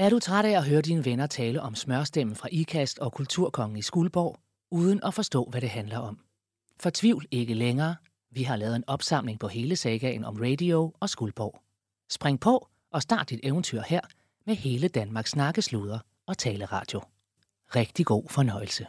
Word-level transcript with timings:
Er 0.00 0.10
du 0.10 0.18
træt 0.18 0.44
af 0.44 0.50
at 0.50 0.64
høre 0.64 0.80
dine 0.80 1.04
venner 1.04 1.26
tale 1.26 1.62
om 1.62 1.74
smørstemmen 1.74 2.36
fra 2.36 2.48
IKAST 2.52 2.98
og 2.98 3.12
Kulturkongen 3.12 3.76
i 3.76 3.82
Skuldborg, 3.82 4.38
uden 4.70 5.00
at 5.02 5.14
forstå, 5.14 5.44
hvad 5.44 5.60
det 5.60 5.70
handler 5.70 5.98
om? 5.98 6.20
Fortvivl 6.80 7.26
ikke 7.30 7.54
længere. 7.54 7.96
Vi 8.30 8.42
har 8.42 8.56
lavet 8.56 8.76
en 8.76 8.84
opsamling 8.86 9.40
på 9.40 9.48
hele 9.48 9.76
sagaen 9.76 10.24
om 10.24 10.36
radio 10.36 10.92
og 11.00 11.10
Skuldborg. 11.10 11.60
Spring 12.10 12.40
på 12.40 12.68
og 12.92 13.02
start 13.02 13.30
dit 13.30 13.40
eventyr 13.42 13.82
her 13.88 14.00
med 14.46 14.54
hele 14.54 14.88
Danmarks 14.88 15.30
snakkesluder 15.30 15.98
og 16.26 16.38
taleradio. 16.38 17.02
Rigtig 17.76 18.06
god 18.06 18.28
fornøjelse. 18.28 18.86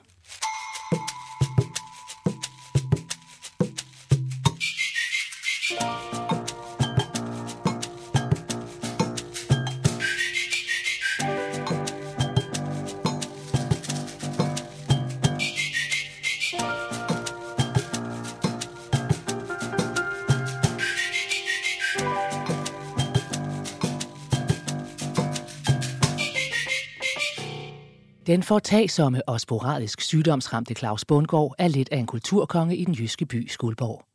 Den 28.32 28.44
fortagsomme 28.44 29.30
og 29.30 29.42
sporadisk 29.42 30.02
sygdomsramte 30.02 30.74
Claus 30.74 31.06
Bundgaard 31.06 31.56
er 31.58 31.68
lidt 31.68 31.90
af 31.92 31.98
en 31.98 32.06
kulturkonge 32.06 32.76
i 32.78 32.86
den 32.86 32.94
jyske 32.94 33.26
by 33.26 33.48
Skuldborg. 33.48 34.06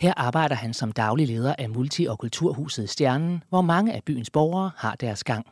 Her 0.00 0.14
arbejder 0.16 0.54
han 0.54 0.74
som 0.74 0.92
daglig 0.92 1.26
leder 1.26 1.54
af 1.58 1.70
multi- 1.70 2.06
og 2.06 2.18
kulturhuset 2.18 2.90
Stjernen, 2.90 3.44
hvor 3.48 3.60
mange 3.60 3.92
af 3.92 4.04
byens 4.04 4.30
borgere 4.30 4.70
har 4.76 4.94
deres 4.94 5.24
gang. 5.24 5.46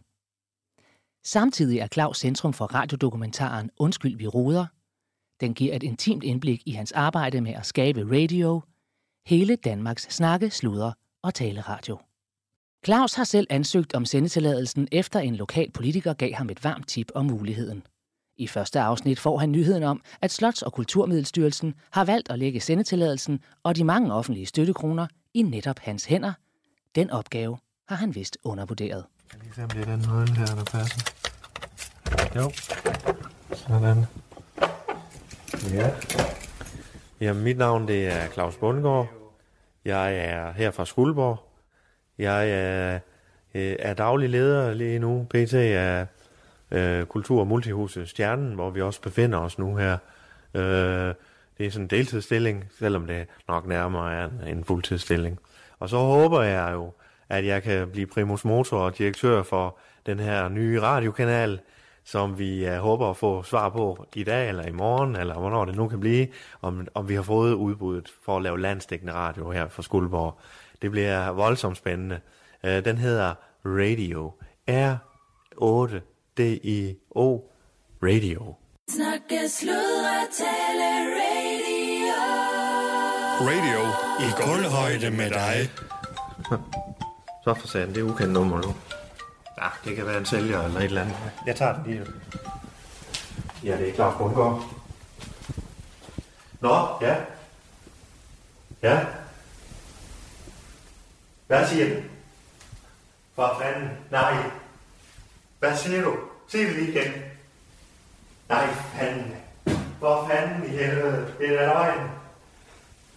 Samtidig 1.24 1.78
er 1.78 1.86
Claus 1.86 2.18
centrum 2.18 2.52
for 2.52 2.66
radiodokumentaren 2.66 3.70
Undskyld, 3.78 4.16
vi 4.16 4.26
roder. 4.26 4.66
Den 5.40 5.54
giver 5.54 5.76
et 5.76 5.82
intimt 5.82 6.24
indblik 6.24 6.62
i 6.66 6.70
hans 6.70 6.92
arbejde 6.92 7.40
med 7.40 7.52
at 7.52 7.66
skabe 7.66 8.00
radio, 8.10 8.62
hele 9.26 9.56
Danmarks 9.56 10.02
snakke, 10.02 10.50
sluder 10.50 10.92
og 11.22 11.34
taleradio. 11.34 11.98
Claus 12.84 13.14
har 13.14 13.24
selv 13.24 13.46
ansøgt 13.50 13.94
om 13.94 14.04
sendetilladelsen 14.04 14.88
efter 14.92 15.20
en 15.20 15.36
lokal 15.36 15.70
politiker 15.70 16.12
gav 16.12 16.32
ham 16.32 16.50
et 16.50 16.64
varmt 16.64 16.88
tip 16.88 17.12
om 17.14 17.24
muligheden. 17.26 17.82
I 18.36 18.46
første 18.46 18.80
afsnit 18.80 19.20
får 19.20 19.38
han 19.38 19.52
nyheden 19.52 19.82
om, 19.82 20.02
at 20.20 20.42
Slots- 20.42 20.62
og 20.62 20.72
Kulturmiddelstyrelsen 20.72 21.74
har 21.90 22.04
valgt 22.04 22.30
at 22.30 22.38
lægge 22.38 22.60
sendetilladelsen 22.60 23.40
og 23.62 23.76
de 23.76 23.84
mange 23.84 24.14
offentlige 24.14 24.46
støttekroner 24.46 25.06
i 25.34 25.42
netop 25.42 25.78
hans 25.78 26.04
hænder. 26.04 26.32
Den 26.94 27.10
opgave 27.10 27.58
har 27.88 27.96
han 27.96 28.14
vist 28.14 28.38
undervurderet. 28.44 29.04
Jeg 29.32 29.40
lige 29.42 29.54
se, 29.54 29.62
om 29.62 29.70
det 29.70 29.80
er 29.80 29.84
den 29.84 30.04
nøgle 30.08 30.36
her, 30.36 30.46
der 30.46 30.64
passer. 30.64 31.12
Jo. 32.36 32.50
Sådan. 33.54 34.04
Ja. 35.72 35.90
Jamen, 37.20 37.44
mit 37.44 37.58
navn 37.58 37.88
det 37.88 38.06
er 38.06 38.28
Claus 38.28 38.56
Bundgaard. 38.56 39.08
Jeg 39.84 40.16
er 40.16 40.52
her 40.52 40.70
fra 40.70 40.84
Skuldborg. 40.84 41.45
Jeg 42.18 42.50
er, 42.50 42.98
øh, 43.54 43.76
er 43.78 43.94
daglig 43.94 44.30
leder 44.30 44.74
lige 44.74 44.98
nu, 44.98 45.26
pt. 45.30 45.54
af 45.54 46.06
øh, 46.70 47.06
Kultur- 47.06 47.40
og 47.40 47.46
Multihuset 47.46 48.08
Stjernen, 48.08 48.54
hvor 48.54 48.70
vi 48.70 48.82
også 48.82 49.00
befinder 49.00 49.38
os 49.38 49.58
nu 49.58 49.76
her. 49.76 49.98
Øh, 50.54 51.14
det 51.58 51.66
er 51.66 51.70
sådan 51.70 51.84
en 51.84 51.90
deltidsstilling, 51.90 52.64
selvom 52.78 53.06
det 53.06 53.26
nok 53.48 53.66
nærmere 53.66 54.14
er 54.14 54.24
en, 54.24 54.56
en 54.58 54.64
fuldtidsstilling. 54.64 55.38
Og 55.78 55.88
så 55.88 55.96
håber 55.98 56.42
jeg 56.42 56.70
jo, 56.72 56.92
at 57.28 57.46
jeg 57.46 57.62
kan 57.62 57.90
blive 57.90 58.06
primus 58.06 58.44
motor 58.44 58.78
og 58.78 58.98
direktør 58.98 59.42
for 59.42 59.78
den 60.06 60.18
her 60.18 60.48
nye 60.48 60.80
radiokanal, 60.80 61.60
som 62.04 62.38
vi 62.38 62.68
uh, 62.68 62.74
håber 62.74 63.10
at 63.10 63.16
få 63.16 63.42
svar 63.42 63.68
på 63.68 64.06
i 64.14 64.24
dag 64.24 64.48
eller 64.48 64.66
i 64.66 64.72
morgen, 64.72 65.16
eller 65.16 65.34
hvornår 65.34 65.64
det 65.64 65.76
nu 65.76 65.88
kan 65.88 66.00
blive, 66.00 66.26
om, 66.62 66.86
om 66.94 67.08
vi 67.08 67.14
har 67.14 67.22
fået 67.22 67.52
udbuddet 67.52 68.12
for 68.24 68.36
at 68.36 68.42
lave 68.42 68.60
landstækkende 68.60 69.12
radio 69.12 69.50
her 69.50 69.68
for 69.68 69.82
Skuldborg. 69.82 70.38
Det 70.82 70.90
bliver 70.90 71.30
voldsomt 71.30 71.76
spændende. 71.76 72.20
Uh, 72.64 72.70
den 72.70 72.98
hedder 72.98 73.34
Radio. 73.64 74.32
R8-D-I-O. 76.06 77.40
Radio. 78.02 78.54
Snakke, 78.88 79.48
sludre, 79.48 80.26
tale, 80.32 80.88
radio. 81.20 82.16
Radio 83.40 83.80
i 84.20 84.28
guldhøjde 84.42 85.10
med 85.10 85.30
dig. 85.30 85.70
Så 87.44 87.54
for 87.54 87.66
satan, 87.68 87.88
det 87.88 87.98
er 87.98 88.02
ukendt 88.02 88.32
nummer 88.32 88.56
nu. 88.56 88.74
Ja, 89.62 89.68
det 89.84 89.96
kan 89.96 90.06
være 90.06 90.18
en 90.18 90.26
sælger 90.26 90.62
eller 90.62 90.78
et 90.78 90.84
eller 90.84 91.00
andet. 91.00 91.16
Jeg 91.46 91.56
tager 91.56 91.72
den 91.74 91.82
lige. 91.86 92.06
Ja, 93.64 93.76
det 93.76 93.88
er 93.88 93.94
Claus 93.94 94.14
Bundgaard. 94.18 94.64
Nå, 96.60 96.86
ja. 97.00 97.16
Ja. 98.82 99.00
Hvad 101.46 101.66
siger 101.66 101.94
du? 101.94 102.02
For 103.34 103.58
fanden, 103.62 103.90
nej. 104.10 104.34
Hvad 105.58 105.76
siger 105.76 106.02
du? 106.02 106.16
Sig 106.48 106.60
det 106.60 106.72
lige 106.72 106.90
igen. 106.90 107.12
Nej, 108.48 108.66
fanden. 108.66 109.36
For 110.00 110.28
fanden 110.30 110.64
i 110.64 110.68
helvede. 110.68 111.34
Det 111.38 111.48
er 111.48 111.66
løgn. 111.66 112.10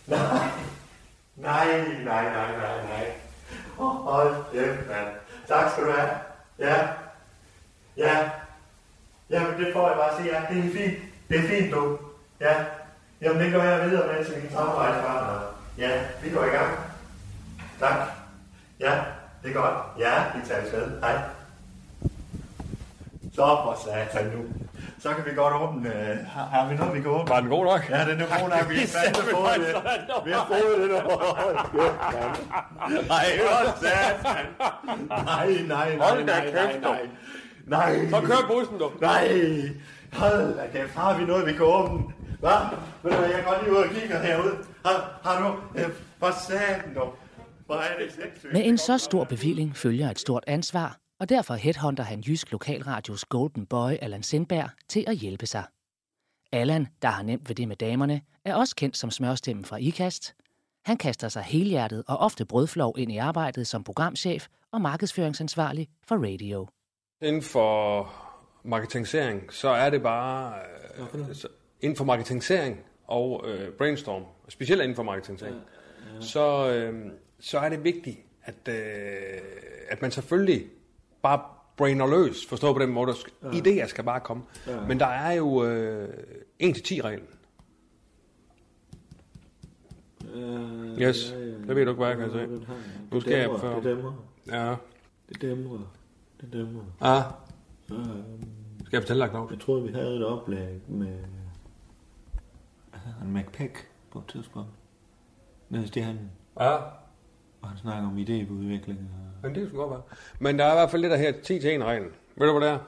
Nej. 0.08 0.48
Nej, 1.36 1.68
nej, 2.04 2.24
nej, 2.24 2.58
nej, 2.58 2.84
nej. 2.84 3.12
Oh, 3.78 3.96
hold 3.96 4.36
kæft, 4.52 4.88
mand. 4.88 5.08
Tak 5.48 5.72
skal 5.72 5.84
du 5.84 5.92
have. 5.92 6.10
Ja. 6.60 6.88
Ja. 7.98 8.30
Jamen, 9.30 9.60
det 9.66 9.74
får 9.74 9.88
jeg 9.88 9.98
bare 9.98 10.18
sige. 10.18 10.36
Ja, 10.36 10.42
det 10.54 10.58
er 10.66 10.78
fint. 10.78 10.98
Det 11.30 11.40
er 11.40 11.48
fint, 11.48 11.74
du. 11.74 12.00
Ja. 12.40 12.66
Jamen, 13.22 13.42
det 13.44 13.54
går 13.54 13.64
jeg 13.64 13.90
videre 13.90 14.08
med 14.08 14.26
til 14.26 14.42
min 14.42 14.52
samarbejdspartner. 14.52 15.42
Ja, 15.78 16.02
vi 16.24 16.30
går 16.30 16.44
i 16.44 16.50
gang. 16.50 16.78
Tak. 17.80 18.19
Ja, 18.80 18.94
det 19.44 19.50
er 19.50 19.54
godt. 19.54 19.74
Ja, 20.00 20.14
vi 20.36 20.48
tager 20.48 20.62
med. 20.80 21.00
Hej. 21.02 21.18
Så 23.36 23.42
for 23.64 23.78
satan 23.86 24.26
nu. 24.26 24.44
Så 25.02 25.10
kan 25.14 25.26
vi 25.26 25.36
godt 25.36 25.54
åbne. 25.54 25.90
øh, 26.10 26.18
Har, 26.28 26.46
har 26.46 26.70
vi 26.70 26.76
noget, 26.76 26.94
vi 26.94 27.02
kan 27.02 27.12
åbne? 27.12 27.30
Var 27.30 27.40
den 27.40 27.50
god 27.50 27.66
nok? 27.66 27.90
Ja, 27.90 28.06
den 28.06 28.22
er 28.22 28.40
god 28.42 28.50
nok. 28.50 28.70
Vi 28.70 28.76
har 28.80 28.88
fandme 28.88 29.32
fået 29.32 29.60
det. 29.60 29.76
Vi 30.26 30.32
har 30.32 30.46
fået 30.48 30.90
det. 30.90 31.02
Hold. 31.02 31.56
Nej, 33.08 33.26
For 33.40 33.76
satan. 33.82 34.46
Nej, 35.10 35.48
nej, 35.68 35.96
nej, 35.98 35.98
Hold 36.10 36.24
nej, 36.26 36.52
nej, 36.54 36.80
nej. 36.80 37.00
Nej. 37.68 38.10
Så 38.10 38.22
kør 38.22 38.48
bussen, 38.48 38.78
du. 38.78 38.92
Nej. 39.02 39.28
Hold 40.14 40.58
da 40.58 40.68
kæft. 40.74 40.96
Har 40.96 41.18
vi 41.18 41.26
noget, 41.26 41.46
vi 41.46 41.52
kan 41.54 41.62
åbne? 41.62 42.04
Hvad? 42.40 42.52
Ved 43.04 43.12
du 43.12 43.18
hvad, 43.18 43.30
jeg 43.30 43.44
går 43.46 43.56
lige 43.64 43.72
ud 43.72 43.78
og 43.78 43.90
kigger 43.90 44.20
herude. 44.22 44.56
Har, 44.86 45.12
har 45.24 45.42
du... 45.48 45.80
øh, 45.80 45.90
For 46.20 46.32
satan, 46.48 46.94
du. 46.96 47.02
Med 48.52 48.66
en 48.66 48.78
så 48.78 48.98
stor 48.98 49.24
bevilling 49.24 49.76
følger 49.76 50.10
et 50.10 50.20
stort 50.20 50.44
ansvar, 50.48 50.98
og 51.20 51.30
derfor 51.30 51.54
headhunter 51.54 52.04
han 52.04 52.20
Jysk 52.20 52.52
Lokalradios 52.52 53.26
Golden 53.26 53.66
Boy 53.66 53.92
Allan 54.02 54.24
Sindberg 54.24 54.70
til 54.88 55.06
at 55.08 55.16
hjælpe 55.16 55.46
sig. 55.46 55.64
Allan, 56.52 56.88
der 57.02 57.08
har 57.08 57.24
nemt 57.24 57.50
ved 57.50 57.56
det 57.56 57.68
med 57.68 57.76
damerne, 57.76 58.22
er 58.46 58.56
også 58.56 58.76
kendt 58.76 58.98
som 58.98 59.12
smørstemmen 59.12 59.66
fra 59.66 59.78
IKAST. 59.78 60.36
Han 60.86 60.98
kaster 60.98 61.30
sig 61.30 61.44
helhjertet 61.44 62.04
og 62.08 62.18
ofte 62.18 62.46
brødflov 62.46 62.96
ind 62.98 63.12
i 63.12 63.18
arbejdet 63.18 63.68
som 63.68 63.84
programchef 63.84 64.48
og 64.72 64.82
markedsføringsansvarlig 64.82 65.88
for 66.08 66.16
radio. 66.16 66.68
Inden 67.22 67.42
for 67.42 68.12
marketingsering, 68.64 69.54
så 69.54 69.70
er 69.70 69.90
det 69.90 70.02
bare... 70.02 70.54
Øh, 71.14 71.36
så, 71.36 71.48
inden 71.82 71.98
for 71.98 72.06
marketingsering 72.06 72.80
og 73.08 73.44
øh, 73.48 73.72
brainstorm, 73.72 74.24
specielt 74.48 74.82
inden 74.82 74.96
for 74.96 75.04
marketingsering, 75.04 75.56
ja, 75.56 76.16
ja. 76.16 76.22
Så, 76.22 76.70
øh, 76.70 77.12
så 77.40 77.60
er 77.60 77.70
det 77.70 77.84
vigtigt, 77.84 78.18
at, 78.44 78.68
øh, 78.68 79.42
at 79.90 80.02
man 80.02 80.12
selvfølgelig 80.12 80.66
bare 81.22 81.42
brainer 81.78 82.08
løs, 82.08 82.46
forstå 82.46 82.74
på 82.74 82.80
den 82.80 82.90
måde, 82.90 83.10
at 83.12 83.18
ja. 83.44 83.50
idéer 83.50 83.88
skal 83.88 84.04
bare 84.04 84.20
komme. 84.20 84.44
Ja. 84.68 84.86
Men 84.88 85.00
der 85.00 85.06
er 85.06 85.32
jo 85.32 85.64
øh, 85.66 86.10
1-10-reglen. 86.64 87.28
Øh, 90.34 91.00
Yes, 91.02 91.36
det 91.68 91.76
ved 91.76 91.86
du 91.86 91.92
ikke, 91.92 91.94
hvad 91.94 92.08
jeg 92.08 92.18
kan 92.18 92.40
jeg. 92.40 92.48
Nu 93.12 93.22
skal 93.22 93.34
jeg 93.34 93.50
før. 93.62 93.76
Det 93.76 93.84
dæmmer. 93.84 94.14
Ja. 94.48 94.76
Det 95.30 95.42
dæmrer. 95.42 95.80
Det 96.42 96.54
dæmrer. 96.54 96.84
Ah, 97.02 97.24
Øh, 97.92 97.98
skal 98.86 98.98
jeg 98.98 99.02
fortælle 99.02 99.22
dig, 99.24 99.30
Claus? 99.30 99.52
Jeg 99.52 99.60
troede, 99.60 99.84
vi 99.84 99.92
havde 99.94 100.16
et 100.16 100.26
oplæg 100.26 100.82
med... 100.88 101.18
Hvad 102.90 103.00
hedder 103.06 103.20
han? 103.20 103.34
McPeck 103.34 103.88
på 104.12 104.20
et 104.20 104.26
tidspunkt. 104.28 104.70
Nede 105.70 105.84
i 105.84 105.88
Stjernen. 105.88 106.32
Ja, 106.60 106.78
Og 107.62 107.70
han 107.70 107.78
snakker 107.78 108.08
om 108.08 108.18
idéudvikling. 108.18 108.98
Og... 109.00 109.44
men 109.44 109.56
det 109.56 109.68
skulle 109.68 109.82
godt 109.84 109.92
være. 109.92 110.02
Men 110.40 110.60
der 110.60 110.66
er 110.66 110.72
i 110.72 110.76
hvert 110.76 110.92
fald 110.92 111.04
det 111.04 111.12
der 111.12 111.18
her 111.18 111.32
10 111.32 111.60
til 111.60 111.76
1 111.76 111.84
reglen. 111.84 112.10
Ved 112.36 112.48
du, 112.48 112.60
hvad 112.60 112.68
det 112.68 112.76
er? 112.76 112.80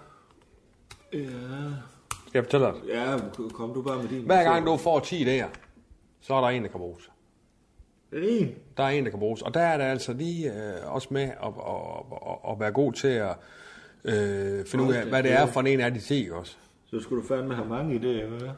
Ja, 1.14 1.20
Skal 2.28 2.38
jeg 2.40 2.44
fortælle 2.44 2.66
dig? 2.66 2.74
det? 2.76 2.90
ja, 2.90 3.18
kom 3.54 3.74
du 3.74 3.82
bare 3.82 3.98
med 4.02 4.10
din. 4.10 4.26
Hver 4.26 4.44
gang 4.44 4.66
du 4.66 4.78
får 4.78 5.00
10 5.00 5.26
idéer, 5.26 5.48
så 6.22 6.34
er 6.34 6.42
der 6.42 6.48
en, 6.48 6.64
der 6.64 6.70
kan 6.70 6.80
bruges. 6.80 7.12
En. 8.14 8.56
Der 8.78 8.84
er 8.84 8.90
en, 8.90 9.04
der 9.04 9.10
kan 9.10 9.20
bruges. 9.20 9.42
Og 9.42 9.54
der 9.54 9.60
er 9.60 9.78
det 9.78 9.84
altså 9.84 10.14
lige 10.14 10.54
øh, 10.54 10.94
også 10.94 11.08
med 11.12 11.22
at, 11.22 11.34
at, 11.44 11.54
at, 12.28 12.52
at 12.52 12.60
være 12.60 12.72
god 12.72 12.94
til 12.94 13.08
at 13.08 13.36
øh, 14.06 14.66
finde 14.66 14.86
ud 14.86 14.94
af, 14.94 15.06
hvad 15.06 15.24
det 15.24 15.32
er 15.32 15.46
for 15.46 15.62
en 15.62 15.80
af 15.82 15.94
de 15.94 16.00
10 16.00 16.30
også. 16.32 16.58
Så 16.86 17.00
skulle 17.00 17.22
du 17.24 17.28
fandme 17.28 17.56
have 17.56 17.68
mange 17.70 17.96
idéer, 17.96 18.28
hvad? 18.28 18.50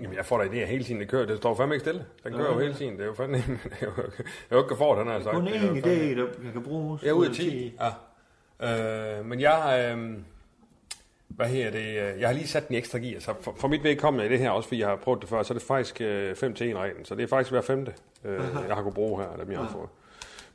Jamen, 0.00 0.16
jeg 0.16 0.26
får 0.26 0.38
da 0.38 0.44
idéer 0.44 0.66
hele 0.66 0.84
tiden, 0.84 1.00
det 1.00 1.08
kører. 1.08 1.26
Det 1.26 1.36
står 1.36 1.54
fandme 1.54 1.74
ikke 1.74 1.84
stille. 1.84 2.04
Den 2.24 2.32
kører 2.32 2.52
jo 2.52 2.58
hele 2.58 2.74
tiden. 2.74 2.92
Det 2.92 3.00
er 3.00 3.06
jo 3.06 3.14
fandme... 3.14 3.36
Det 3.64 3.72
er 3.80 3.86
jo, 3.86 3.92
jeg 3.96 4.24
er 4.50 4.56
jo 4.56 4.62
ikke 4.62 4.76
for, 4.76 4.94
den 4.94 5.06
har 5.08 5.20
sagt. 5.20 5.34
Kun 5.34 5.46
Det 5.46 5.56
er 5.56 5.60
én 5.60 5.84
idé, 5.84 6.20
der 6.20 6.52
kan 6.52 6.62
bruges. 6.62 7.02
Ja, 7.02 7.12
ud 7.12 7.26
af 7.26 7.34
10. 7.34 7.74
Ja. 7.80 9.18
Øh, 9.18 9.24
men 9.26 9.40
jeg, 9.40 9.90
øh, 9.96 10.18
hvad 11.28 11.46
her 11.46 11.70
det, 11.70 11.78
øh, 11.78 12.20
jeg 12.20 12.28
har 12.28 12.32
lige 12.32 12.48
sat 12.48 12.68
den 12.68 12.76
ekstra 12.76 12.98
gear, 12.98 13.20
så 13.20 13.34
for, 13.40 13.54
for 13.56 13.68
mit 13.68 13.84
vedkommende 13.84 14.26
i 14.26 14.28
det 14.28 14.38
her, 14.38 14.50
også 14.50 14.68
fordi 14.68 14.80
jeg 14.80 14.88
har 14.88 14.96
prøvet 14.96 15.20
det 15.20 15.28
før, 15.28 15.42
så 15.42 15.54
er 15.54 15.58
det 15.58 15.66
faktisk 15.66 16.00
øh, 16.00 16.36
5 16.36 16.54
til 16.54 16.70
1 16.70 16.76
reglen, 16.76 17.04
så 17.04 17.14
det 17.14 17.22
er 17.22 17.26
faktisk 17.26 17.50
hver 17.50 17.60
femte, 17.60 17.92
øh, 18.24 18.40
jeg 18.68 18.74
har 18.74 18.82
kunnet 18.82 18.94
bruge 18.94 19.22
her, 19.22 19.36
dem 19.36 19.52
jeg 19.52 19.58
har 19.58 19.68
fået. 19.72 19.88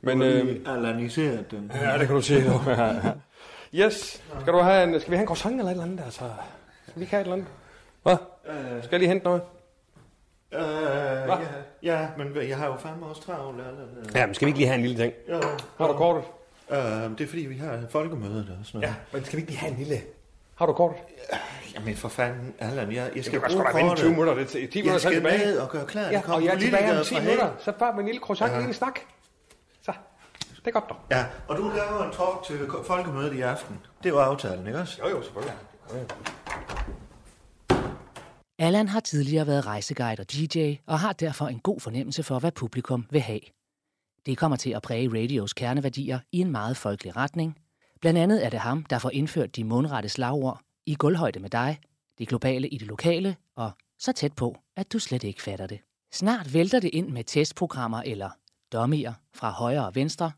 Men, 0.00 0.22
øh, 0.22 0.48
øh, 0.48 0.56
alaniseret 0.66 1.50
den. 1.50 1.72
ja, 1.74 1.98
det 1.98 2.06
kan 2.06 2.16
du 2.16 2.22
sige. 2.22 2.42
Ja, 2.66 2.84
ja. 2.84 3.12
Yes, 3.74 4.22
skal, 4.40 4.52
du 4.52 4.58
have 4.58 4.94
en, 4.94 5.00
skal 5.00 5.10
vi 5.10 5.16
have 5.16 5.22
en 5.22 5.26
croissant 5.26 5.58
eller 5.58 5.66
et 5.66 5.70
eller 5.70 5.84
andet? 5.84 6.00
Altså, 6.04 6.30
skal 6.88 7.00
vi 7.00 7.00
ikke 7.00 7.10
have 7.10 7.20
et 7.20 7.24
eller 7.24 7.34
andet? 7.34 7.48
Hvad? 8.02 8.16
Skal 8.82 8.90
jeg 8.90 8.98
lige 9.00 9.08
hente 9.08 9.24
noget? 9.24 9.42
Øh, 10.52 10.60
ja, 10.62 11.38
ja, 11.82 12.08
men 12.18 12.36
jeg 12.48 12.56
har 12.56 12.66
jo 12.66 12.76
fandme 12.76 13.06
også 13.06 13.22
travlt. 13.22 13.58
Eller, 13.58 13.70
Ja, 14.14 14.26
men 14.26 14.34
skal 14.34 14.46
vi 14.46 14.50
ikke 14.50 14.58
lige 14.58 14.68
have 14.68 14.78
en 14.78 14.86
lille 14.86 15.04
ting? 15.04 15.12
ja, 15.28 15.40
Har 15.78 15.86
du 15.88 15.92
kortet? 15.92 16.24
øh, 16.70 16.78
det 16.78 17.20
er 17.20 17.26
fordi, 17.28 17.40
vi 17.46 17.56
har 17.56 17.78
folkemøde 17.90 18.56
og 18.60 18.66
sådan 18.66 18.80
noget. 18.80 18.94
Ja, 18.94 18.94
men 19.12 19.24
skal 19.24 19.36
vi 19.36 19.40
ikke 19.40 19.50
lige 19.52 19.60
have 19.60 19.72
en 19.72 19.78
lille... 19.78 20.00
Har 20.54 20.66
du 20.66 20.72
kortet? 20.72 20.98
Jamen 21.74 21.96
for 21.96 22.08
fanden, 22.08 22.54
Allan, 22.58 22.92
jeg, 22.92 23.10
jeg 23.16 23.24
skal 23.24 23.40
sgu 23.40 23.50
bruge 23.50 23.64
vente 23.74 23.80
20 23.80 23.88
kortet. 23.88 24.10
minutter, 24.10 24.34
det 24.34 24.42
er 24.42 24.46
10 24.46 24.82
minutter 24.82 24.92
Jeg 24.92 25.00
så 25.00 25.08
er 25.08 25.12
skal 25.12 25.22
tilbage. 25.22 25.38
ned 25.38 25.58
og 25.58 25.68
gøre 25.70 25.86
klar. 25.86 26.02
Ja, 26.10 26.18
og 26.18 26.24
kommer 26.24 26.46
jeg 26.46 26.54
er 26.54 26.58
tilbage 26.58 26.82
om 26.90 26.96
politikere 26.96 27.04
10 27.04 27.14
fra 27.14 27.20
minutter. 27.22 27.50
Så 27.58 27.72
bare 27.72 27.92
med 27.92 28.00
en 28.00 28.06
lille 28.06 28.20
croissant, 28.20 28.48
Ja. 28.50 28.54
ja. 28.54 28.60
en 28.60 28.66
lille 28.66 28.76
snak. 28.78 28.98
Så, 29.82 29.92
det 30.56 30.66
er 30.66 30.70
godt 30.70 30.88
dog. 30.88 30.96
Ja, 31.10 31.24
og 31.48 31.56
du 31.56 31.62
laver 31.62 32.04
en 32.04 32.12
talk 32.12 32.42
til 32.46 32.58
folkemødet 32.86 33.32
i 33.34 33.40
aften. 33.40 33.80
Det 34.02 34.08
er 34.08 34.12
jo 34.14 34.18
aftalen, 34.18 34.66
ikke 34.66 34.78
også? 34.78 34.98
Jo, 35.04 35.08
jo, 35.08 35.22
selvfølgelig. 35.22 35.54
Allan 38.62 38.88
har 38.88 39.00
tidligere 39.00 39.46
været 39.46 39.66
rejseguide 39.66 40.20
og 40.20 40.32
DJ 40.32 40.74
og 40.86 41.00
har 41.00 41.12
derfor 41.12 41.48
en 41.48 41.58
god 41.58 41.80
fornemmelse 41.80 42.22
for, 42.22 42.38
hvad 42.38 42.52
publikum 42.52 43.06
vil 43.10 43.20
have. 43.20 43.40
Det 44.26 44.38
kommer 44.38 44.56
til 44.56 44.70
at 44.70 44.82
præge 44.82 45.08
radios 45.08 45.52
kerneværdier 45.52 46.18
i 46.32 46.38
en 46.38 46.50
meget 46.50 46.76
folkelig 46.76 47.16
retning. 47.16 47.58
Blandt 48.00 48.18
andet 48.18 48.46
er 48.46 48.50
det 48.50 48.60
ham, 48.60 48.84
der 48.84 48.98
får 48.98 49.10
indført 49.10 49.56
de 49.56 49.64
mundrette 49.64 50.08
slagord 50.08 50.60
i 50.86 50.94
gulvhøjde 50.94 51.40
med 51.40 51.50
dig, 51.50 51.78
det 52.18 52.28
globale 52.28 52.68
i 52.68 52.78
det 52.78 52.86
lokale 52.86 53.36
og 53.56 53.70
så 53.98 54.12
tæt 54.12 54.32
på, 54.32 54.56
at 54.76 54.92
du 54.92 54.98
slet 54.98 55.24
ikke 55.24 55.42
fatter 55.42 55.66
det. 55.66 55.80
Snart 56.12 56.54
vælter 56.54 56.80
det 56.80 56.90
ind 56.92 57.08
med 57.08 57.24
testprogrammer 57.24 58.02
eller 58.02 58.30
dommier 58.72 59.12
fra 59.34 59.50
højre 59.50 59.86
og 59.86 59.94
venstre. 59.94 60.32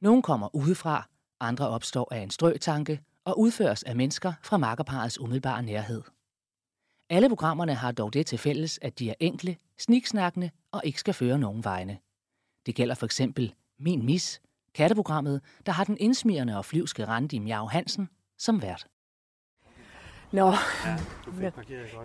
Nogle 0.00 0.22
kommer 0.22 0.54
udefra, 0.54 1.08
andre 1.40 1.68
opstår 1.68 2.08
af 2.14 2.18
en 2.18 2.30
strøtanke 2.30 3.00
og 3.24 3.38
udføres 3.38 3.82
af 3.82 3.96
mennesker 3.96 4.32
fra 4.42 4.56
makkerparets 4.56 5.20
umiddelbare 5.20 5.62
nærhed. 5.62 6.02
Alle 7.10 7.28
programmerne 7.28 7.74
har 7.74 7.92
dog 7.92 8.12
det 8.12 8.26
til 8.26 8.38
fælles, 8.38 8.78
at 8.82 8.98
de 8.98 9.10
er 9.10 9.14
enkle, 9.20 9.56
sniksnakkende 9.78 10.50
og 10.72 10.80
ikke 10.84 11.00
skal 11.00 11.14
føre 11.14 11.38
nogen 11.38 11.64
vegne. 11.64 11.98
Det 12.66 12.74
gælder 12.74 12.94
for 12.94 13.06
eksempel 13.06 13.54
Min 13.78 14.06
Mis, 14.06 14.40
katteprogrammet, 14.74 15.40
der 15.66 15.72
har 15.72 15.84
den 15.84 15.96
indsmirrende 16.00 16.56
og 16.56 16.64
flyvske 16.64 17.04
Randi 17.06 17.38
Miau 17.38 17.66
Hansen 17.66 18.08
som 18.38 18.62
vært. 18.62 18.86
Nå. 20.32 20.52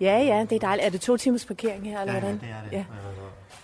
Ja, 0.01 0.17
ja, 0.17 0.45
det 0.49 0.55
er 0.55 0.59
dejligt. 0.59 0.85
Er 0.85 0.89
det 0.89 1.01
to 1.01 1.17
timers 1.17 1.45
parkering 1.45 1.89
her, 1.89 2.01
eller 2.01 2.19
hvordan? 2.19 2.39
det 2.39 2.49
er 2.49 2.63
det. 2.63 2.71
Ja. 2.71 2.85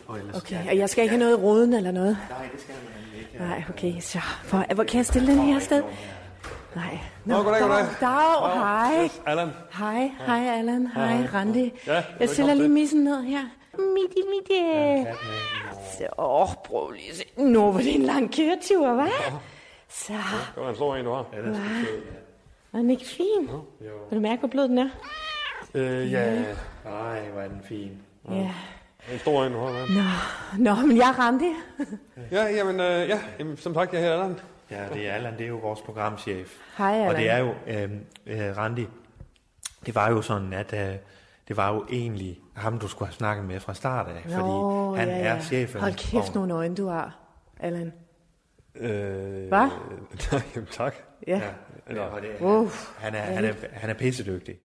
Og 0.07 0.19
ellers, 0.19 0.35
Okay, 0.35 0.67
og 0.69 0.77
jeg 0.77 0.89
skal 0.89 1.03
ikke 1.03 1.11
have 1.11 1.19
noget 1.19 1.31
i 1.37 1.41
roden 1.41 1.73
eller 1.73 1.91
noget? 1.91 2.17
Nej, 2.29 2.49
det 2.53 2.61
skal 2.61 2.75
man 2.75 3.19
ikke. 3.19 3.37
Nej, 3.37 3.63
okay, 3.69 3.99
så 3.99 4.19
hvor, 4.49 4.73
hvor 4.73 4.83
kan 4.83 4.97
jeg 4.97 5.05
stille 5.05 5.27
den 5.27 5.39
her 5.39 5.59
sted? 5.59 5.83
Nej. 6.75 6.99
Nå, 7.25 7.35
goddag, 7.43 7.61
goddag. 7.61 7.85
Dag, 8.01 8.53
hej. 8.53 9.09
Allan. 9.25 9.49
Hej, 9.71 10.11
hej 10.25 10.57
Allan, 10.59 10.87
hej 10.87 11.27
Randi. 11.33 11.73
Ja, 11.87 12.03
Jeg 12.19 12.29
stiller 12.29 12.53
lige 12.53 12.69
missen 12.69 13.03
ned 13.03 13.23
her. 13.23 13.39
Midt 13.77 14.11
i 14.17 14.21
mit... 14.29 14.57
Så, 15.97 16.07
åh, 16.17 16.47
prøv 16.65 16.91
lige 16.91 17.09
at 17.09 17.15
se. 17.15 17.23
Nå, 17.37 17.71
hvor 17.71 17.79
det 17.79 17.91
er 17.91 17.95
en 17.95 18.01
lang 18.01 18.35
køretur, 18.35 19.03
hva'? 19.05 19.31
Så, 19.89 20.13
Det 20.55 20.63
var 20.63 20.69
en 20.69 20.75
stor 20.75 20.95
en, 20.95 21.05
du 21.05 21.11
har. 21.11 21.25
Ja, 21.33 21.37
det 21.37 21.55
var 22.73 22.79
den 22.79 22.89
ikke 22.89 23.05
fin? 23.05 23.49
Vil 23.79 24.17
du 24.17 24.19
mærke, 24.19 24.39
hvor 24.39 24.47
blød 24.47 24.67
den 24.67 24.77
er? 24.77 24.89
øh, 25.73 26.11
ja, 26.11 26.35
Nej, 26.85 27.29
hvor 27.33 27.41
er 27.41 27.47
den 27.47 27.61
fin. 27.67 27.91
Ja. 28.29 28.51
en 29.13 29.19
stor 29.19 29.43
en, 29.45 29.53
du 29.53 29.59
har. 29.59 29.69
Ja, 29.71 30.05
Nå, 30.57 30.75
men 30.87 30.97
jeg 30.97 31.09
er 31.09 31.19
Randi. 31.19 31.49
ja 32.31 32.43
jamen, 32.55 32.79
øh, 32.79 33.09
ja, 33.09 33.19
jamen, 33.39 33.57
som 33.57 33.73
sagt, 33.73 33.93
jeg 33.93 34.01
hedder 34.01 34.15
Allan. 34.23 34.39
Ja, 34.71 34.89
det 34.93 35.09
er 35.09 35.13
Allan, 35.13 35.33
det 35.37 35.43
er 35.43 35.47
jo 35.47 35.57
vores 35.57 35.81
programchef. 35.81 36.57
Hej, 36.77 36.93
Allan. 36.93 37.07
Og 37.07 37.15
det 37.15 37.29
er 37.29 37.37
jo, 37.37 37.53
øh, 37.67 37.91
øh, 38.25 38.57
Randi, 38.57 38.87
det 39.85 39.95
var 39.95 40.09
jo 40.09 40.21
sådan, 40.21 40.53
at 40.53 40.73
øh, 40.73 40.97
det 41.47 41.57
var 41.57 41.73
jo 41.73 41.85
egentlig 41.89 42.39
ham, 42.55 42.79
du 42.79 42.87
skulle 42.87 43.07
have 43.07 43.15
snakket 43.15 43.45
med 43.45 43.59
fra 43.59 43.73
start 43.73 44.07
af, 44.07 44.21
fordi 44.23 44.35
Nå, 44.35 44.95
han 44.95 45.07
ja, 45.07 45.13
er 45.13 45.33
ja. 45.33 45.41
chefen. 45.41 45.81
Hold 45.81 45.93
kæft, 45.93 46.35
nogle 46.35 46.53
øjne, 46.53 46.75
du 46.75 46.87
har, 46.87 47.19
Allan. 47.59 47.93
Øh, 48.75 49.47
Hva? 49.47 49.65
nej, 50.31 50.41
jamen, 50.55 50.67
tak. 50.71 50.95
Ja. 51.27 51.41
Ja, 51.89 52.03
og 52.03 52.21
det, 52.21 52.41
Uff. 52.41 52.97
han, 52.97 53.15
er, 53.15 53.21
han, 53.21 53.45
er, 53.45 53.53
han 53.71 53.89
er 53.89 53.93
pissedygtig. 53.93 54.55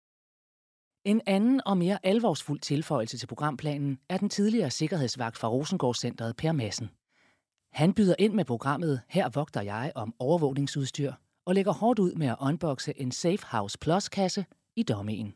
En 1.04 1.20
anden 1.26 1.60
og 1.66 1.78
mere 1.78 1.98
alvorsfuld 2.02 2.60
tilføjelse 2.60 3.18
til 3.18 3.26
programplanen 3.26 3.98
er 4.08 4.16
den 4.16 4.28
tidligere 4.28 4.70
sikkerhedsvagt 4.70 5.38
fra 5.38 5.48
Rosengårdscentret 5.48 6.36
Per 6.36 6.52
Madsen. 6.52 6.90
Han 7.76 7.94
byder 7.94 8.14
ind 8.18 8.34
med 8.34 8.44
programmet 8.44 9.00
Her 9.08 9.28
vogter 9.28 9.62
jeg 9.62 9.92
om 9.94 10.14
overvågningsudstyr 10.18 11.12
og 11.46 11.54
lægger 11.54 11.72
hårdt 11.72 11.98
ud 11.98 12.14
med 12.14 12.26
at 12.26 12.36
unboxe 12.40 13.00
en 13.00 13.12
Safe 13.12 13.46
House 13.50 13.78
Plus-kasse 13.78 14.44
i 14.76 14.82
dommeen. 14.82 15.34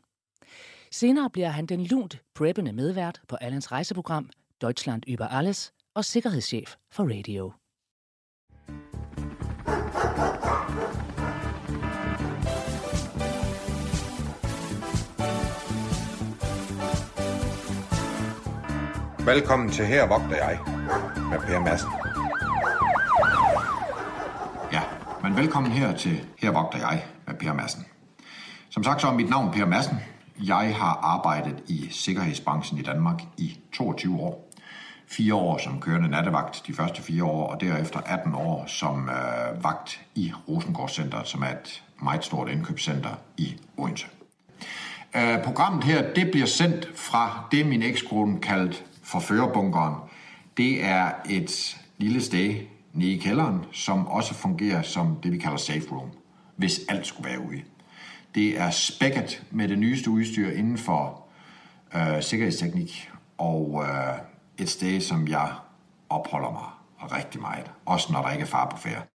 Senere 0.91 1.29
bliver 1.29 1.49
han 1.49 1.65
den 1.65 1.83
lunt 1.83 2.21
preppende 2.35 2.73
medvært 2.73 3.21
på 3.27 3.35
Allans 3.35 3.71
rejseprogram 3.71 4.29
Deutschland 4.61 5.03
über 5.07 5.27
alles 5.27 5.73
og 5.93 6.05
sikkerhedschef 6.05 6.75
for 6.91 7.03
radio. 7.03 7.51
Velkommen 19.25 19.69
til 19.69 19.85
Her 19.85 20.07
vogter 20.07 20.35
jeg 20.35 20.59
med 21.29 21.39
Per 21.39 21.59
Madsen. 21.59 21.89
Ja, 24.71 24.81
men 25.31 25.37
velkommen 25.37 25.71
her 25.71 25.93
til 25.93 26.21
Her 26.37 26.51
vogter 26.51 26.79
jeg 26.79 27.03
med 27.27 27.35
Per 27.35 27.53
Madsen. 27.53 27.85
Som 28.69 28.83
sagt 28.83 29.01
så 29.01 29.07
er 29.07 29.13
mit 29.13 29.29
navn 29.29 29.51
Per 29.53 29.65
Madsen. 29.65 29.97
Jeg 30.43 30.75
har 30.75 30.99
arbejdet 31.03 31.63
i 31.67 31.87
sikkerhedsbranchen 31.91 32.79
i 32.79 32.81
Danmark 32.81 33.21
i 33.37 33.59
22 33.73 34.19
år. 34.19 34.51
Fire 35.07 35.35
år 35.35 35.57
som 35.57 35.79
kørende 35.79 36.09
nattevagt 36.09 36.63
de 36.67 36.73
første 36.73 37.01
fire 37.01 37.23
år, 37.23 37.47
og 37.47 37.61
derefter 37.61 38.01
18 38.05 38.35
år 38.35 38.65
som 38.67 39.09
øh, 39.09 39.63
vagt 39.63 40.01
i 40.15 40.33
Rosengårdscenteret, 40.49 41.27
som 41.27 41.41
er 41.41 41.49
et 41.49 41.83
meget 42.01 42.25
stort 42.25 42.49
indkøbscenter 42.49 43.11
i 43.37 43.57
Odense. 43.77 44.07
Øh, 45.15 45.43
programmet 45.43 45.83
her, 45.83 46.13
det 46.13 46.31
bliver 46.31 46.47
sendt 46.47 46.91
fra 46.95 47.47
det, 47.51 47.67
min 47.67 47.81
ekskone 47.81 48.39
kaldte 48.39 48.77
forførerbunkeren. 49.03 49.95
Det 50.57 50.85
er 50.85 51.11
et 51.29 51.77
lille 51.97 52.21
sted 52.21 52.55
nede 52.93 53.11
i 53.11 53.17
kælderen, 53.17 53.65
som 53.71 54.07
også 54.07 54.33
fungerer 54.33 54.81
som 54.81 55.15
det, 55.23 55.31
vi 55.31 55.37
kalder 55.37 55.57
safe 55.57 55.91
room, 55.91 56.09
hvis 56.55 56.79
alt 56.89 57.07
skulle 57.07 57.29
være 57.29 57.39
ude. 57.39 57.61
Det 58.35 58.59
er 58.59 58.69
spækket 58.69 59.43
med 59.51 59.67
det 59.67 59.79
nyeste 59.79 60.09
udstyr 60.09 60.49
inden 60.49 60.77
for 60.77 61.23
øh, 61.95 62.23
sikkerhedsteknik, 62.23 63.09
og 63.37 63.83
øh, 63.83 64.17
et 64.57 64.69
sted, 64.69 65.01
som 65.01 65.27
jeg 65.27 65.53
opholder 66.09 66.51
mig 66.51 67.11
rigtig 67.11 67.41
meget, 67.41 67.71
også 67.85 68.13
når 68.13 68.21
der 68.21 68.31
ikke 68.31 68.41
er 68.41 68.47
far 68.47 68.69
på 68.69 68.77
færd. 68.77 69.07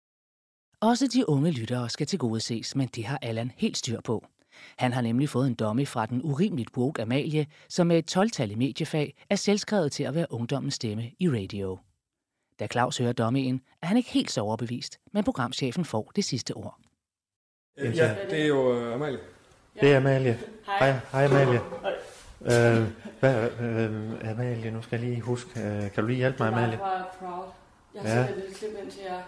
Også 0.80 1.06
de 1.06 1.28
unge 1.28 1.50
lyttere 1.50 1.88
skal 1.88 2.06
til 2.06 2.18
gode 2.18 2.40
ses, 2.40 2.76
men 2.76 2.88
det 2.88 3.04
har 3.04 3.18
Allan 3.22 3.52
helt 3.56 3.76
styr 3.76 4.00
på. 4.00 4.26
Han 4.78 4.92
har 4.92 5.00
nemlig 5.00 5.28
fået 5.28 5.46
en 5.46 5.54
domme 5.54 5.86
fra 5.86 6.06
den 6.06 6.20
urimeligt 6.24 6.76
woke 6.76 7.02
Amalie, 7.02 7.46
som 7.68 7.86
med 7.86 7.98
et 7.98 8.16
12-tal 8.16 8.50
i 8.50 8.54
mediefag 8.54 9.14
er 9.30 9.36
selvskrevet 9.36 9.92
til 9.92 10.02
at 10.02 10.14
være 10.14 10.32
ungdommens 10.32 10.74
stemme 10.74 11.10
i 11.18 11.28
radio. 11.28 11.78
Da 12.60 12.66
Claus 12.66 12.98
hører 12.98 13.12
dommen, 13.12 13.60
er 13.82 13.86
han 13.86 13.96
ikke 13.96 14.10
helt 14.10 14.30
så 14.30 14.40
overbevist, 14.40 14.98
men 15.12 15.24
programchefen 15.24 15.84
får 15.84 16.12
det 16.16 16.24
sidste 16.24 16.52
ord. 16.54 16.78
Ja, 17.78 18.14
det 18.30 18.42
er 18.42 18.46
jo 18.46 18.78
øh, 18.80 18.94
Amalie. 18.94 19.18
Det 19.80 19.92
er 19.92 19.96
Amalie. 19.96 20.38
Hej, 20.66 20.90
hej 21.12 21.24
Amalie. 21.24 21.60
Øh, 22.40 22.86
hvad, 23.20 23.50
øh, 23.60 24.30
Amalie, 24.30 24.70
nu 24.70 24.82
skal 24.82 25.00
jeg 25.00 25.08
lige 25.08 25.20
huske. 25.20 25.60
Øh, 25.60 25.80
kan 25.92 26.02
du 26.02 26.06
lige 26.06 26.16
hjælpe 26.16 26.38
mig, 26.42 26.48
Amalie? 26.52 26.78
fra 26.78 27.04
Proud. 27.18 27.44
Jeg 27.94 28.02
har 28.02 28.08
Ja. 28.08 28.16
ja. 28.24 28.28
et 28.30 28.36
lille 28.36 28.54
klip 28.54 28.70
ind 28.82 28.90
til 28.90 29.00
jer. 29.10 29.20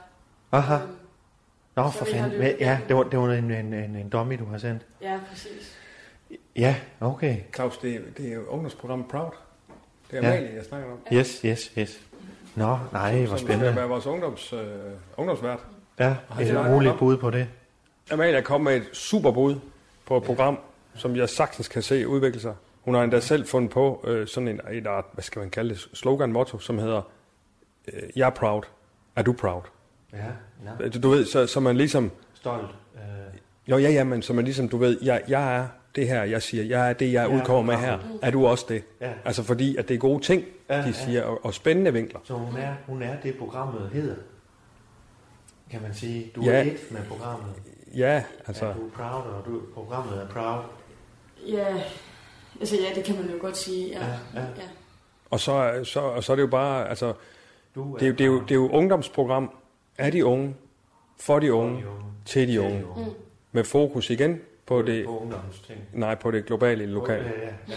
Aha. 0.52 0.78
Nå, 1.76 1.90
for 1.90 2.04
fanden. 2.04 2.42
Ja, 2.60 2.80
det 2.88 2.96
var, 2.96 3.02
det 3.02 3.18
var 3.18 3.32
en, 3.32 3.50
en, 3.50 3.74
en, 3.74 3.96
en 3.96 4.08
dummy, 4.08 4.38
du 4.38 4.44
har 4.44 4.58
sendt. 4.58 4.86
Ja, 5.00 5.20
præcis. 5.30 5.78
Ja, 6.56 6.76
okay. 7.00 7.36
Claus, 7.54 7.78
det, 7.78 7.94
er- 7.94 8.00
det 8.16 8.28
er 8.28 8.34
jo 8.34 8.44
ungdomsprogrammet 8.46 9.08
Proud. 9.08 9.30
Det 10.10 10.18
er 10.18 10.22
Ja. 10.28 10.36
Amalie, 10.36 10.54
jeg 10.54 10.64
snakker 10.64 10.92
om. 10.92 10.98
Yes, 11.12 11.40
yes, 11.44 11.72
yes. 11.78 12.00
Nå, 12.58 12.78
nej, 12.92 13.18
hvor 13.18 13.36
Som 13.36 13.38
spændende. 13.46 13.76
være 13.76 13.88
vores 13.88 14.06
ungdoms, 14.06 14.52
øh, 14.52 14.60
ungdomsvært. 15.16 15.58
Ja, 15.98 16.16
et 16.40 16.70
muligt 16.70 16.98
bud 16.98 17.16
på 17.16 17.30
det. 17.30 17.48
Amalia 18.10 18.40
kom 18.40 18.60
med 18.60 18.76
et 18.76 18.88
super 18.92 19.30
bud 19.30 19.56
på 20.06 20.16
et 20.16 20.22
program, 20.22 20.58
som 20.94 21.16
jeg 21.16 21.28
sagtens 21.28 21.68
kan 21.68 21.82
se 21.82 22.08
udvikle 22.08 22.40
sig. 22.40 22.54
Hun 22.82 22.94
har 22.94 23.02
endda 23.02 23.20
selv 23.20 23.46
fundet 23.46 23.70
på 23.70 24.04
øh, 24.06 24.26
sådan 24.26 24.48
en, 24.48 24.60
et 24.72 24.86
art, 24.86 25.04
hvad 25.12 25.22
skal 25.22 25.40
man 25.40 25.50
kalde 25.50 25.70
det, 25.70 25.88
slogan-motto, 25.94 26.58
som 26.58 26.78
hedder, 26.78 27.02
øh, 27.92 28.02
jeg 28.16 28.26
er 28.26 28.30
proud, 28.30 28.62
er 29.16 29.22
du 29.22 29.32
proud? 29.32 29.62
Ja, 30.12 30.18
ja. 30.80 30.88
Du, 30.88 30.98
du 30.98 31.08
ved, 31.08 31.26
så, 31.26 31.46
så 31.46 31.60
man 31.60 31.76
ligesom, 31.76 32.10
Stolt. 32.34 32.68
Øh, 32.94 33.00
jo 33.68 33.78
ja, 33.78 33.90
ja, 33.90 34.04
men 34.04 34.22
så 34.22 34.32
man 34.32 34.44
ligesom, 34.44 34.68
du 34.68 34.76
ved, 34.76 34.98
jeg, 35.02 35.22
jeg 35.28 35.56
er 35.56 35.66
det 36.00 36.08
her, 36.08 36.22
jeg 36.22 36.42
siger, 36.42 36.64
jeg 36.64 36.88
er 36.88 36.92
det, 36.92 37.12
jeg 37.12 37.28
Ja, 37.30 37.36
udkommer 37.36 37.72
med 37.72 37.84
her. 37.84 37.98
Er 38.22 38.30
du 38.30 38.46
også 38.46 38.66
det? 38.68 38.82
Ja. 39.00 39.12
Altså 39.24 39.42
fordi, 39.42 39.76
at 39.76 39.88
det 39.88 39.94
er 39.94 39.98
gode 39.98 40.22
ting, 40.22 40.44
Ja, 40.70 40.76
de 40.78 40.82
ja. 40.86 40.92
siger, 40.92 41.22
og, 41.22 41.44
og 41.44 41.54
spændende 41.54 41.92
vinkler. 41.92 42.20
så 42.24 42.34
hun 42.34 42.56
er, 42.56 42.74
hun 42.86 43.02
er 43.02 43.20
det, 43.22 43.34
programmet 43.38 43.90
hedder. 43.92 44.14
Kan 45.70 45.82
man 45.82 45.94
sige. 45.94 46.32
Du 46.36 46.42
Ja. 46.42 46.50
er 46.52 46.62
et 46.62 46.76
med 46.90 47.00
programmet. 47.08 47.52
Ja, 47.96 48.24
altså, 48.46 48.66
Ja, 48.66 48.72
du 48.72 48.86
er 48.86 48.90
proud, 48.90 49.22
og 49.32 49.42
du, 49.46 49.60
programmet 49.74 50.22
er 50.22 50.26
proud. 50.28 50.62
Ja, 51.48 51.82
altså 52.60 52.76
ja, 52.76 52.94
det 52.94 53.04
kan 53.04 53.16
man 53.16 53.24
jo 53.30 53.36
godt 53.40 53.56
sige. 53.56 53.88
Ja, 53.88 54.06
Ja, 54.06 54.12
ja. 54.34 54.40
ja. 54.40 54.62
og 55.30 55.40
så, 55.40 55.80
så, 55.84 56.00
og 56.00 56.24
så 56.24 56.32
er 56.32 56.36
det 56.36 56.42
jo 56.42 56.46
bare, 56.48 56.88
altså, 56.88 57.12
Du 57.74 57.94
er 57.94 57.98
det, 57.98 58.04
er, 58.06 58.08
jo- 58.08 58.14
det, 58.14 58.20
er 58.20 58.26
jo, 58.26 58.40
det 58.40 58.50
er 58.50 58.54
jo 58.54 58.68
ungdomsprogram 58.68 59.50
af 59.98 60.12
de 60.12 60.24
unge, 60.24 60.54
for 61.20 61.38
de 61.38 61.52
unge, 61.52 61.74
unge. 61.76 61.88
til 62.24 62.48
de 62.48 62.60
unge. 62.60 62.84
Mm. 62.96 63.02
Med 63.52 63.64
fokus 63.64 64.10
igen 64.10 64.40
på 64.68 64.82
det, 64.82 65.04
på 65.04 65.18
ungdomsting. 65.18 65.80
nej, 65.92 66.14
på 66.14 66.30
det 66.30 66.46
globale 66.46 66.86
lokale. 66.86 67.24
Ja, 67.38 67.46
ja, 67.46 67.52
ja. 67.68 67.74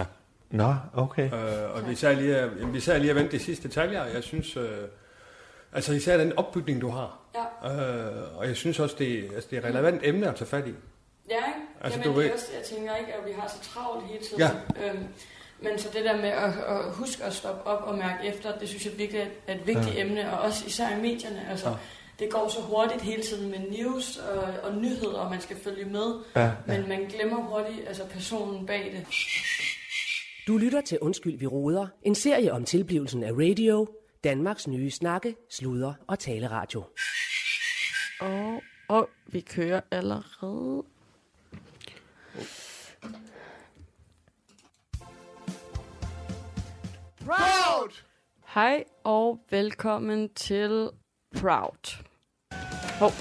Ja. 0.00 0.04
Nå, 0.50 0.74
okay. 0.94 1.24
Øh, 1.34 1.74
og 1.74 1.88
vi 1.90 1.94
sad 1.94 2.16
lige, 2.16 2.38
jamen, 2.38 2.74
vi 2.74 2.80
sad 2.80 3.00
lige 3.00 3.12
og 3.12 3.16
vendte 3.16 3.32
de 3.38 3.42
sidste 3.42 3.68
detaljer. 3.68 4.04
Jeg 4.04 4.22
synes, 4.22 4.56
øh, 4.56 4.68
altså 5.72 5.92
især 5.92 6.16
den 6.16 6.32
opbygning, 6.38 6.80
du 6.80 6.88
har. 6.88 7.18
Ja. 7.64 7.70
Øh, 7.72 8.38
og 8.38 8.46
jeg 8.46 8.56
synes 8.56 8.78
også, 8.80 8.96
det, 8.98 9.24
altså, 9.34 9.48
det 9.50 9.56
er 9.56 9.60
et 9.60 9.66
relevant 9.74 10.00
emne 10.04 10.28
at 10.28 10.34
tage 10.36 10.48
fat 10.48 10.66
i. 10.68 10.70
Ja, 11.30 11.36
ikke? 11.36 11.40
Altså, 11.80 11.98
Jamen, 12.00 12.14
du 12.14 12.20
det 12.20 12.24
ved- 12.24 12.30
er 12.30 12.34
også, 12.34 12.46
jeg 12.58 12.62
tænker 12.76 12.96
ikke, 12.96 13.12
at 13.14 13.26
vi 13.26 13.32
har 13.38 13.48
så 13.48 13.70
travlt 13.70 14.06
hele 14.06 14.24
tiden. 14.24 14.38
Ja. 14.42 14.50
Øhm, 14.88 15.04
men 15.60 15.78
så 15.78 15.88
det 15.94 16.04
der 16.04 16.16
med 16.16 16.28
at, 16.28 16.44
at 16.68 16.92
huske 16.92 17.24
at 17.24 17.32
stoppe 17.32 17.66
op 17.66 17.82
og 17.88 17.98
mærke 17.98 18.28
efter, 18.28 18.58
det 18.58 18.68
synes 18.68 18.84
jeg 18.86 18.92
virkelig 18.98 19.30
er 19.46 19.54
et, 19.54 19.66
vigtigt 19.66 19.94
ja. 19.96 20.00
emne, 20.04 20.32
og 20.32 20.40
også 20.40 20.64
især 20.66 20.96
i 20.96 21.00
medierne. 21.00 21.46
Altså, 21.50 21.68
Ja. 21.68 21.74
Det 22.18 22.30
går 22.30 22.48
så 22.48 22.60
hurtigt 22.60 23.02
hele 23.02 23.22
tiden 23.22 23.50
med 23.50 23.58
news 23.58 24.16
og, 24.16 24.42
og 24.62 24.74
nyheder, 24.76 25.18
og 25.18 25.30
man 25.30 25.40
skal 25.40 25.56
følge 25.56 25.84
med, 25.84 26.24
Ja, 26.36 26.44
ja. 26.44 26.52
men 26.66 26.88
man 26.88 27.04
glemmer 27.08 27.36
hurtigt 27.36 27.88
altså 27.88 28.06
personen 28.06 28.66
bag 28.66 28.92
det. 28.92 29.06
Du 30.46 30.56
lytter 30.56 30.80
til 30.80 30.98
Undskyld, 30.98 31.38
vi 31.38 31.46
roder. 31.46 31.86
En 32.02 32.14
serie 32.14 32.52
om 32.52 32.64
tilblivelsen 32.64 33.22
af 33.24 33.32
radio. 33.32 33.86
Danmarks 34.24 34.66
nye 34.68 34.90
snakke, 34.90 35.36
sludre 35.50 35.94
og 36.06 36.18
taleradio. 36.18 36.84
Og, 38.20 38.62
og 38.88 39.08
vi 39.26 39.40
kører 39.40 39.80
allerede. 39.90 40.84
Proud! 47.24 47.92
Hej 48.54 48.84
og 49.04 49.38
velkommen 49.50 50.34
til 50.34 50.90
Proud. 51.40 52.04
Hov. 52.98 53.12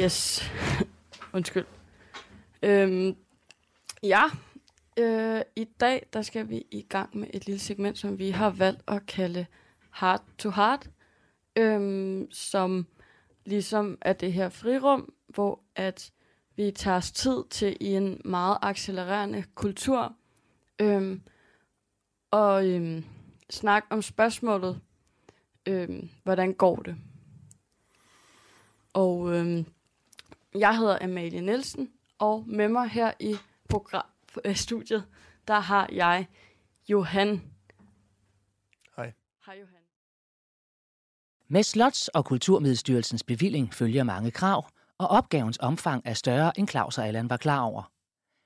Yes. 0.00 0.42
Undskyld. 1.34 1.66
Øhm, 2.62 3.16
ja, 4.02 4.22
øh, 4.98 5.40
i 5.56 5.64
dag 5.64 6.06
der 6.12 6.22
skal 6.22 6.48
vi 6.48 6.64
i 6.70 6.82
gang 6.82 7.18
med 7.18 7.28
et 7.34 7.46
lille 7.46 7.58
segment, 7.58 7.98
som 7.98 8.18
vi 8.18 8.30
har 8.30 8.50
valgt 8.50 8.82
at 8.88 9.06
kalde 9.06 9.46
Heart 10.00 10.22
to 10.38 10.50
Heart 10.50 10.90
øhm, 11.56 12.28
som 12.30 12.86
ligesom 13.44 13.98
er 14.00 14.12
det 14.12 14.32
her 14.32 14.48
frirum, 14.48 15.12
hvor 15.28 15.60
at 15.76 16.12
vi 16.56 16.70
tager 16.70 16.96
os 16.96 17.12
tid 17.12 17.44
til 17.50 17.76
i 17.80 17.86
en 17.86 18.20
meget 18.24 18.58
accelererende 18.62 19.44
kultur 19.54 20.14
øhm, 20.78 21.22
og 22.30 22.68
øhm, 22.68 23.04
snakke 23.50 23.88
om 23.90 24.02
spørgsmålet, 24.02 24.80
øhm, 25.66 26.08
hvordan 26.22 26.54
går 26.54 26.76
det? 26.76 26.96
Og 28.92 29.34
øhm, 29.34 29.66
jeg 30.54 30.76
hedder 30.78 30.98
Amalie 31.02 31.40
Nielsen, 31.40 31.90
og 32.18 32.44
med 32.46 32.68
mig 32.68 32.88
her 32.88 33.12
i 33.20 33.36
program, 33.68 34.04
øh, 34.44 34.56
studiet, 34.56 35.04
der 35.48 35.60
har 35.60 35.88
jeg 35.92 36.26
Johan. 36.88 37.42
Hej. 38.96 39.12
Hej 39.46 39.54
Johan. 39.54 39.82
Med 41.48 41.64
Slots- 41.64 42.08
og 42.14 42.24
Kulturmiddelstyrelsens 42.24 43.22
bevilling 43.22 43.74
følger 43.74 44.04
mange 44.04 44.30
krav, 44.30 44.66
og 44.98 45.08
opgavens 45.08 45.58
omfang 45.58 46.02
er 46.04 46.14
større, 46.14 46.58
end 46.58 46.68
Claus 46.68 46.98
og 46.98 47.06
Allan 47.06 47.30
var 47.30 47.36
klar 47.36 47.60
over. 47.60 47.92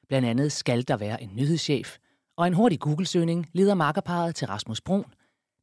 Blandt 0.08 0.28
andet 0.28 0.52
skal 0.52 0.88
der 0.88 0.96
være 0.96 1.22
en 1.22 1.30
nyhedschef, 1.36 1.98
og 2.36 2.46
en 2.46 2.54
hurtig 2.54 2.80
Google-søgning 2.80 3.50
leder 3.52 3.74
makkerparet 3.74 4.34
til 4.34 4.46
Rasmus 4.46 4.80
Brun, 4.80 5.04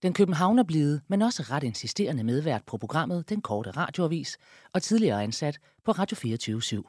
den 0.03 0.13
københavnerblide, 0.13 1.01
men 1.07 1.21
også 1.21 1.43
ret 1.43 1.63
insisterende 1.63 2.23
medvært 2.23 2.63
på 2.65 2.77
programmet 2.77 3.29
Den 3.29 3.41
Korte 3.41 3.71
Radioavis, 3.71 4.37
og 4.73 4.81
tidligere 4.81 5.23
ansat 5.23 5.59
på 5.83 5.91
Radio 5.91 6.15
24 6.15 6.83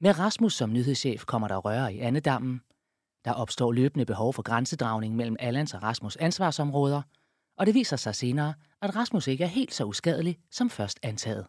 Med 0.00 0.18
Rasmus 0.18 0.54
som 0.54 0.72
nyhedschef 0.72 1.24
kommer 1.24 1.48
der 1.48 1.56
røre 1.56 1.94
i 1.94 1.98
andedammen. 1.98 2.60
Der 3.24 3.32
opstår 3.32 3.72
løbende 3.72 4.06
behov 4.06 4.34
for 4.34 4.42
grænsedragning 4.42 5.16
mellem 5.16 5.36
Allans 5.40 5.74
og 5.74 5.82
Rasmus' 5.90 6.16
ansvarsområder, 6.20 7.02
og 7.58 7.66
det 7.66 7.74
viser 7.74 7.96
sig 7.96 8.14
senere, 8.14 8.54
at 8.82 8.96
Rasmus 8.96 9.26
ikke 9.26 9.44
er 9.44 9.48
helt 9.48 9.74
så 9.74 9.84
uskadelig 9.84 10.38
som 10.50 10.70
først 10.70 10.98
antaget. 11.02 11.46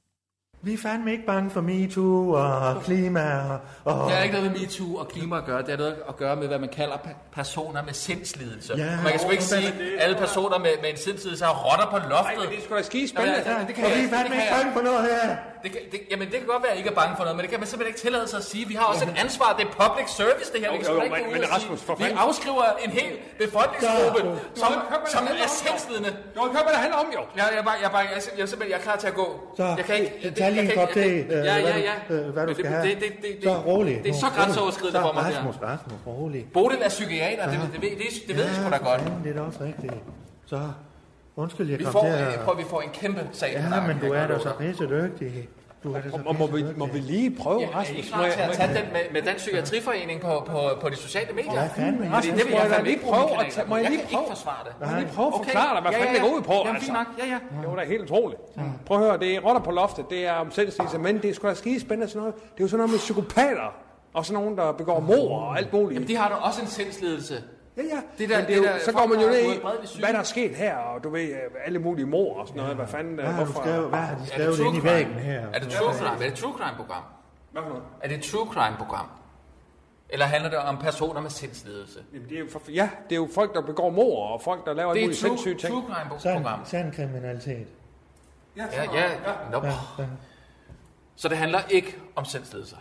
Vi 0.67 0.74
er 0.74 0.77
fandme 0.77 1.12
ikke 1.12 1.25
bange 1.25 1.50
for 1.50 1.62
MeToo 1.62 2.31
og 2.33 2.83
klima 2.83 3.24
og... 3.50 3.59
og 3.86 4.05
Det 4.07 4.15
har 4.17 4.24
ikke 4.24 4.36
noget 4.36 4.51
med 4.51 4.59
MeToo 4.59 4.95
og 4.95 5.07
klima 5.07 5.38
at 5.38 5.45
gøre. 5.45 5.62
Det 5.62 5.69
har 5.69 5.77
noget 5.77 5.95
at 6.09 6.15
gøre 6.17 6.36
med, 6.36 6.47
hvad 6.47 6.59
man 6.59 6.69
kalder 6.69 6.95
pe- 7.05 7.17
personer 7.39 7.81
med 7.83 7.93
sindslidelse. 7.93 8.74
Ja. 8.77 8.83
man 9.03 9.12
kan 9.12 9.19
sgu 9.19 9.29
ikke 9.29 9.43
sige, 9.43 9.67
at 9.67 9.74
alle 10.03 10.15
personer 10.25 10.57
med, 10.65 10.74
med 10.81 10.89
en 10.89 10.97
sindslidelse 10.97 11.45
har 11.45 11.53
rotter 11.65 11.88
på 11.93 11.97
loftet. 12.09 12.38
Nej, 12.38 12.45
det 12.51 12.57
er 12.57 12.63
sgu 12.65 12.75
da 12.75 12.81
skide 12.91 13.07
spændende. 13.13 13.36
altså, 13.38 13.53
det 13.67 13.75
kan 13.75 13.83
og 13.86 13.91
vi 13.91 13.95
jeg, 13.95 14.05
er 14.05 14.09
fandme 14.15 14.36
ikke 14.36 14.47
jeg, 14.47 14.55
bange 14.57 14.71
for 14.77 14.81
noget 14.89 15.01
her. 15.12 15.36
det 15.63 15.69
kan, 15.74 15.81
det, 15.91 16.00
jamen, 16.12 16.27
det 16.31 16.38
kan 16.41 16.47
godt 16.53 16.63
være, 16.63 16.71
at 16.74 16.77
I 16.77 16.81
ikke 16.83 16.91
er 16.95 17.00
bange 17.01 17.13
for 17.17 17.24
noget, 17.25 17.36
men 17.38 17.43
det 17.45 17.50
kan 17.53 17.59
man 17.63 17.67
simpelthen 17.71 17.91
ikke 17.93 18.03
tillade 18.07 18.27
sig 18.31 18.38
at 18.43 18.47
sige. 18.51 18.63
Vi 18.71 18.75
har 18.81 18.86
også 18.91 19.03
et 19.09 19.15
ansvar. 19.25 19.47
Det 19.59 19.63
er 19.69 19.71
public 19.86 20.07
service, 20.19 20.47
det 20.53 20.59
her. 20.63 20.69
Vi 20.71 20.77
kan 20.77 20.88
jo, 20.93 21.00
men- 21.15 21.31
men 21.36 21.41
Rasmus, 21.55 21.79
sige, 21.79 21.88
for 21.88 21.95
vi 21.95 22.03
fanden. 22.03 22.17
afskriver 22.25 22.65
en 22.86 22.91
hel 23.00 23.13
befolkningsgruppe, 23.43 24.19
Så- 24.55 24.62
som, 24.62 24.71
som 25.15 25.21
er 25.45 25.50
sindslidende. 25.62 26.12
Jo, 26.38 26.41
hør, 26.55 26.63
hvad 26.67 26.74
det 26.75 26.81
handler 26.86 27.00
om, 27.03 27.07
jo. 27.17 27.21
Jeg, 27.39 27.43
jeg, 27.53 27.59
er 27.63 27.67
bare, 27.69 27.77
jeg, 27.83 27.89
bare, 27.95 28.03
jeg, 28.09 28.15
er 28.19 28.24
sim- 28.25 28.36
jeg, 28.38 28.43
er 28.47 28.50
simpelthen, 28.51 28.71
jeg 28.74 28.79
er 28.81 28.86
klar 28.88 28.97
til 29.03 29.07
at 29.13 29.17
gå. 29.24 29.27
Så, 29.59 29.63
jeg 29.79 29.86
kan 29.89 29.95
ikke, 30.01 30.12
lige 30.61 30.71
en 30.73 30.79
kop 30.79 30.89
te, 30.89 30.93
kan- 31.03 31.11
øh, 31.11 31.45
Ja, 31.45 31.55
ja, 31.57 31.77
ja. 31.77 32.15
øh, 32.15 32.29
hvad 32.33 32.43
du 32.43 32.47
Men 32.47 32.55
skal 32.55 32.65
det, 32.65 32.73
have. 32.73 32.87
det, 32.89 32.97
det, 33.01 33.11
det, 33.21 33.43
Så 33.43 33.55
rolig. 33.57 34.01
Det 34.03 34.09
er 34.09 34.13
så 34.13 34.25
grænseoverskridende 34.37 34.99
for 35.01 35.13
mig. 35.13 35.23
Rasmus, 35.23 35.55
Rasmus, 35.63 35.99
rolig. 36.07 36.45
Bodil 36.53 36.77
er 36.81 36.89
psykiater, 36.89 37.49
det, 37.51 37.59
det, 37.73 37.81
det, 37.81 37.89
det, 37.97 38.27
det 38.27 38.35
ved 38.37 38.43
jeg 38.45 38.55
sgu 38.55 38.69
da 38.69 38.77
godt. 38.77 39.01
fanden, 39.01 39.23
det 39.23 39.37
er 39.37 39.41
også 39.41 39.59
rigtigt. 39.63 39.93
Så, 40.45 40.59
undskyld, 41.35 41.69
jeg 41.69 41.79
Vi 41.79 41.83
kom 41.83 41.91
får, 41.93 42.01
til 42.01 42.07
at... 42.09 42.39
prøver, 42.39 42.57
vi 42.57 42.63
får 42.69 42.81
en 42.81 42.89
kæmpe 42.93 43.21
sag. 43.31 43.51
Ja, 43.71 43.81
men 43.87 43.97
du 43.99 44.13
er 44.13 44.27
da 44.27 44.39
så 44.39 44.51
pisse 44.59 44.83
dygtig. 44.89 45.49
Du 45.84 45.93
da 45.93 46.01
så 46.01 46.19
Og 46.25 46.36
må 46.36 46.48
vi, 46.48 46.63
må 46.75 46.86
vi 46.86 47.00
lige 47.00 47.36
prøve, 47.36 47.63
er 47.63 47.67
I 47.67 47.72
Rasmus? 47.74 48.07
klar 48.07 48.24
til 48.29 48.39
at 48.41 48.51
tage 48.51 48.67
den 48.74 48.86
med, 48.93 49.01
med 49.13 49.22
Dansk 49.22 49.38
Psykiatriforening 49.38 50.22
på, 50.22 50.43
på, 50.46 50.60
på 50.81 50.89
de 50.89 50.96
sociale 50.96 51.34
medier? 51.34 51.53
Ja, 51.53 51.67
fandme. 51.75 51.98
Fordi 51.98 52.10
Rasmus, 52.15 52.36
det 52.38 52.46
vil 52.46 52.53
må 52.55 52.60
jeg 52.62 52.72
jeg 52.72 52.84
lige 52.84 53.00
prøve 53.03 53.46
at 53.46 53.51
tage- 53.51 53.67
må 53.67 53.75
jeg 53.77 53.86
lige 53.89 54.00
Jeg 54.00 54.07
kan 54.10 54.10
prøve- 54.17 54.24
ikke 54.24 54.29
forsvare 54.36 54.62
det. 54.65 54.74
Må 54.81 54.88
jeg 54.88 55.00
lige 55.01 55.13
prøve 55.15 55.27
at 55.27 55.34
forklare 55.46 55.74
dig, 55.75 55.81
hvad 55.81 55.93
fanden 56.00 56.13
det 56.15 56.22
går 56.22 56.38
ud 56.38 56.41
på? 56.41 56.53
Jamen, 56.53 56.67
altså? 56.75 56.86
fint 56.86 56.93
nok. 56.98 57.07
Ja, 57.19 57.25
ja. 57.34 57.39
Det 57.62 57.69
var 57.69 57.75
da 57.75 57.86
helt 57.86 58.01
utroligt. 58.01 58.41
Prøv 58.86 58.98
at 58.98 59.03
høre, 59.03 59.17
det 59.19 59.36
er 59.36 59.39
rotter 59.39 59.62
på 59.62 59.72
loftet, 59.72 60.05
det 60.10 60.25
er 60.27 60.34
omsættelsesligelser, 60.34 61.00
men 61.00 61.22
det 61.22 61.29
er 61.29 61.34
sgu 61.34 61.48
da 61.48 61.53
skide 61.53 61.79
spændende 61.79 62.07
sådan 62.07 62.19
noget. 62.19 62.36
Det 62.36 62.60
er 62.60 62.63
jo 62.63 62.67
sådan 62.67 62.77
noget 62.77 62.91
med 62.91 63.00
psykopater, 63.00 63.69
og 64.13 64.25
sådan 64.25 64.41
nogen, 64.43 64.57
der 64.57 64.72
begår 64.72 65.00
mord 65.00 65.31
og 65.41 65.57
alt 65.57 65.74
muligt. 65.74 65.93
Jamen, 65.93 66.07
de 66.07 66.15
har 66.15 66.29
da 66.29 66.36
også 66.36 66.62
en 66.62 66.67
sindslidelse. 66.67 67.43
Ja, 67.77 67.81
ja. 67.84 68.01
Det 68.17 68.29
der- 68.29 68.38
Men 68.38 68.48
det 68.48 68.53
er 68.53 68.57
jo, 68.57 68.63
det 68.63 68.72
der 68.72 68.79
så 68.79 68.91
går 68.91 69.05
man 69.05 69.19
jo 69.19 69.27
ned 69.27 69.41
er 69.46 69.53
i, 69.53 70.00
hvad 70.00 70.13
der 70.13 70.19
er 70.19 70.24
sket 70.24 70.55
her, 70.55 70.75
og 70.77 71.03
du 71.03 71.10
ved, 71.10 71.22
øh, 71.29 71.38
alle 71.65 71.79
mulige 71.79 72.05
mord 72.05 72.38
og 72.39 72.48
sådan 72.48 72.62
noget. 72.62 72.75
Hvad 72.75 72.88
fanden, 72.88 73.12
øh, 73.13 73.19
Hvad 73.19 73.25
har 73.25 73.43
hvorfor? 73.46 73.62
skrevet? 73.62 73.89
Hvad 73.89 74.00
har 74.00 74.07
de 74.07 74.13
Er 74.15 74.19
det 74.19 74.27
skrevet 74.27 74.57
true 74.57 74.67
inde 74.67 74.79
i 74.79 74.84
væggen 74.84 75.13
her? 75.13 75.48
Er 75.53 75.60
det 75.60 75.69
true 75.69 75.93
crime? 75.93 76.10
Er 76.10 76.17
det 76.17 76.27
et 76.27 76.34
true 76.34 76.53
crime 76.53 76.75
program? 76.77 77.03
Hvad 77.51 77.62
for 77.62 77.69
noget? 77.69 77.84
Er 78.01 78.07
det 78.07 78.17
et 78.17 78.24
true 78.24 78.48
crime 78.53 78.75
program? 78.77 79.05
Eller 80.10 80.25
handler 80.25 80.50
det 80.50 80.60
om 80.60 80.77
personer 80.77 81.22
med 81.22 81.29
sindslidelse? 81.29 82.00
Jamen, 82.13 82.29
det 82.29 82.36
er 82.36 82.39
jo 82.39 82.46
for, 82.51 82.62
ja, 82.72 82.89
det 83.10 83.12
er 83.12 83.15
jo 83.19 83.29
folk, 83.34 83.53
der 83.53 83.62
begår 83.62 83.89
mord, 83.89 84.31
og 84.31 84.41
folk, 84.41 84.65
der 84.65 84.74
laver 84.74 84.93
Det 84.93 85.00
alle 85.01 85.03
er 85.03 85.07
mulige 85.07 85.19
true, 85.22 85.29
sindssyge 85.29 85.55
ting. 85.55 85.74
true 85.74 85.84
crime 85.96 86.19
Sand, 86.19 86.43
program. 86.43 86.60
sand 86.65 86.91
kriminalitet. 86.93 87.67
Ja, 88.57 88.63
ja. 88.93 89.10
Nå. 89.51 89.57
Ja, 89.63 89.72
ja. 90.00 90.05
Så 91.15 91.27
det 91.27 91.38
handler 91.38 91.60
ikke 91.69 91.98
om 92.15 92.25
sindslidelser. 92.25 92.77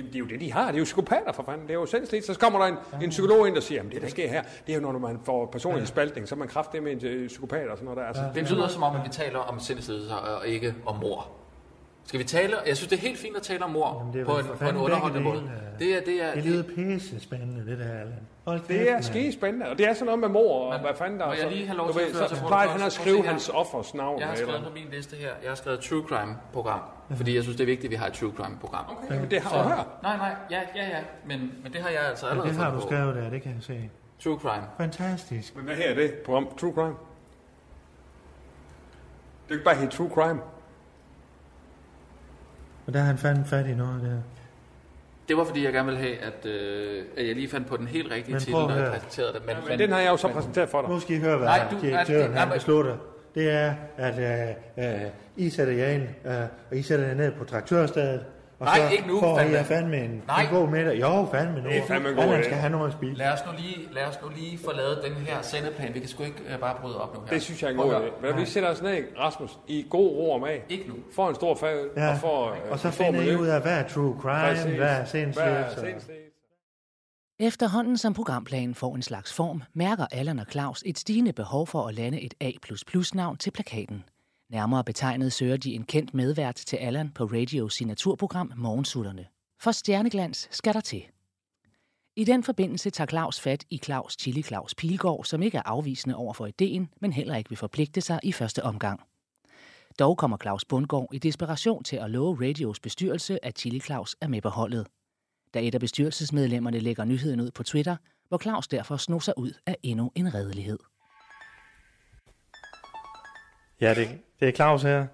Jamen, 0.00 0.12
det 0.12 0.14
er 0.14 0.18
jo 0.20 0.26
det, 0.26 0.40
de 0.40 0.52
har. 0.52 0.66
Det 0.66 0.74
er 0.74 0.78
jo 0.78 0.84
psykopater, 0.84 1.32
for 1.32 1.42
fanden. 1.42 1.62
Det 1.66 1.70
er 1.70 1.74
jo 1.74 1.86
sindsligt. 1.86 2.24
Så 2.26 2.38
kommer 2.38 2.58
der 2.58 2.66
en, 2.66 3.02
en 3.02 3.10
psykolog 3.10 3.46
ind, 3.46 3.54
der 3.54 3.60
siger, 3.60 3.82
at 3.82 3.92
det, 3.92 4.02
der 4.02 4.08
sker 4.08 4.28
her, 4.28 4.42
det 4.66 4.74
er 4.74 4.80
jo, 4.80 4.92
når 4.92 4.98
man 4.98 5.18
får 5.24 5.46
personlig 5.46 5.88
spaltning, 5.88 6.28
så 6.28 6.34
er 6.34 6.38
man 6.38 6.48
kraftig 6.48 6.82
med 6.82 6.92
en 6.92 7.06
øh, 7.06 7.28
psykopat 7.28 7.68
og 7.68 7.76
sådan 7.76 7.84
noget 7.84 7.96
der. 7.98 8.04
Altså, 8.04 8.22
Det 8.34 8.50
lyder 8.50 8.68
som 8.68 8.82
om, 8.82 8.96
at 8.96 9.04
vi 9.04 9.08
taler 9.12 9.38
om 9.38 9.60
sindslidelser 9.60 10.14
og 10.14 10.46
ikke 10.46 10.74
om 10.86 10.96
mor. 10.96 11.28
Skal 12.04 12.20
vi 12.20 12.24
tale? 12.24 12.54
Jeg 12.66 12.76
synes, 12.76 12.88
det 12.90 12.96
er 12.96 13.00
helt 13.00 13.18
fint 13.18 13.36
at 13.36 13.42
tale 13.42 13.64
om 13.64 13.70
mor 13.70 13.96
Jamen, 13.98 14.12
det 14.12 14.20
er 14.20 14.24
på 14.24 14.38
en, 14.38 14.44
på 14.58 14.68
en 14.68 14.76
underholdende 14.76 15.24
måde. 15.24 15.36
dele, 15.38 15.50
øh. 15.72 15.78
Det 15.78 15.96
er, 15.96 16.00
det 16.00 16.22
er, 16.24 16.34
Det 16.34 16.44
lyder 16.44 16.62
pisse 16.62 17.20
spændende, 17.20 17.70
det 17.70 17.78
der, 17.78 17.84
Allan. 17.84 18.14
Hold 18.50 18.68
Det 18.68 18.90
er 18.90 19.00
skide 19.00 19.32
spændende, 19.32 19.68
og 19.68 19.78
det 19.78 19.88
er 19.88 19.92
sådan 19.94 20.04
noget 20.06 20.18
med 20.20 20.28
mor, 20.28 20.72
og 20.72 20.80
hvad 20.80 20.90
fanden 20.94 21.20
der 21.20 21.26
må 21.26 21.32
er. 21.32 21.36
jeg 21.36 21.42
så- 21.44 21.48
lige 21.50 21.66
have 21.66 21.76
lov 21.76 21.92
til 21.92 22.00
at 22.00 22.06
så 22.14 22.18
plejer 22.18 22.28
protokollen? 22.38 22.70
han 22.70 22.82
at 22.86 22.92
skrive 22.92 23.26
hans 23.26 23.48
offers 23.48 23.94
navn. 23.94 24.18
Jeg 24.20 24.26
har 24.28 24.34
eller- 24.34 24.46
skrevet 24.46 24.64
på 24.68 24.72
min 24.74 24.86
liste 24.92 25.16
her, 25.16 25.28
jeg 25.42 25.50
har 25.50 25.54
skrevet 25.54 25.78
et 25.78 25.84
True 25.84 26.02
Crime-program, 26.08 26.80
fordi 27.16 27.34
jeg 27.34 27.42
synes, 27.42 27.56
det 27.56 27.64
er 27.64 27.66
vigtigt, 27.66 27.84
at 27.84 27.90
vi 27.90 27.96
har 27.96 28.06
et 28.06 28.12
True 28.12 28.32
Crime-program. 28.36 28.84
Okay. 28.88 29.14
Jamen, 29.14 29.30
det 29.30 29.40
har 29.42 29.62
du 29.62 29.68
hørt. 29.68 29.86
Nej, 30.02 30.16
nej, 30.16 30.34
ja, 30.50 30.60
ja, 30.76 30.88
ja, 30.88 31.00
men, 31.26 31.52
men 31.62 31.72
det 31.72 31.80
har 31.82 31.88
jeg 31.88 32.00
altså 32.08 32.26
Ja, 32.26 32.30
allerede 32.32 32.52
det 32.54 32.58
har 32.62 32.70
du 32.70 32.76
på. 32.80 32.86
skrevet 32.86 33.14
der, 33.16 33.30
det 33.30 33.42
kan 33.42 33.52
jeg 33.54 33.62
se. 33.62 33.90
True 34.24 34.38
Crime. 34.38 34.64
Fantastisk. 34.76 35.56
Men 35.56 35.64
hvad 35.64 35.74
her 35.76 35.90
er 35.90 35.94
det? 35.94 36.14
Program 36.14 36.48
True 36.60 36.72
Crime? 36.74 36.94
Det 39.44 39.48
er 39.48 39.52
ikke 39.52 39.64
bare 39.64 39.74
helt 39.76 39.90
True 39.90 40.10
Crime. 40.14 40.40
Og 42.86 42.92
der 42.92 42.98
har 43.00 43.06
han 43.06 43.18
fandme 43.18 43.44
fat 43.44 43.66
i 43.66 43.74
noget 43.74 44.02
der. 44.02 44.16
Det 45.30 45.38
var 45.38 45.44
fordi, 45.44 45.64
jeg 45.64 45.72
gerne 45.72 45.86
ville 45.86 46.00
have, 46.00 46.16
at, 46.18 46.46
øh, 46.46 47.04
at 47.16 47.26
jeg 47.26 47.34
lige 47.34 47.48
fandt 47.48 47.66
på 47.68 47.76
den 47.76 47.86
helt 47.86 48.12
rigtige 48.12 48.32
Men 48.32 48.40
titel, 48.40 48.52
når 48.54 48.74
jeg 48.74 48.92
præsenterede 48.92 49.32
det. 49.32 49.42
Men, 49.46 49.56
Men 49.68 49.78
den 49.78 49.92
har 49.92 50.00
jeg 50.00 50.10
jo 50.10 50.16
så 50.16 50.28
præsenteret 50.28 50.68
for 50.68 50.80
dig. 50.80 50.90
Nu 50.90 51.00
skal 51.00 51.16
I 51.16 51.18
høre, 51.18 51.36
hvad 51.36 51.46
Nej, 51.48 51.58
Nej, 51.58 51.68
du- 51.70 51.74
nej, 51.76 51.90
direktøren 51.90 52.22
det- 52.22 52.30
nej, 52.34 52.44
men- 52.44 52.52
beslutter. 52.54 52.96
Det 53.34 53.50
er, 53.50 53.74
at 53.96 54.18
øh, 54.78 54.94
øh, 54.94 55.00
I 55.36 55.50
sætter 55.50 55.72
jer 55.74 55.88
ind, 55.88 56.02
øh, 56.26 56.32
og 56.70 56.76
I 56.76 56.82
sætter 56.82 57.06
jer 57.06 57.14
ned 57.14 57.32
på 57.32 57.44
traktørstedet. 57.44 58.24
Og 58.60 58.66
Nej, 58.66 58.76
så 58.88 58.88
ikke 58.96 59.08
nu, 59.08 59.20
får 59.20 59.38
fandme. 59.38 59.56
jer 59.56 59.62
fandme 59.64 60.04
en, 60.04 60.22
Nej. 60.26 60.42
en 60.42 60.48
god 60.50 60.68
middag. 60.68 61.00
Jo, 61.00 61.28
fandme 61.32 61.62
nu. 61.62 61.68
Det 61.68 61.78
er 61.78 61.86
fandme 61.86 62.08
en 62.08 62.14
god 62.14 62.22
Allan 62.24 62.40
idé. 62.40 62.44
skal 62.44 62.56
have 62.56 62.70
noget 62.70 62.86
at 62.88 62.92
spise. 62.92 63.14
Lad 63.14 63.32
os 63.32 63.38
nu 63.46 63.52
lige, 63.58 63.88
lad 63.94 64.04
os 64.04 64.18
nu 64.22 64.28
lige 64.36 64.58
få 64.58 64.72
lavet 64.72 65.00
den 65.04 65.12
her 65.12 65.42
sendeplan. 65.42 65.94
Vi 65.94 66.00
kan 66.00 66.08
sgu 66.08 66.22
ikke 66.22 66.42
øh, 66.52 66.58
bare 66.60 66.76
bryde 66.80 67.00
op 67.02 67.14
nu 67.14 67.20
her. 67.20 67.28
Det 67.28 67.42
synes 67.42 67.62
jeg 67.62 67.68
er 67.68 67.72
en 67.72 67.76
god 67.78 67.92
idé. 67.94 68.26
Men 68.26 68.40
vi 68.40 68.46
sætter 68.46 68.68
os 68.70 68.82
ned, 68.82 69.04
Rasmus, 69.18 69.58
i 69.68 69.86
god 69.90 70.08
ro 70.10 70.30
og 70.32 70.40
mag. 70.40 70.62
Ikke 70.68 70.88
nu. 70.88 70.94
Får 71.14 71.28
en 71.28 71.34
stor 71.34 71.54
fad, 71.54 71.88
Ja. 71.96 72.10
og 72.10 72.18
får... 72.18 72.56
Og 72.70 72.78
så 72.78 72.88
vi 72.88 72.94
får 72.96 73.04
finder 73.04 73.20
I 73.22 73.36
ud 73.36 73.46
af, 73.46 73.60
hvad 73.62 73.78
er 73.78 73.88
true 73.88 74.16
crime, 74.20 74.54
Præcis. 74.54 74.76
hvad 74.76 74.86
er 74.88 75.04
så- 75.04 75.10
sindssygt? 75.10 76.10
Efterhånden 77.42 77.96
som 77.98 78.14
programplanen 78.14 78.74
får 78.74 78.94
en 78.94 79.02
slags 79.02 79.32
form, 79.34 79.62
mærker 79.74 80.06
Allan 80.12 80.38
og 80.38 80.46
Claus 80.50 80.82
et 80.86 80.98
stigende 80.98 81.32
behov 81.32 81.66
for 81.66 81.88
at 81.88 81.94
lande 81.94 82.20
et 82.20 82.34
A++-navn 82.40 83.36
til 83.36 83.50
plakaten. 83.50 84.04
Nærmere 84.50 84.84
betegnet 84.84 85.32
søger 85.32 85.56
de 85.56 85.74
en 85.74 85.84
kendt 85.84 86.14
medvært 86.14 86.54
til 86.54 86.76
Allan 86.76 87.10
på 87.10 87.24
radios 87.24 87.74
signaturprogram 87.74 88.52
Morgensutterne. 88.56 89.26
For 89.60 89.72
stjerneglans 89.72 90.48
skal 90.50 90.74
der 90.74 90.80
til. 90.80 91.02
I 92.16 92.24
den 92.24 92.44
forbindelse 92.44 92.90
tager 92.90 93.08
Claus 93.08 93.40
fat 93.40 93.64
i 93.70 93.78
Claus 93.78 94.16
Chili 94.20 94.42
Claus 94.42 94.74
Pilgaard, 94.74 95.24
som 95.24 95.42
ikke 95.42 95.58
er 95.58 95.62
afvisende 95.62 96.16
over 96.16 96.32
for 96.32 96.46
ideen, 96.46 96.88
men 97.00 97.12
heller 97.12 97.36
ikke 97.36 97.50
vil 97.50 97.56
forpligte 97.56 98.00
sig 98.00 98.20
i 98.22 98.32
første 98.32 98.62
omgang. 98.62 99.00
Dog 99.98 100.18
kommer 100.18 100.36
Claus 100.36 100.64
Bundgaard 100.64 101.08
i 101.12 101.18
desperation 101.18 101.84
til 101.84 101.96
at 101.96 102.10
love 102.10 102.48
radios 102.48 102.80
bestyrelse, 102.80 103.44
at 103.44 103.58
Chili 103.58 103.80
Claus 103.80 104.16
er 104.20 104.28
med 104.28 104.42
på 104.42 104.48
holdet 104.48 104.86
da 105.54 105.60
et 105.62 105.74
af 105.74 105.80
bestyrelsesmedlemmerne 105.80 106.78
lægger 106.78 107.04
nyheden 107.04 107.40
ud 107.40 107.50
på 107.50 107.62
Twitter, 107.62 107.96
hvor 108.28 108.38
Claus 108.38 108.68
derfor 108.68 108.96
snuser 108.96 109.24
sig 109.24 109.38
ud 109.38 109.52
af 109.66 109.76
endnu 109.82 110.12
en 110.14 110.34
redelighed. 110.34 110.78
Ja, 113.80 113.94
det, 113.94 114.20
det 114.40 114.48
er 114.48 114.52
Claus 114.52 114.82
her. 114.82 115.06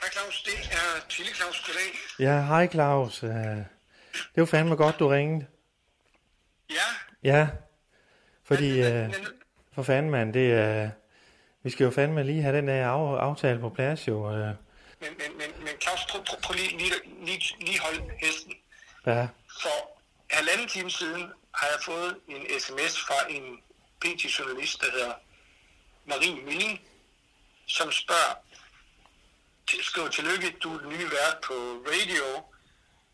Hej 0.00 0.10
Claus, 0.12 0.42
det 0.42 0.54
er 0.72 1.08
Chili 1.10 1.28
Claus. 1.34 1.60
Goddag. 1.66 1.92
Ja, 2.18 2.42
hej 2.46 2.68
Claus. 2.68 3.22
Øh, 3.22 3.30
Det 3.30 3.66
var 4.36 4.44
fandme 4.44 4.76
godt, 4.76 4.98
du 4.98 5.08
ringede. 5.08 5.46
Ja, 6.70 6.74
Ja, 7.22 7.48
fordi... 8.44 8.80
men, 8.80 8.92
Øh, 8.92 9.02
men, 9.08 9.14
for 9.74 9.82
fanden, 9.82 10.10
mand, 10.10 10.32
det 10.34 10.52
er... 10.52 10.90
Vi 11.62 11.70
skal 11.70 11.84
jo 11.84 11.90
fandme 11.90 12.24
lige 12.24 12.42
have 12.42 12.56
den 12.56 12.68
der 12.68 12.86
af, 12.88 13.18
aftale 13.20 13.58
på 13.60 13.68
plads, 13.70 14.08
jo. 14.08 14.30
Øh, 14.30 14.36
men, 14.38 14.54
men, 15.00 15.38
men, 15.38 15.50
men 15.58 15.68
Claus, 15.82 16.06
prøv, 16.10 16.24
prøv, 16.24 16.40
prøv 16.42 16.54
lige, 16.54 16.78
lige, 16.78 16.92
lige, 17.26 17.56
lige 17.60 17.80
hold 17.80 18.10
hesten. 18.18 18.54
ja, 19.06 19.28
For 19.62 19.98
halvanden 20.30 20.68
time 20.68 20.90
siden 20.90 21.22
har 21.54 21.66
jeg 21.66 21.78
fået 21.84 22.16
en 22.28 22.60
sms 22.60 23.00
fra 23.06 23.30
en 23.30 23.42
PT-journalist, 24.00 24.80
der 24.80 24.90
hedder 24.92 25.12
Marie 26.06 26.44
Milling, 26.44 26.80
som 27.68 27.92
spørger, 27.92 28.34
skriver 29.82 30.08
tillykke, 30.08 30.56
du 30.62 30.74
er 30.74 30.78
den 30.78 30.88
nye 30.88 31.08
vært 31.16 31.38
på 31.46 31.54
radio, 31.92 32.24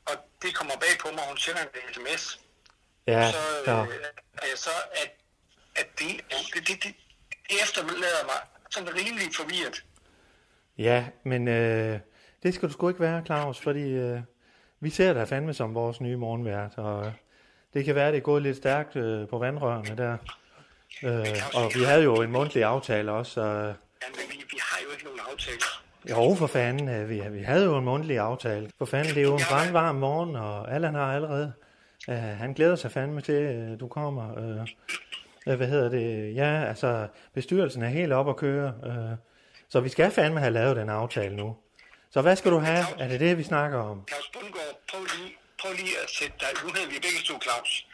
og 0.09 0.15
det 0.43 0.55
kommer 0.55 0.75
bag 0.75 0.95
på 1.03 1.09
mig, 1.15 1.25
hun 1.29 1.37
sender 1.37 1.63
en 1.63 1.95
sms. 1.95 2.41
ja, 3.07 3.31
så 3.31 3.39
ja. 3.67 3.83
øh, 3.83 3.89
jeg 4.51 4.59
så, 4.67 4.71
at, 5.03 5.11
at 5.77 5.87
det, 5.99 6.09
det, 6.55 6.69
det, 6.69 6.69
det, 6.69 6.95
det 7.49 7.57
efterlader 7.63 8.25
mig 8.25 8.41
sådan 8.71 8.89
rimelig 8.89 9.29
forvirret. 9.37 9.85
Ja, 10.79 11.07
men 11.25 11.49
øh, 11.49 12.01
det 12.43 12.55
skal 12.55 12.69
du 12.69 12.73
sgu 12.73 12.89
ikke 12.89 13.01
være, 13.01 13.23
Claus, 13.27 13.61
fordi 13.61 13.91
øh, 13.91 14.21
vi 14.81 14.91
ser 14.91 15.13
dig 15.13 15.29
fandme 15.29 15.55
som 15.55 15.75
vores 15.75 16.01
nye 16.01 16.17
morgenvært, 16.17 16.73
og 16.77 17.07
øh, 17.07 17.13
det 17.75 17.85
kan 17.85 17.95
være, 17.95 18.11
det 18.11 18.17
er 18.17 18.21
gået 18.23 18.43
lidt 18.43 18.57
stærkt 18.57 18.97
øh, 18.97 19.29
på 19.29 19.39
vandrørene 19.39 19.97
der. 19.97 20.17
Øh, 21.03 21.27
og 21.55 21.73
vi 21.75 21.83
havde 21.83 22.03
jo 22.03 22.23
en 22.23 22.33
mundtlig 22.33 22.65
aftale 22.65 23.13
også, 23.13 23.33
så 23.33 23.41
øh, 23.41 23.75
Ja, 24.05 24.09
men 24.17 24.25
vi, 24.31 24.37
vi 24.55 24.59
har 24.69 24.79
jo 24.84 24.84
ikke 24.95 25.05
nogen 25.05 25.21
aftale. 25.33 25.59
jo 26.11 26.35
for 26.35 26.47
fanden, 26.47 26.89
øh, 26.89 27.09
vi, 27.11 27.23
vi 27.31 27.43
havde 27.43 27.65
jo 27.65 27.79
en 27.79 27.85
mundtlig 27.85 28.19
aftale. 28.19 28.71
For 28.79 28.85
fanden, 28.85 29.15
det 29.15 29.19
er 29.19 29.23
jo 29.23 29.35
en 29.35 29.43
brandvarm 29.51 29.95
morgen, 29.95 30.37
og 30.37 30.75
Allan 30.75 30.95
har 30.95 31.15
allerede, 31.15 31.53
øh, 32.09 32.17
han 32.17 32.53
glæder 32.55 32.77
sig 32.77 32.93
fandme 32.93 33.21
til, 33.21 33.35
øh, 33.35 33.81
du 33.81 33.89
kommer. 33.89 34.39
Øh, 34.39 34.67
øh, 35.47 35.57
hvad 35.57 35.69
hedder 35.69 35.89
det? 35.89 36.35
Ja, 36.35 36.65
altså, 36.65 37.09
bestyrelsen 37.35 37.83
er 37.83 37.89
helt 37.89 38.13
op 38.13 38.29
at 38.29 38.37
køre, 38.37 38.75
øh, 38.87 39.17
så 39.69 39.81
vi 39.81 39.89
skal 39.89 40.11
fandme 40.11 40.41
have 40.41 40.53
lavet 40.53 40.77
den 40.77 40.89
aftale 40.89 41.37
nu. 41.37 41.57
Så 42.11 42.23
hvad 42.23 42.37
skal 42.37 42.51
du 42.51 42.59
have? 42.59 42.85
Er 42.99 43.09
det 43.09 43.21
det, 43.21 43.39
vi 43.39 43.43
snakker 43.43 43.79
om? 43.79 44.05
Claus 44.09 44.31
Bundgaard, 44.35 44.77
prøv 44.91 45.03
lige, 45.15 45.31
prøv 45.61 45.73
lige 45.73 45.95
at 46.05 46.11
sætte 46.19 46.37
dig, 46.41 46.49
nu 46.65 46.69
hedder 46.75 46.89
vi 46.95 46.99
begge 47.07 47.21
to 47.29 47.35
Claus, 47.47 47.87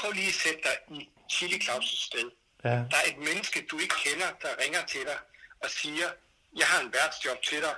prøv 0.00 0.10
lige 0.12 0.28
at 0.34 0.38
sætte 0.44 0.60
dig 0.68 0.76
i 0.96 1.08
Chili 1.32 1.58
Claus' 1.66 2.06
sted. 2.08 2.28
Ja, 2.64 2.68
Der 2.92 2.98
er 3.02 3.06
et 3.12 3.18
menneske, 3.28 3.58
du 3.70 3.76
ikke 3.84 3.96
kender, 4.06 4.30
der 4.42 4.48
ringer 4.62 4.82
til 4.92 5.00
dig 5.10 5.18
og 5.64 5.70
siger, 5.80 6.08
jeg 6.56 6.66
har 6.66 6.80
en 6.84 6.92
værtsjob 6.92 7.42
til 7.42 7.58
dig, 7.58 7.74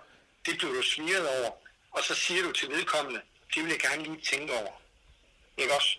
det 0.46 0.58
bliver 0.58 0.72
du 0.72 0.82
smiret 0.82 1.28
over, 1.38 1.50
og 1.90 2.02
så 2.02 2.14
siger 2.14 2.42
du 2.42 2.52
til 2.52 2.68
vedkommende, 2.68 3.20
det 3.54 3.62
vil 3.62 3.70
jeg 3.70 3.80
gerne 3.80 4.02
lige 4.02 4.20
tænke 4.20 4.52
over. 4.52 4.72
Ikke 5.56 5.74
også? 5.74 5.98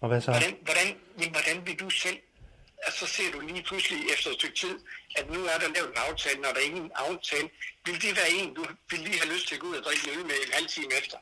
og 0.00 0.08
hvad 0.08 0.20
så? 0.20 0.30
Hvordan, 0.30 0.54
hvordan, 0.68 0.88
men 1.20 1.28
hvordan 1.30 1.66
vil 1.66 1.76
du 1.80 1.90
selv, 1.90 2.18
altså 2.84 3.06
så 3.06 3.12
ser 3.16 3.28
du 3.32 3.40
lige 3.40 3.62
pludselig 3.62 3.98
efter 4.14 4.30
et 4.30 4.36
stykke 4.40 4.56
tid, 4.56 4.74
at 5.18 5.24
nu 5.30 5.40
er 5.52 5.58
der 5.62 5.68
lavet 5.76 5.88
en 5.94 6.00
aftale, 6.08 6.38
når 6.42 6.50
der 6.54 6.60
er 6.60 6.68
ingen 6.70 6.90
aftale. 6.94 7.48
Vil 7.86 7.94
det 8.02 8.12
være 8.20 8.30
en, 8.40 8.54
du 8.54 8.62
vil 8.90 8.98
lige 8.98 9.18
have 9.22 9.32
lyst 9.34 9.48
til 9.48 9.54
at 9.54 9.60
gå 9.60 9.66
ud 9.66 9.76
og 9.76 9.84
drikke 9.84 10.02
en 10.04 10.18
øl 10.18 10.24
med 10.30 10.36
en 10.46 10.52
halv 10.52 10.66
time 10.66 10.92
efter? 11.00 11.18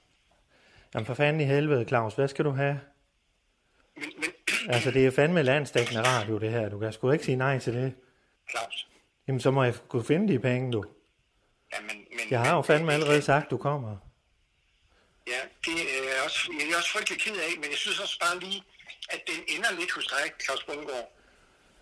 Jamen 0.95 1.07
for 1.07 1.15
fanden 1.15 1.41
i 1.41 1.45
helvede, 1.45 1.85
Claus, 1.89 2.15
hvad 2.15 2.29
skal 2.29 2.45
du 2.45 2.51
have? 2.51 2.81
Men, 3.97 4.11
men 4.19 4.31
Altså, 4.69 4.91
det 4.91 5.07
er 5.07 5.11
fandme 5.11 5.43
landstækkende 5.43 6.03
radio, 6.03 6.39
det 6.39 6.51
her. 6.51 6.69
Du 6.69 6.79
kan 6.79 6.93
sgu 6.93 7.11
ikke 7.11 7.25
sige 7.25 7.37
nej 7.37 7.59
til 7.59 7.73
det. 7.75 7.95
Claus, 8.51 8.87
Jamen, 9.29 9.41
så 9.41 9.51
må 9.51 9.65
jeg 9.65 9.75
kunne 9.89 10.05
finde 10.05 10.33
de 10.33 10.39
penge, 10.39 10.73
du. 10.73 10.85
ja, 11.73 11.81
men, 11.81 11.97
men, 12.11 12.21
Jeg 12.31 12.41
har 12.41 12.57
jo 12.57 12.63
fandme 12.63 12.93
allerede 12.93 13.23
sagt, 13.23 13.51
du 13.51 13.57
kommer. 13.57 13.97
Ja, 15.27 15.41
det 15.65 15.73
er 15.73 16.05
jeg 16.15 16.23
også, 16.25 16.53
jeg 16.61 16.73
er 16.73 16.77
også 16.77 16.93
frygtelig 16.93 17.21
ked 17.21 17.37
af, 17.37 17.53
men 17.57 17.71
jeg 17.71 17.79
synes 17.79 18.01
også 18.01 18.19
bare 18.21 18.39
lige, 18.39 18.65
at 19.11 19.21
den 19.27 19.57
ender 19.57 19.73
lidt 19.81 19.93
hos 19.93 20.07
dig, 20.07 20.33
Claus 20.45 20.65
Bundgaard. 20.65 21.09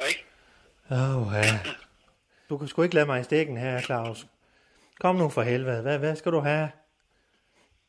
Ikke? 0.09 0.24
Åh, 0.90 1.26
oh, 1.26 1.33
ja. 1.35 1.61
Du 2.48 2.59
kan 2.59 2.68
sgu 2.68 2.83
ikke 2.83 2.94
lade 2.94 3.07
mig 3.07 3.20
i 3.20 3.24
stikken 3.24 3.57
her, 3.57 3.81
Claus. 3.81 4.26
Kom 5.00 5.16
nu 5.16 5.31
for 5.31 5.42
helvede. 5.42 5.83
Hvad, 5.83 5.98
hvad 5.98 6.16
skal 6.16 6.33
du 6.33 6.40
have? 6.40 6.70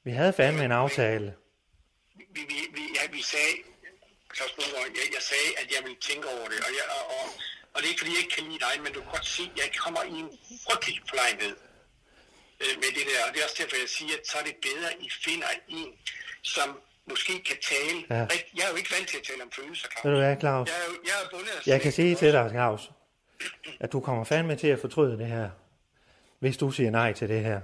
Vi 0.04 0.12
havde 0.12 0.34
fandme 0.34 0.66
en 0.66 0.72
aftale. 0.72 1.36
Vi, 2.16 2.26
vi, 2.34 2.56
vi, 2.74 2.82
ja, 2.96 3.12
vi 3.12 3.22
sagde, 3.22 3.56
Claus 4.36 4.52
Bundgaard, 4.52 4.88
jeg, 4.88 5.08
jeg 5.16 5.24
sagde, 5.32 5.50
at 5.62 5.68
jeg 5.76 5.84
ville 5.84 6.00
tænke 6.10 6.28
over 6.28 6.48
det, 6.52 6.60
og, 6.68 6.72
jeg, 6.80 6.86
og, 6.98 7.04
og, 7.18 7.26
og 7.74 7.78
det 7.80 7.86
er 7.88 7.92
ikke, 7.94 8.02
fordi 8.04 8.12
jeg 8.16 8.22
ikke 8.24 8.36
kan 8.38 8.46
lide 8.50 8.60
dig, 8.68 8.74
men 8.84 8.90
du 8.96 9.00
kan 9.04 9.12
godt 9.18 9.28
se, 9.38 9.44
at 9.54 9.58
jeg 9.62 9.68
kommer 9.86 10.02
i 10.04 10.16
en 10.24 10.30
frygtelig 10.66 10.96
forlegenhed 11.10 11.56
øh, 12.64 12.74
med 12.82 12.90
det 12.98 13.04
der, 13.12 13.20
og 13.26 13.30
det 13.34 13.40
er 13.42 13.46
også 13.48 13.60
derfor, 13.62 13.76
jeg 13.86 13.90
siger, 13.98 14.14
at 14.20 14.24
så 14.32 14.36
er 14.42 14.46
det 14.50 14.56
bedre, 14.68 14.88
at 14.94 14.98
I 15.08 15.10
finder 15.26 15.48
en, 15.68 15.90
som 16.56 16.68
måske 17.10 17.34
kan 17.50 17.58
tale. 17.72 18.00
Ja. 18.10 18.22
Rigt- 18.34 18.52
Jeg 18.58 18.64
er 18.68 18.70
jo 18.74 18.76
ikke 18.82 18.92
vant 18.96 19.08
til 19.12 19.18
at 19.22 19.24
tale 19.30 19.42
om 19.44 19.52
følelser, 19.60 19.88
Claus. 19.92 20.04
Ved 20.06 20.12
du 20.12 20.18
hvad, 20.24 20.36
Claus? 20.44 20.68
Jeg 20.70 20.76
er 20.84 20.86
jo 20.90 20.96
jeg 21.10 21.16
er 21.24 21.30
bundet 21.34 21.50
af 21.58 21.68
Jeg 21.68 21.82
kan 21.82 21.92
sige 21.92 22.16
til 22.16 22.32
dig, 22.38 22.46
Claus, 22.52 22.82
at 23.80 23.92
du 23.92 24.00
kommer 24.08 24.24
fandme 24.24 24.56
til 24.56 24.68
at 24.76 24.80
fortryde 24.80 25.18
det 25.18 25.28
her. 25.28 25.50
Hvis 26.40 26.58
du 26.58 26.72
siger 26.72 26.92
nej 26.92 27.14
til 27.14 27.30
det 27.30 27.42
her. 27.50 27.62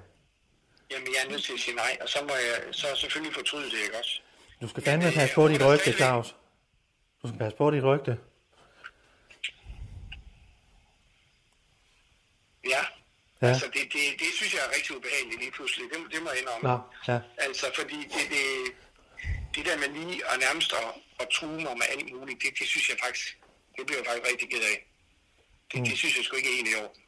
Jamen, 0.92 1.08
jeg 1.08 1.22
er 1.26 1.30
nødt 1.32 1.44
til 1.44 1.54
at 1.54 1.60
sige 1.60 1.76
nej, 1.76 1.98
og 2.02 2.10
så 2.10 2.20
må 2.24 2.34
jeg 2.36 2.74
så 2.74 2.88
selvfølgelig 2.96 3.34
fortryde 3.34 3.66
det, 3.72 3.78
ikke 3.84 3.98
også? 4.00 4.22
Du 4.62 4.68
skal 4.68 4.84
fandme 4.84 5.12
passe 5.12 5.36
på 5.36 5.48
dit 5.48 5.66
rygte, 5.66 5.94
Claus. 5.94 6.36
Du 7.24 7.28
skal 7.28 7.40
passe 7.40 7.58
på 7.58 7.72
dit 7.72 7.84
rygte. 7.84 8.18
Ja. 12.70 12.82
Ja. 13.42 13.48
Altså, 13.48 13.66
det, 13.76 13.84
det, 13.94 14.04
det 14.22 14.30
synes 14.38 14.52
jeg 14.56 14.62
er 14.68 14.72
rigtig 14.78 14.92
ubehageligt 14.98 15.40
lige 15.44 15.52
pludselig. 15.58 15.86
Det, 15.94 15.98
det 16.14 16.20
må 16.24 16.30
jeg 16.34 16.40
indrømme. 16.42 16.66
Nå, 16.70 16.78
ja. 17.12 17.20
Altså, 17.46 17.66
fordi 17.80 17.98
det, 18.14 18.24
det, 18.34 18.46
det 19.56 19.64
der 19.68 19.78
med 19.84 19.90
lige 19.98 20.18
og 20.30 20.36
nærmest 20.46 20.74
at, 20.82 20.88
at 21.22 21.28
true 21.36 21.60
mig 21.68 21.76
med 21.82 21.88
alt 21.94 22.08
muligt, 22.16 22.38
det, 22.44 22.50
det 22.60 22.68
synes 22.74 22.86
jeg 22.92 22.98
faktisk, 23.06 23.28
det 23.78 23.84
bliver 23.88 24.00
jeg 24.02 24.06
faktisk 24.10 24.28
rigtig 24.32 24.48
ked 24.54 24.64
af. 24.74 24.78
Det, 25.72 25.80
Mm. 25.80 25.86
det 25.86 25.98
synes 25.98 26.14
jeg 26.18 26.24
sgu 26.26 26.36
ikke 26.36 26.50
er 26.50 26.54
egentlig 26.58 26.74
i 26.74 26.80
orden. 26.84 27.02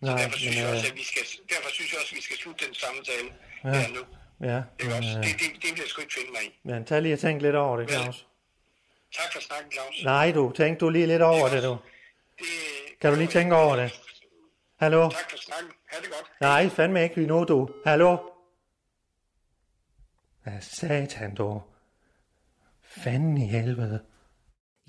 Nej, 0.00 0.16
derfor 0.22 0.38
synes, 0.38 0.54
men, 0.56 0.62
jeg 0.64 0.68
øh, 0.70 0.74
også, 0.76 0.86
at 0.92 0.96
vi 1.00 1.04
skal, 1.10 1.22
derfor 1.52 1.70
synes 1.76 1.92
jeg 1.92 1.98
også, 2.00 2.12
at 2.14 2.16
vi 2.16 2.22
skal 2.22 2.36
slutte 2.42 2.66
den 2.66 2.74
samtale 2.74 3.28
Ja. 3.64 3.70
her 3.80 3.88
nu. 3.96 4.02
Ja, 4.50 4.58
Ikke 4.80 4.90
men, 4.94 4.98
også? 4.98 5.18
øh, 5.18 5.24
Det, 5.26 5.32
det, 5.40 5.48
det 5.62 5.70
vil 5.72 5.80
jeg 5.84 5.88
sgu 5.88 6.00
ikke 6.00 6.14
finde 6.18 6.30
mig 6.36 6.42
i. 6.48 6.50
men 6.64 6.84
tag 6.88 7.02
lige 7.02 7.14
og 7.14 7.20
tænk 7.20 7.42
lidt 7.42 7.56
over 7.56 7.76
det, 7.80 7.90
Claus. 7.90 8.26
Tak 9.18 9.32
for 9.32 9.40
snakken, 9.40 9.72
Claus. 9.72 9.94
Nej, 10.04 10.32
du, 10.32 10.52
tænk 10.56 10.80
du 10.80 10.88
lige 10.90 11.06
lidt 11.06 11.22
over 11.22 11.48
det, 11.48 11.62
du. 11.62 11.76
Kan 13.00 13.10
du 13.12 13.16
lige 13.18 13.28
tænke 13.28 13.56
over 13.56 13.76
det? 13.76 14.00
Hallo? 14.76 15.02
Tak 15.10 15.30
for 15.30 15.36
snakken. 15.36 15.70
Ha' 15.92 16.00
det 16.00 16.10
godt. 16.10 16.30
Nej, 16.40 16.68
fandme 16.68 17.02
ikke 17.02 17.22
endnu, 17.22 17.44
du. 17.44 17.68
Hallo? 17.86 18.16
Hvad 20.42 20.60
satan, 20.60 21.34
du? 21.34 21.62
Fanden 22.82 23.38
i 23.38 23.46
helvede. 23.46 24.00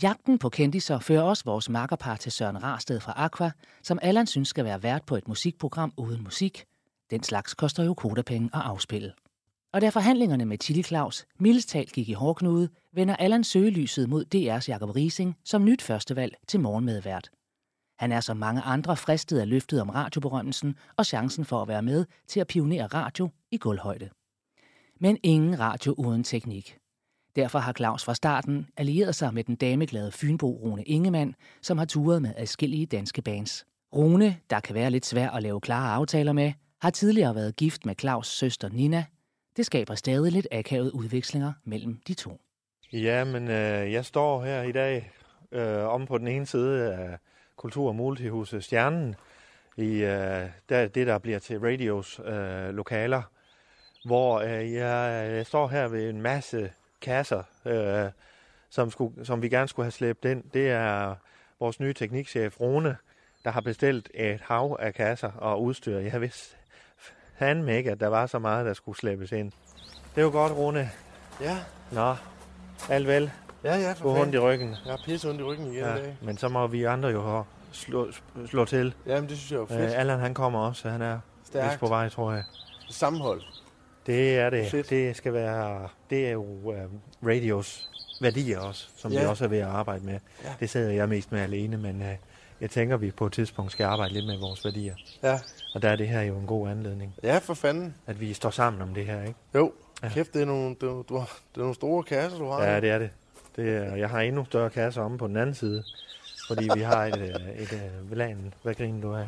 Jagten 0.03 0.39
på 0.39 0.49
kendiser 0.49 0.99
fører 0.99 1.21
også 1.21 1.43
vores 1.45 1.69
makkerpar 1.69 2.15
til 2.15 2.31
Søren 2.31 2.63
Rarsted 2.63 2.99
fra 2.99 3.13
Aqua, 3.15 3.51
som 3.83 3.99
Allan 4.01 4.27
synes 4.27 4.49
skal 4.49 4.65
være 4.65 4.83
vært 4.83 5.03
på 5.05 5.15
et 5.15 5.27
musikprogram 5.27 5.93
uden 5.97 6.23
musik. 6.23 6.65
Den 7.09 7.23
slags 7.23 7.53
koster 7.53 7.83
jo 7.83 7.93
kodapenge 7.93 8.49
at 8.53 8.61
afspille. 8.61 9.13
Og 9.73 9.81
da 9.81 9.89
forhandlingerne 9.89 10.45
med 10.45 10.57
Chili 10.63 10.83
Claus 10.83 11.25
mildest 11.39 11.69
talt 11.69 11.91
gik 11.91 12.09
i 12.09 12.13
hårdknude, 12.13 12.69
vender 12.93 13.15
Allan 13.15 13.43
søgelyset 13.43 14.09
mod 14.09 14.25
DR's 14.35 14.69
Jacob 14.69 14.95
Rising 14.95 15.37
som 15.43 15.65
nyt 15.65 15.81
førstevalg 15.81 16.35
til 16.47 16.59
morgenmedvært. 16.59 17.29
Han 17.99 18.12
er 18.12 18.19
som 18.19 18.38
mange 18.38 18.62
andre 18.62 18.97
fristet 18.97 19.39
af 19.39 19.49
løftet 19.49 19.81
om 19.81 19.89
radioberømmelsen 19.89 20.75
og 20.97 21.05
chancen 21.05 21.45
for 21.45 21.62
at 21.62 21.67
være 21.67 21.81
med 21.81 22.05
til 22.27 22.39
at 22.39 22.47
pionere 22.47 22.88
radio 22.88 23.29
i 23.51 23.58
gulvhøjde. 23.58 24.10
Men 24.99 25.17
ingen 25.23 25.60
radio 25.60 25.95
uden 25.97 26.23
teknik. 26.23 26.77
Derfor 27.36 27.60
har 27.60 27.73
Claus 27.73 28.05
fra 28.05 28.13
starten 28.13 28.67
allieret 28.77 29.15
sig 29.15 29.34
med 29.34 29.43
den 29.43 29.55
dameglade 29.55 30.12
Fynbo 30.12 30.49
Rune 30.49 30.84
Ingemann, 30.84 31.36
som 31.62 31.77
har 31.77 31.86
turet 31.86 32.21
med 32.21 32.34
adskillige 32.38 32.86
danske 32.86 33.21
bands. 33.21 33.65
Rune, 33.95 34.38
der 34.49 34.60
kan 34.60 34.75
være 34.75 34.89
lidt 34.89 35.05
svær 35.05 35.29
at 35.29 35.43
lave 35.43 35.62
klare 35.62 35.93
aftaler 35.93 36.34
med, 36.34 36.53
har 36.81 36.89
tidligere 36.89 37.36
været 37.36 37.55
gift 37.55 37.86
med 37.86 38.03
Claus' 38.03 38.23
søster 38.23 38.69
Nina. 38.69 39.05
Det 39.58 39.65
skaber 39.65 39.95
stadig 39.95 40.31
lidt 40.31 40.47
akavet 40.51 40.91
udvekslinger 40.91 41.53
mellem 41.63 41.99
de 42.08 42.13
to. 42.13 42.41
Ja, 42.93 43.23
men 43.23 43.43
øh, 43.43 43.91
jeg 43.91 44.05
står 44.05 44.43
her 44.43 44.62
i 44.62 44.71
dag 44.71 45.12
øh, 45.51 45.84
om 45.84 46.05
på 46.05 46.17
den 46.17 46.27
ene 46.27 46.45
side 46.45 46.93
af 46.93 47.17
Kultur- 47.65 47.88
og 47.88 47.95
Multihuset 47.95 48.63
Stjernen, 48.63 49.15
i 49.78 50.04
øh, 50.04 50.49
der, 50.69 50.88
det, 50.88 51.08
der 51.08 51.17
bliver 51.17 51.39
til 51.39 51.60
radios 51.60 52.19
øh, 52.25 52.69
lokaler, 52.69 53.21
hvor 54.06 54.39
øh, 54.39 54.73
jeg, 54.73 55.32
jeg 55.36 55.45
står 55.45 55.67
her 55.67 55.88
ved 55.88 56.10
en 56.10 56.21
masse 56.21 56.71
kasser, 57.01 57.43
øh, 57.65 58.12
som, 58.69 58.91
skulle, 58.91 59.25
som 59.25 59.41
vi 59.41 59.49
gerne 59.49 59.67
skulle 59.67 59.84
have 59.84 59.91
slæbt 59.91 60.25
ind. 60.25 60.43
Det 60.54 60.69
er 60.69 61.15
vores 61.60 61.80
nye 61.80 61.93
teknikchef, 61.93 62.60
Rune, 62.60 62.97
der 63.43 63.51
har 63.51 63.62
bestilt 63.62 64.10
et 64.13 64.41
hav 64.41 64.78
af 64.80 64.93
kasser 64.93 65.32
og 65.32 65.63
udstyr. 65.63 65.97
Jeg 65.97 66.21
vidste 66.21 66.56
fandme 67.39 67.78
ikke, 67.78 67.91
at 67.91 67.99
der 67.99 68.08
var 68.08 68.25
så 68.25 68.39
meget, 68.39 68.65
der 68.65 68.73
skulle 68.73 68.97
slæbes 68.97 69.32
ind. 69.32 69.51
Det 70.15 70.21
er 70.21 70.25
jo 70.25 70.32
godt, 70.32 70.51
Rune. 70.51 70.89
Ja. 71.41 71.58
Nå, 71.91 72.15
alt 72.89 73.08
vel. 73.08 73.32
Ja, 73.63 73.75
ja, 73.75 73.93
for 73.93 74.13
har 74.13 74.21
ondt 74.21 74.36
i 74.36 74.39
ryggen. 74.39 74.69
Jeg 74.69 74.91
har 74.91 75.01
pisse 75.06 75.30
ondt 75.30 75.41
i 75.41 75.43
ryggen 75.43 75.67
igen 75.67 75.84
ja, 75.84 75.95
i 75.95 76.01
dag. 76.01 76.17
Men 76.21 76.38
så 76.38 76.49
må 76.49 76.67
vi 76.67 76.84
andre 76.84 77.10
jo 77.10 77.43
slå, 77.75 78.07
slå 78.45 78.65
til. 78.65 78.93
Jamen, 79.05 79.29
det 79.29 79.38
synes 79.38 79.51
jeg 79.51 79.59
er 79.59 79.65
fedt. 79.65 79.91
Øh, 79.93 79.99
Allan 79.99 80.19
han 80.19 80.33
kommer 80.33 80.59
også, 80.59 80.89
han 80.89 81.01
er 81.01 81.19
Stærkt. 81.43 81.79
på 81.79 81.88
vej, 81.88 82.09
tror 82.09 82.31
jeg. 82.31 82.43
Sammenhold. 82.89 83.41
Det 84.05 84.39
er 84.39 84.49
det. 84.49 84.67
Fedt. 84.67 84.89
Det 84.89 85.15
skal 85.15 85.33
være, 85.33 85.88
det 86.09 86.27
er 86.27 86.31
jo 86.31 86.43
uh, 86.43 86.73
radios 87.27 87.89
værdier 88.21 88.59
også, 88.59 88.88
som 88.97 89.11
ja. 89.11 89.19
Vi 89.19 89.25
også 89.25 89.43
er 89.43 89.47
ved 89.47 89.57
at 89.57 89.67
arbejde 89.67 90.05
med. 90.05 90.19
Ja. 90.43 90.53
Det 90.59 90.69
sidder 90.69 90.91
jeg 90.91 91.09
mest 91.09 91.31
med 91.31 91.41
alene, 91.41 91.77
men 91.77 92.01
uh, 92.01 92.07
jeg 92.61 92.69
tænker, 92.69 92.97
vi 92.97 93.11
på 93.11 93.25
et 93.25 93.33
tidspunkt 93.33 93.71
skal 93.71 93.83
arbejde 93.83 94.13
lidt 94.13 94.25
med 94.25 94.38
vores 94.38 94.65
værdier. 94.65 94.95
Ja. 95.23 95.39
Og 95.75 95.81
der 95.81 95.89
er 95.89 95.95
det 95.95 96.07
her 96.07 96.21
jo 96.21 96.38
en 96.38 96.45
god 96.47 96.69
anledning. 96.69 97.13
Ja, 97.23 97.38
for 97.38 97.53
fanden. 97.53 97.95
At 98.07 98.19
vi 98.19 98.33
står 98.33 98.49
sammen 98.49 98.81
om 98.81 98.93
det 98.93 99.05
her, 99.05 99.21
ikke? 99.21 99.35
Jo. 99.55 99.73
Ja. 100.03 100.09
Kæft, 100.09 100.33
det 100.33 100.41
er, 100.41 100.45
nogle, 100.45 100.75
det, 100.81 100.83
er, 100.89 101.03
du 101.09 101.17
har, 101.17 101.25
det 101.51 101.57
er 101.57 101.59
nogle 101.59 101.75
store 101.75 102.03
kasser, 102.03 102.38
du 102.39 102.49
har. 102.49 102.63
Ja, 102.63 102.79
det 102.81 102.89
er 102.89 102.99
det. 102.99 103.09
det 103.55 103.69
er, 103.75 103.95
jeg 103.95 104.09
har 104.09 104.19
endnu 104.19 104.45
større 104.45 104.69
kasser 104.69 105.01
omme 105.01 105.17
på 105.17 105.27
den 105.27 105.38
anden 105.38 105.55
side, 105.55 105.83
fordi 106.47 106.69
vi 106.75 106.81
har 106.81 107.05
et, 107.05 107.17
øh, 107.17 107.25
et, 107.62 107.71
et 107.73 108.12
VLAN. 108.12 108.53
Hvad 108.63 108.75
griner 108.75 109.01
du 109.01 109.15
af? 109.15 109.27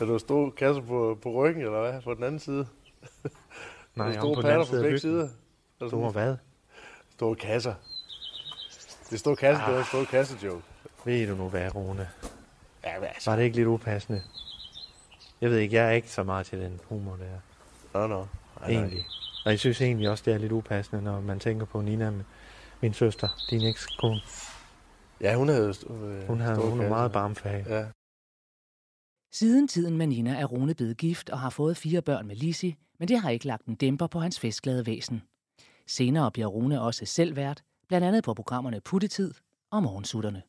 Er 0.00 0.04
du 0.04 0.18
store 0.18 0.50
kasser 0.50 0.82
på, 0.82 1.18
på 1.22 1.30
ryggen, 1.32 1.62
eller 1.64 1.80
hvad? 1.90 2.02
På 2.02 2.14
den 2.14 2.24
anden 2.24 2.40
side? 2.40 2.66
Nej, 3.96 4.08
er 4.08 4.12
store 4.12 4.34
på 4.34 4.42
den 4.42 4.50
anden 4.50 4.66
side 4.66 4.80
på 4.80 4.82
begge 4.82 4.98
sider? 4.98 5.24
Er 5.24 5.28
der 5.80 5.88
Store 5.88 6.12
sådan- 6.12 6.26
hvad? 6.26 6.36
Store 7.12 7.34
kasser. 7.36 7.74
Det 9.08 9.12
er 9.12 9.18
store 9.18 9.36
kasser, 9.36 9.66
det 9.66 9.74
er 9.74 9.78
en 9.78 9.84
store 9.84 10.06
kassejoke. 10.06 10.62
Ved 11.04 11.26
du 11.28 11.34
nu 11.34 11.48
hvad, 11.48 11.74
Rune? 11.74 12.08
Ja, 12.84 12.98
hvad 12.98 13.08
altså? 13.08 13.30
Var 13.30 13.36
det 13.36 13.44
ikke 13.44 13.56
lidt 13.56 13.68
upassende? 13.68 14.22
Jeg 15.40 15.50
ved 15.50 15.58
ikke, 15.58 15.76
jeg 15.76 15.86
er 15.86 15.90
ikke 15.90 16.10
så 16.10 16.22
meget 16.22 16.46
til 16.46 16.60
den 16.60 16.80
humor 16.88 17.16
der. 17.16 17.38
Nå, 18.00 18.06
nå. 18.06 18.26
nej. 18.60 18.70
Egentlig. 18.70 19.06
Og 19.44 19.50
jeg 19.50 19.58
synes 19.58 19.80
egentlig 19.80 20.10
også, 20.10 20.22
det 20.26 20.34
er 20.34 20.38
lidt 20.38 20.52
upassende, 20.52 21.02
når 21.02 21.20
man 21.20 21.40
tænker 21.40 21.66
på 21.66 21.80
Nina, 21.80 22.12
min 22.80 22.94
søster, 22.94 23.28
din 23.50 23.62
ekskone. 23.62 24.20
Ja, 25.22 25.34
hun 25.36 25.48
havde 25.48 25.74
øh, 25.90 26.26
Hun, 26.26 26.40
har, 26.40 26.54
store 26.54 26.70
hun 26.70 26.80
er 26.80 26.88
meget 26.88 27.12
barmfag. 27.12 27.64
Ja. 27.68 27.86
Siden 29.32 29.68
tiden 29.68 29.96
med 29.96 30.06
Nina 30.06 30.40
er 30.40 30.44
Rune 30.44 30.74
blevet 30.74 30.96
gift 30.96 31.30
og 31.30 31.40
har 31.40 31.50
fået 31.50 31.76
fire 31.76 32.02
børn 32.02 32.26
med 32.26 32.36
Lisi, 32.36 32.76
men 32.98 33.08
det 33.08 33.20
har 33.20 33.30
ikke 33.30 33.46
lagt 33.46 33.66
en 33.66 33.74
dæmper 33.74 34.06
på 34.06 34.20
hans 34.20 34.40
festglade 34.40 34.86
væsen. 34.86 35.22
Senere 35.86 36.30
bliver 36.30 36.46
Rune 36.46 36.80
også 36.80 37.06
selv 37.06 37.36
vært, 37.36 37.62
blandt 37.88 38.06
andet 38.06 38.24
på 38.24 38.34
programmerne 38.34 38.80
Puttetid 38.80 39.34
og 39.70 39.82
Morgensutterne. 39.82 40.42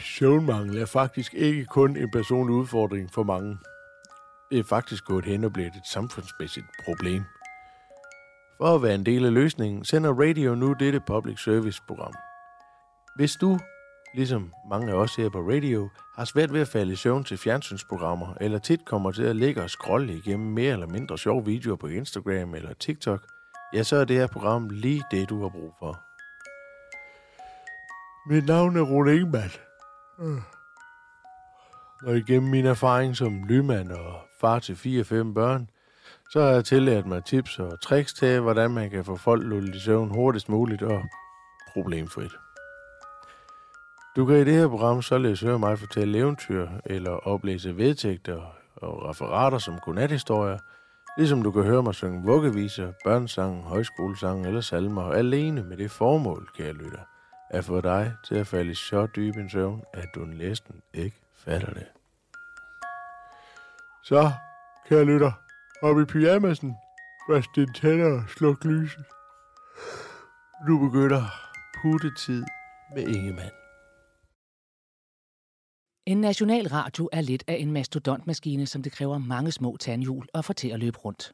Søvnmangel 0.00 0.78
er 0.78 0.86
faktisk 0.86 1.34
ikke 1.34 1.64
kun 1.64 1.96
en 1.96 2.10
personlig 2.10 2.56
udfordring 2.56 3.10
for 3.10 3.22
mange. 3.22 3.58
Det 4.50 4.58
er 4.58 4.64
faktisk 4.64 5.04
gået 5.04 5.24
hen 5.24 5.44
og 5.44 5.52
blevet 5.52 5.76
et 5.76 5.86
samfundsmæssigt 5.86 6.66
problem. 6.84 7.22
For 8.60 8.74
at 8.74 8.82
være 8.82 8.94
en 8.94 9.06
del 9.06 9.24
af 9.24 9.34
løsningen, 9.34 9.84
sender 9.84 10.12
Radio 10.12 10.54
nu 10.54 10.72
dette 10.72 11.00
public 11.00 11.38
service 11.38 11.82
program. 11.88 12.12
Hvis 13.16 13.36
du, 13.36 13.58
ligesom 14.14 14.52
mange 14.70 14.92
af 14.92 14.96
os 14.96 15.16
her 15.16 15.28
på 15.28 15.38
radio, 15.38 15.88
har 16.16 16.24
svært 16.24 16.52
ved 16.52 16.60
at 16.60 16.68
falde 16.68 16.92
i 16.92 16.96
søvn 16.96 17.24
til 17.24 17.38
fjernsynsprogrammer, 17.38 18.34
eller 18.40 18.58
tit 18.58 18.84
kommer 18.84 19.12
til 19.12 19.22
at 19.22 19.36
ligge 19.36 19.62
og 19.62 19.70
scrolle 19.70 20.16
igennem 20.16 20.52
mere 20.52 20.72
eller 20.72 20.86
mindre 20.86 21.18
sjove 21.18 21.44
videoer 21.44 21.76
på 21.76 21.86
Instagram 21.86 22.54
eller 22.54 22.74
TikTok, 22.74 23.20
ja, 23.74 23.82
så 23.82 23.96
er 23.96 24.04
det 24.04 24.16
her 24.16 24.26
program 24.26 24.68
lige 24.68 25.02
det, 25.10 25.28
du 25.28 25.42
har 25.42 25.48
brug 25.48 25.74
for. 25.78 26.00
Mit 28.28 28.46
navn 28.46 28.76
er 28.76 28.82
Rune 28.82 29.14
Ingemann. 29.14 29.50
Øh. 30.20 30.42
Og 32.02 32.16
igennem 32.16 32.50
min 32.50 32.66
erfaring 32.66 33.16
som 33.16 33.44
lymand 33.44 33.92
og 33.92 34.20
far 34.40 34.58
til 34.58 34.74
4-5 34.74 35.32
børn, 35.32 35.68
så 36.32 36.40
har 36.40 36.48
jeg 36.48 36.64
tillært 36.64 37.06
mig 37.06 37.24
tips 37.24 37.58
og 37.58 37.80
tricks 37.80 38.14
til, 38.14 38.40
hvordan 38.40 38.70
man 38.70 38.90
kan 38.90 39.04
få 39.04 39.16
folk 39.16 39.42
lullet 39.42 39.74
i 39.74 39.80
søvn 39.80 40.08
hurtigst 40.08 40.48
muligt 40.48 40.82
og 40.82 41.02
problemfrit. 41.72 42.32
Du 44.16 44.26
kan 44.26 44.36
i 44.36 44.44
det 44.44 44.54
her 44.54 44.68
program 44.68 45.02
således 45.02 45.40
høre 45.40 45.58
mig 45.58 45.78
fortælle 45.78 46.18
eventyr 46.18 46.68
eller 46.84 47.10
oplæse 47.10 47.76
vedtægter 47.76 48.54
og 48.76 49.08
referater 49.08 49.58
som 49.58 49.78
godnathistorier, 49.78 50.58
ligesom 51.18 51.42
du 51.42 51.50
kan 51.50 51.62
høre 51.62 51.82
mig 51.82 51.94
synge 51.94 52.22
vuggeviser, 52.24 52.92
børnesange, 53.04 53.62
højskolesange 53.62 54.48
eller 54.48 54.60
salmer 54.60 55.12
alene 55.12 55.62
med 55.62 55.76
det 55.76 55.90
formål, 55.90 56.48
kære 56.56 56.72
lytter, 56.72 57.00
at 57.50 57.64
få 57.64 57.80
dig 57.80 58.14
til 58.24 58.34
at 58.34 58.46
falde 58.46 58.70
i 58.70 58.74
så 58.74 59.06
dyb 59.16 59.36
en 59.36 59.50
søvn, 59.50 59.82
at 59.92 60.06
du 60.14 60.20
næsten 60.20 60.74
ikke 60.94 61.16
fatter 61.34 61.72
det. 61.72 61.86
Så, 64.02 64.30
kære 64.88 65.04
lytter, 65.04 65.32
op 65.82 66.00
i 66.00 66.04
pyjamasen, 66.04 66.74
vask 67.28 67.56
dine 67.56 67.72
tænder 67.72 68.22
og 68.22 68.30
sluk 68.36 68.64
lyset. 68.64 69.04
Nu 70.68 70.78
begynder 70.78 71.22
puttetid 71.82 72.44
med 72.94 73.08
Ingemann. 73.08 73.50
En 76.06 76.20
national 76.20 76.68
radio 76.68 77.08
er 77.12 77.20
lidt 77.20 77.44
af 77.46 77.54
en 77.54 77.72
mastodontmaskine, 77.72 78.66
som 78.66 78.82
det 78.82 78.92
kræver 78.92 79.18
mange 79.18 79.52
små 79.52 79.76
tandhjul 79.76 80.26
at 80.34 80.44
få 80.44 80.52
til 80.52 80.68
at 80.68 80.78
løbe 80.80 80.98
rundt. 80.98 81.32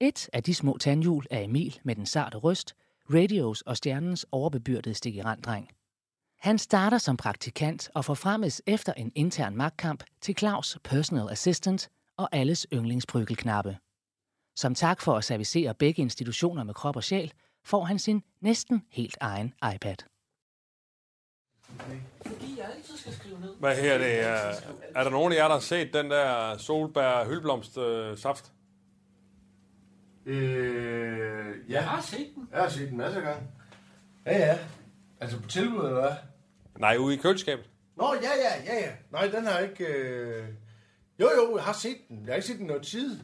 Et 0.00 0.28
af 0.32 0.42
de 0.42 0.54
små 0.54 0.78
tandhjul 0.78 1.26
er 1.30 1.40
Emil 1.40 1.80
med 1.84 1.96
den 1.96 2.06
sarte 2.06 2.38
røst, 2.38 2.74
radios 3.14 3.62
og 3.62 3.76
stjernens 3.76 4.26
overbebyrdede 4.32 4.94
stikiranddreng. 4.94 5.68
Han 6.38 6.58
starter 6.58 6.98
som 6.98 7.16
praktikant 7.16 7.90
og 7.94 8.04
forfremmes 8.04 8.62
efter 8.66 8.92
en 8.92 9.12
intern 9.14 9.56
magtkamp 9.56 10.04
til 10.20 10.34
Claus' 10.40 10.76
personal 10.84 11.30
assistant 11.30 11.90
og 12.18 12.28
alles 12.32 12.66
yndlingsprykelknappe. 12.72 13.78
Som 14.56 14.74
tak 14.74 15.00
for 15.00 15.16
at 15.16 15.24
servicere 15.24 15.74
begge 15.74 16.02
institutioner 16.02 16.64
med 16.64 16.74
krop 16.74 16.96
og 16.96 17.04
sjæl, 17.04 17.32
får 17.64 17.84
han 17.84 17.98
sin 17.98 18.22
næsten 18.40 18.82
helt 18.90 19.16
egen 19.20 19.54
iPad. 19.74 19.96
Hvad 23.60 23.76
her 23.76 23.98
det? 23.98 24.20
Er, 24.20 24.52
er 24.94 25.04
der 25.04 25.10
nogen 25.10 25.32
af 25.32 25.36
jer, 25.36 25.44
der 25.44 25.54
har 25.54 25.60
set 25.60 25.92
den 25.92 26.10
der 26.10 26.58
solbær 26.58 27.24
hyldblomst 27.28 27.78
øh, 27.78 28.18
saft? 28.18 28.52
Øh, 30.26 31.54
ja. 31.68 31.72
Jeg 31.72 31.88
har 31.88 32.00
set 32.00 32.26
den. 32.34 32.48
Jeg 32.52 32.62
har 32.62 32.68
set 32.68 32.88
den 32.88 32.96
masser 32.96 33.18
af 33.18 33.24
gange. 33.24 33.42
Ja, 34.26 34.38
ja. 34.38 34.58
Altså 35.20 35.40
på 35.40 35.48
tilbud, 35.48 35.78
eller 35.78 36.00
hvad? 36.00 36.16
Nej, 36.78 36.96
ude 36.96 37.14
i 37.14 37.18
køleskabet. 37.18 37.70
Nå, 37.96 38.14
ja, 38.14 38.30
ja, 38.44 38.74
ja, 38.74 38.86
ja. 38.86 38.92
Nej, 39.10 39.26
den 39.26 39.46
har 39.46 39.58
ikke... 39.58 39.84
Øh... 39.84 40.48
Jo, 41.20 41.30
jo, 41.36 41.56
jeg 41.56 41.64
har 41.64 41.72
set 41.72 41.96
den. 42.08 42.18
Jeg 42.18 42.26
har 42.26 42.34
ikke 42.34 42.46
set 42.46 42.58
den 42.58 42.66
noget 42.66 42.82
tid. 42.82 43.20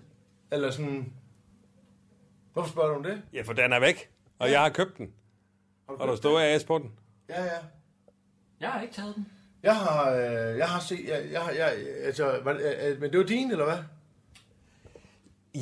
Eller 0.53 0.71
sådan... 0.71 1.13
Hvorfor 2.53 2.71
spørger 2.71 2.89
du 2.89 2.95
om 2.95 3.03
det? 3.03 3.23
Ja, 3.33 3.43
for 3.43 3.53
den 3.53 3.73
er 3.73 3.81
væk. 3.81 4.11
Og 4.39 4.51
jeg 4.51 4.61
har 4.61 4.69
købt 4.69 4.99
den. 4.99 5.13
Og 5.87 6.09
der 6.09 6.17
står 6.17 6.41
AS 6.41 6.65
på 6.65 6.79
den. 6.79 6.93
Ja, 7.29 7.43
ja. 7.45 7.51
Jeg 8.61 8.69
har 8.71 8.83
ikke 8.83 8.95
taget 8.95 9.15
den. 9.15 9.27
Jeg 9.63 9.77
har, 9.77 10.11
øh, 10.11 10.59
jeg 10.59 10.69
har 10.69 10.81
set... 10.81 11.09
Jeg, 11.09 11.27
jeg, 11.33 11.41
har- 11.43 11.51
jeg, 11.53 11.73
altså, 12.03 12.41
var, 12.45 12.53
øh, 12.53 13.01
men 13.01 13.11
det 13.11 13.19
var 13.19 13.25
din, 13.27 13.51
eller 13.51 13.65
hvad? 13.65 13.79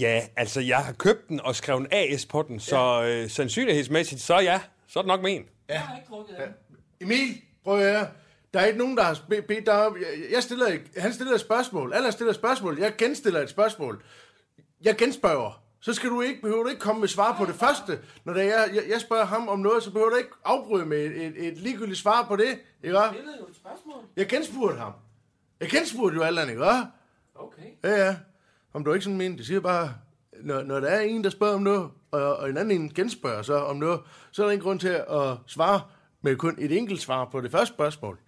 Ja, 0.01 0.23
altså 0.37 0.61
jeg 0.61 0.79
har 0.85 0.93
købt 0.93 1.29
den 1.29 1.41
og 1.41 1.57
skrevet 1.57 1.81
en 1.81 1.87
AS 1.91 2.27
på 2.27 2.43
den, 2.49 2.61
så 2.61 3.03
øh, 3.05 3.31
sandsynlighedsmæssigt, 3.31 4.21
så 4.21 4.39
ja, 4.41 4.61
så 4.87 4.99
er 4.99 5.03
det 5.03 5.09
nok 5.09 5.23
min. 5.23 5.43
Ja. 5.69 5.75
Jeg 5.75 5.81
har 5.81 5.97
ikke 5.97 6.09
drukket 6.09 6.35
af 6.35 6.47
den. 6.47 6.77
Emil, 7.01 7.43
prøv 7.65 7.81
at 7.81 7.93
høre. 7.93 8.09
Der 8.55 8.61
er 8.61 8.65
ikke 8.65 8.79
nogen, 8.79 8.97
der 8.97 9.03
har 9.03 9.19
be- 9.29 9.43
bedt 9.43 9.67
dig 9.67 9.87
om... 9.87 9.97
Jeg, 10.31 10.43
stiller, 10.43 10.67
han 10.97 11.13
stiller 11.13 11.35
et 11.35 11.41
spørgsmål. 11.41 11.93
Alle 11.93 12.13
stiller 12.13 12.31
et 12.31 12.37
spørgsmål. 12.37 12.79
Jeg 12.79 12.95
genstiller 12.99 13.41
et 13.41 13.51
spørgsmål. 13.51 14.03
Jeg 14.85 14.97
genspørger. 14.97 15.63
Så 15.81 15.93
skal 15.95 16.11
du 16.11 16.21
ikke, 16.21 16.41
behøver 16.43 16.63
du 16.63 16.69
ikke 16.69 16.81
komme 16.81 17.01
med 17.01 17.09
svar 17.09 17.37
på 17.39 17.45
det 17.45 17.55
første. 17.55 17.99
Når 18.25 18.33
det 18.33 18.43
er, 18.43 18.61
jeg, 18.75 18.83
jeg 18.89 19.01
spørger 19.01 19.25
ham 19.25 19.49
om 19.49 19.59
noget, 19.59 19.83
så 19.83 19.91
behøver 19.93 20.11
du 20.11 20.17
ikke 20.17 20.31
afbryde 20.45 20.87
med 20.87 20.99
et, 20.99 21.27
et, 21.27 21.47
et 21.47 21.59
ligegyldigt 21.59 21.99
svar 21.99 22.25
på 22.29 22.37
det. 22.37 22.59
Ikke? 22.83 22.99
Jeg 23.01 23.11
stillede 23.15 23.37
jo 23.41 23.47
et 23.47 23.57
spørgsmål. 23.57 24.05
Jeg 24.17 24.27
genspurgte 24.29 24.79
ham. 24.79 24.93
Jeg 25.61 25.69
genspurgte 25.69 26.17
jo 26.17 26.23
Allan, 26.23 26.49
ikke? 26.51 26.65
Okay. 27.35 27.63
Ja, 27.85 28.07
ja. 28.07 28.17
Om 28.73 28.85
du 28.85 28.93
ikke 28.93 29.05
sådan 29.05 29.19
men, 29.19 29.39
det 29.39 29.47
siger 29.47 29.61
bare, 29.61 29.95
når, 30.43 30.63
når 30.63 30.81
der 30.81 30.89
er 30.89 31.01
en, 31.01 31.25
der 31.25 31.31
spørger 31.31 31.55
om 31.55 31.63
noget, 31.63 31.91
og, 32.11 32.37
og 32.37 32.51
en 32.51 32.57
anden 32.57 32.81
en 32.81 32.95
genspørger 32.95 33.43
så 33.43 33.55
om 33.55 33.77
noget, 33.77 34.01
så 34.31 34.43
er 34.43 34.47
der 34.47 34.53
ingen 34.53 34.65
grund 34.65 34.81
til 34.81 34.89
at 34.89 35.37
svare 35.47 35.81
med 36.23 36.37
kun 36.37 36.57
et 36.59 36.73
enkelt 36.79 37.01
svar 37.01 37.25
på 37.25 37.41
det 37.41 37.51
første 37.51 37.75
spørgsmål. 37.75 38.19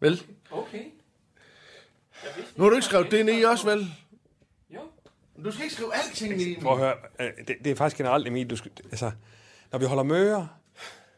Vel? 0.00 0.22
Okay. 0.50 0.84
Nu 2.56 2.62
har 2.64 2.70
du 2.70 2.76
ikke 2.76 2.86
skrevet 2.86 3.10
det 3.10 3.26
ned 3.26 3.40
i 3.40 3.42
også, 3.42 3.70
vel? 3.70 3.86
Jo. 4.70 4.80
Du 5.44 5.50
skal 5.50 5.62
ikke 5.64 5.74
skrive 5.74 5.94
alting 5.94 6.36
ned 6.36 6.46
i. 6.46 6.60
Prøv 6.60 6.72
at 6.72 6.78
høre, 6.78 6.94
øh, 7.20 7.30
det, 7.48 7.56
det 7.64 7.70
er 7.72 7.74
faktisk 7.76 7.96
generelt, 7.96 8.28
Emil, 8.28 8.50
du 8.50 8.56
skal, 8.56 8.70
altså, 8.84 9.10
når 9.72 9.78
vi 9.78 9.84
holder 9.84 10.02
møder, 10.02 10.46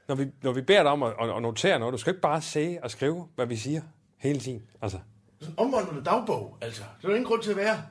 når 0.09 0.15
vi, 0.15 0.27
når 0.43 0.53
vi 0.53 0.61
beder 0.61 0.83
dig 0.83 0.93
om 0.93 1.03
at, 1.03 1.13
at, 1.21 1.31
at 1.37 1.43
notere 1.43 1.79
noget, 1.79 1.93
du 1.93 1.99
skal 1.99 2.11
ikke 2.11 2.21
bare 2.21 2.41
sige 2.43 2.85
og 2.85 2.91
skrive, 2.91 3.29
hvad 3.35 3.47
vi 3.47 3.57
siger 3.57 3.83
hele 4.19 4.41
tiden. 4.41 4.63
Altså, 4.83 4.99
Sådan 5.41 5.55
omvandlet 5.59 6.05
dagbog, 6.07 6.59
altså. 6.61 6.83
Så 7.01 7.07
er 7.07 7.11
der 7.11 7.17
ingen 7.17 7.29
grund 7.29 7.43
til 7.43 7.51
at 7.51 7.57
være. 7.57 7.83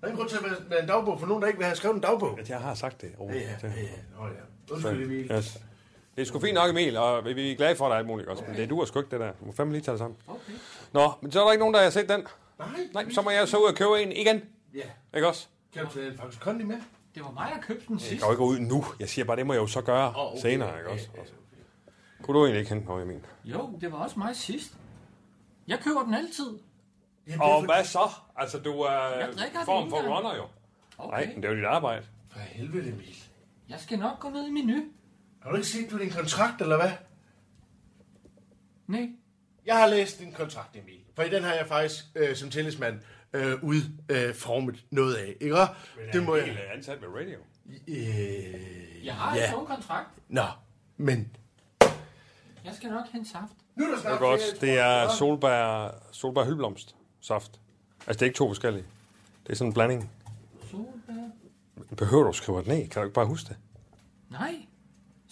Der 0.00 0.02
er 0.02 0.06
ingen 0.06 0.16
grund 0.16 0.28
til 0.28 0.36
at 0.36 0.70
være, 0.70 0.82
en 0.82 0.88
dagbog 0.88 1.20
for 1.20 1.26
nogen, 1.26 1.42
der 1.42 1.48
ikke 1.48 1.58
vil 1.58 1.66
have 1.66 1.76
skrevet 1.76 1.94
en 1.96 2.00
dagbog. 2.02 2.38
jeg 2.48 2.60
har 2.60 2.74
sagt 2.74 3.00
det. 3.00 3.12
Oh, 3.18 3.30
Ja, 3.34 3.40
ja, 3.40 3.48
ja, 3.62 3.68
ja. 3.68 3.88
Nå, 4.18 4.26
ja. 4.26 4.74
Undskyld, 4.74 5.02
Emil. 5.04 5.30
Yes. 5.32 5.58
Det 6.16 6.22
er 6.22 6.26
sgu 6.26 6.38
fint 6.40 6.54
nok, 6.54 6.70
Emil, 6.70 6.96
og 6.96 7.24
vi 7.24 7.52
er 7.52 7.56
glade 7.56 7.76
for 7.76 7.88
dig 7.88 7.98
alt 7.98 8.06
muligt 8.06 8.28
også, 8.28 8.44
men 8.46 8.56
det 8.56 8.64
er 8.64 8.68
du 8.68 8.80
og 8.80 8.88
sgu 8.88 8.98
ikke 8.98 9.10
det 9.10 9.20
der. 9.20 9.32
Du 9.32 9.44
må 9.44 9.52
fandme 9.52 9.72
lige 9.74 9.82
tage 9.82 9.92
det 9.92 9.98
sammen. 9.98 10.18
Okay. 10.28 10.52
Nå, 10.92 11.12
men 11.22 11.32
så 11.32 11.40
er 11.40 11.44
der 11.44 11.52
ikke 11.52 11.60
nogen, 11.60 11.74
der 11.74 11.82
har 11.82 11.90
set 11.90 12.08
den. 12.08 12.26
Nej. 12.58 12.68
Nej, 12.94 13.10
så 13.10 13.22
må 13.22 13.30
jeg 13.30 13.48
så 13.48 13.56
ud 13.58 13.64
og 13.64 13.74
købe 13.74 14.02
en 14.02 14.12
igen. 14.12 14.42
Ja. 14.74 14.80
Ikke 15.16 15.28
også? 15.28 15.46
Kan 15.72 15.84
du 15.86 15.90
tage 15.92 16.06
en 16.10 16.16
faktisk 16.18 16.42
kondi 16.42 16.64
med? 16.64 16.76
Det 17.14 17.22
var 17.24 17.30
mig, 17.30 17.50
der 17.54 17.60
købte 17.60 17.86
den 17.86 17.94
Jeg 17.94 18.02
sidst. 18.02 18.24
går 18.24 18.30
ikke 18.32 18.44
ud 18.44 18.58
nu. 18.58 18.84
Jeg 19.00 19.08
siger 19.08 19.24
bare, 19.24 19.36
det 19.36 19.46
må 19.46 19.52
jeg 19.52 19.60
jo 19.60 19.66
så 19.66 19.80
gøre 19.82 20.08
Åh, 20.08 20.32
okay. 20.32 20.40
senere, 20.42 20.78
ikke 20.78 20.90
også? 20.90 21.08
Altså. 21.18 21.34
Kunne 22.22 22.38
du 22.38 22.44
egentlig 22.44 22.58
ikke 22.60 22.70
hente 22.74 22.86
noget, 22.86 23.02
Emil? 23.02 23.20
Jo, 23.44 23.70
det 23.80 23.92
var 23.92 23.98
også 23.98 24.18
mig 24.18 24.36
sidst. 24.36 24.72
Jeg 25.68 25.78
køber 25.84 26.02
den 26.02 26.14
altid. 26.14 26.58
Og 27.40 27.64
hvad 27.64 27.84
så? 27.84 28.10
Altså, 28.36 28.58
du 28.58 28.80
er 28.80 28.90
Jeg 28.90 29.28
den 29.28 29.64
form 29.64 29.90
for 29.90 29.96
runner, 29.96 30.36
jo. 30.36 30.42
Okay. 30.98 31.16
Nej, 31.16 31.26
men 31.34 31.36
det 31.42 31.44
er 31.44 31.52
jo 31.52 31.56
dit 31.56 31.64
arbejde. 31.64 32.06
For 32.32 32.38
helvede, 32.38 32.88
Emil. 32.88 33.16
Jeg 33.68 33.80
skal 33.80 33.98
nok 33.98 34.20
gå 34.20 34.28
ned 34.28 34.46
i 34.46 34.50
menu. 34.50 34.82
Har 35.44 35.50
du 35.50 35.56
ikke 35.56 35.68
set 35.68 35.88
på 35.90 35.98
din 35.98 36.10
kontrakt, 36.10 36.62
eller 36.62 36.76
hvad? 36.76 36.90
Nej. 38.86 39.08
Jeg 39.66 39.76
har 39.78 39.86
læst 39.86 40.18
din 40.18 40.32
kontrakt, 40.32 40.76
Emil. 40.76 41.00
For 41.16 41.22
i 41.22 41.30
den 41.30 41.42
har 41.42 41.52
jeg 41.54 41.66
faktisk 41.68 42.04
øh, 42.14 42.36
som 42.36 42.50
tillidsmand 42.50 43.00
øh, 43.32 43.64
udformet 43.64 44.84
noget 44.90 45.14
af, 45.14 45.36
ikke? 45.40 45.60
Og 45.60 45.68
Det 46.12 46.22
må 46.22 46.36
jeg... 46.36 46.48
er 46.48 46.72
ansat 46.76 47.00
med 47.00 47.08
radio. 47.08 47.38
Øh, 47.88 49.04
Jeg 49.06 49.14
har 49.14 49.36
ja. 49.36 49.50
nogen 49.50 49.66
kontrakt. 49.66 50.08
Nå, 50.28 50.44
men... 50.96 51.36
Jeg 52.64 52.74
skal 52.74 52.90
nok 52.90 53.06
hente 53.12 53.30
saft. 53.30 53.52
Nu 53.76 53.84
er 53.84 53.88
der 53.88 53.94
Det 53.94 54.02
snart 54.02 54.14
er 54.14 54.18
godt. 54.18 54.40
ferie, 54.40 54.60
Det 54.60 54.78
jeg, 54.78 55.04
er 55.04 55.08
solbær, 55.08 55.90
solbær 56.12 56.44
hylblomst 56.44 56.96
saft. 57.20 57.60
Altså, 58.06 58.12
det 58.12 58.22
er 58.22 58.26
ikke 58.26 58.36
to 58.36 58.48
forskellige. 58.48 58.84
Det 59.46 59.52
er 59.52 59.56
sådan 59.56 59.68
en 59.70 59.74
blanding. 59.74 60.10
Solbær. 60.70 61.94
Behøver 61.96 62.22
du 62.22 62.28
at 62.28 62.34
skrive 62.34 62.58
det 62.58 62.66
ned? 62.66 62.88
Kan 62.88 63.02
du 63.02 63.06
ikke 63.06 63.14
bare 63.14 63.26
huske 63.26 63.48
det? 63.48 63.56
Nej. 64.30 64.54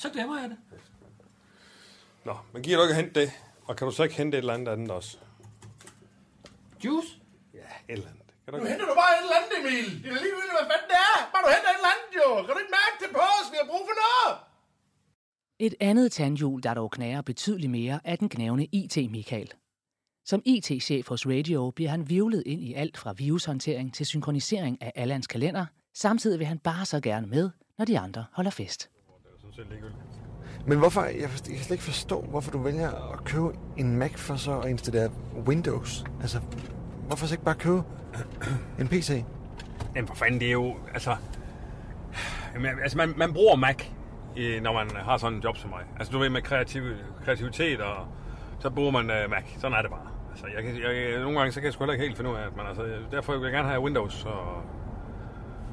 Så 0.03 0.09
glemmer 0.11 0.41
jeg 0.41 0.49
det. 0.51 0.59
Nå, 2.25 2.35
men 2.53 2.63
giver 2.63 2.77
du 2.77 2.83
ikke 2.83 2.95
at 2.97 3.01
hente 3.03 3.21
det? 3.21 3.31
Og 3.65 3.77
kan 3.77 3.85
du 3.87 3.93
så 3.93 4.03
ikke 4.03 4.17
hente 4.17 4.39
et 4.39 4.43
eller 4.43 4.55
andet 4.55 4.73
andet 4.73 4.91
også? 4.91 5.19
Juice? 6.85 7.09
Ja, 7.55 7.59
et 7.59 7.93
eller 7.99 8.09
andet. 8.13 8.29
Kan 8.45 8.53
du 8.53 8.59
Nu 8.59 8.65
henter 8.73 8.87
du 8.87 8.95
bare 9.03 9.13
et 9.17 9.23
eller 9.25 9.37
andet, 9.41 9.53
Emil. 9.61 9.87
Det 10.03 10.09
er 10.11 10.23
ligegyldigt, 10.25 10.55
hvad 10.59 10.67
fanden 10.73 10.89
det 10.93 10.99
er. 11.11 11.19
Bare 11.33 11.43
du 11.45 11.49
henter 11.57 11.71
et 11.75 11.79
eller 11.81 11.93
andet, 11.95 12.11
jo. 12.21 12.29
Kan 12.47 12.53
du 12.55 12.61
ikke 12.65 12.75
mærke 12.81 12.97
det 13.03 13.11
på 13.17 13.23
os? 13.37 13.47
Vi 13.53 13.57
har 13.61 13.69
brug 13.73 13.83
for 13.91 13.97
noget. 14.05 14.33
Et 15.67 15.75
andet 15.81 16.13
tandhjul, 16.13 16.63
der 16.63 16.75
dog 16.75 16.91
knager 16.91 17.23
betydeligt 17.23 17.71
mere, 17.71 18.01
er 18.05 18.17
den 18.17 18.29
knævende 18.29 18.67
IT 18.73 18.97
Michael. 19.11 19.51
Som 20.25 20.43
IT-chef 20.45 21.09
hos 21.09 21.27
Radio 21.27 21.71
bliver 21.77 21.91
han 21.91 22.09
vivlet 22.09 22.43
ind 22.47 22.63
i 22.63 22.75
alt 22.75 22.97
fra 22.99 23.13
virushåndtering 23.13 23.95
til 23.95 24.07
synkronisering 24.07 24.83
af 24.83 24.93
Allans 24.95 25.27
kalender. 25.27 25.67
Samtidig 25.95 26.39
vil 26.39 26.47
han 26.47 26.59
bare 26.59 26.85
så 26.87 27.01
gerne 27.01 27.27
med, 27.27 27.51
når 27.79 27.85
de 27.85 27.99
andre 27.99 28.25
holder 28.33 28.51
fest. 28.51 28.92
Men 30.67 30.79
hvorfor, 30.79 31.03
jeg, 31.03 31.31
forstår, 31.31 31.51
jeg 31.51 31.57
kan 31.57 31.65
slet 31.65 31.75
ikke 31.75 31.85
forstå, 31.85 32.21
hvorfor 32.21 32.51
du 32.51 32.59
vælger 32.59 33.13
at 33.13 33.25
købe 33.25 33.49
en 33.77 33.97
Mac 33.97 34.13
for 34.17 34.35
så 34.37 34.59
at 34.61 34.71
installere 34.71 35.11
Windows. 35.47 36.05
Altså, 36.21 36.41
hvorfor 37.07 37.27
så 37.27 37.35
ikke 37.35 37.45
bare 37.45 37.55
købe 37.55 37.83
en 38.81 38.89
PC? 38.89 39.25
Jamen 39.95 40.09
for 40.09 40.15
fanden, 40.15 40.41
det 40.41 40.49
er 40.49 40.53
jo, 40.53 40.75
altså... 40.95 41.17
Jamen, 42.55 42.71
altså, 42.83 42.97
man, 42.99 43.15
man 43.17 43.33
bruger 43.33 43.57
Mac, 43.57 43.85
i, 44.37 44.61
når 44.63 44.73
man 44.73 44.91
har 44.97 45.17
sådan 45.17 45.37
en 45.37 45.43
job 45.43 45.57
som 45.57 45.71
mig. 45.71 45.81
Altså, 45.99 46.13
du 46.13 46.19
ved, 46.19 46.29
med 46.31 46.43
kreativ, 46.43 46.83
kreativitet, 47.25 47.81
og 47.81 47.97
så 48.59 48.71
bruger 48.71 48.91
man 48.91 49.03
uh, 49.25 49.31
Mac. 49.31 49.43
Sådan 49.59 49.79
er 49.79 49.83
det 49.83 49.91
bare. 49.91 50.07
Altså, 50.31 50.47
jeg, 50.57 50.63
kan- 50.65 50.83
jeg, 50.83 51.21
nogle 51.21 51.39
gange, 51.39 51.53
så 51.53 51.61
kan 51.61 51.65
jeg 51.65 51.73
sgu 51.73 51.83
heller 51.85 51.93
ikke 51.93 52.05
helt 52.05 52.17
finde 52.17 52.31
ud 52.31 52.37
af 52.37 52.45
det, 52.49 52.57
men 52.57 52.67
altså, 52.67 52.83
derfor 53.11 53.33
vil 53.33 53.43
jeg 53.43 53.53
gerne 53.53 53.69
have 53.69 53.81
Windows, 53.81 54.25
og... 54.25 54.63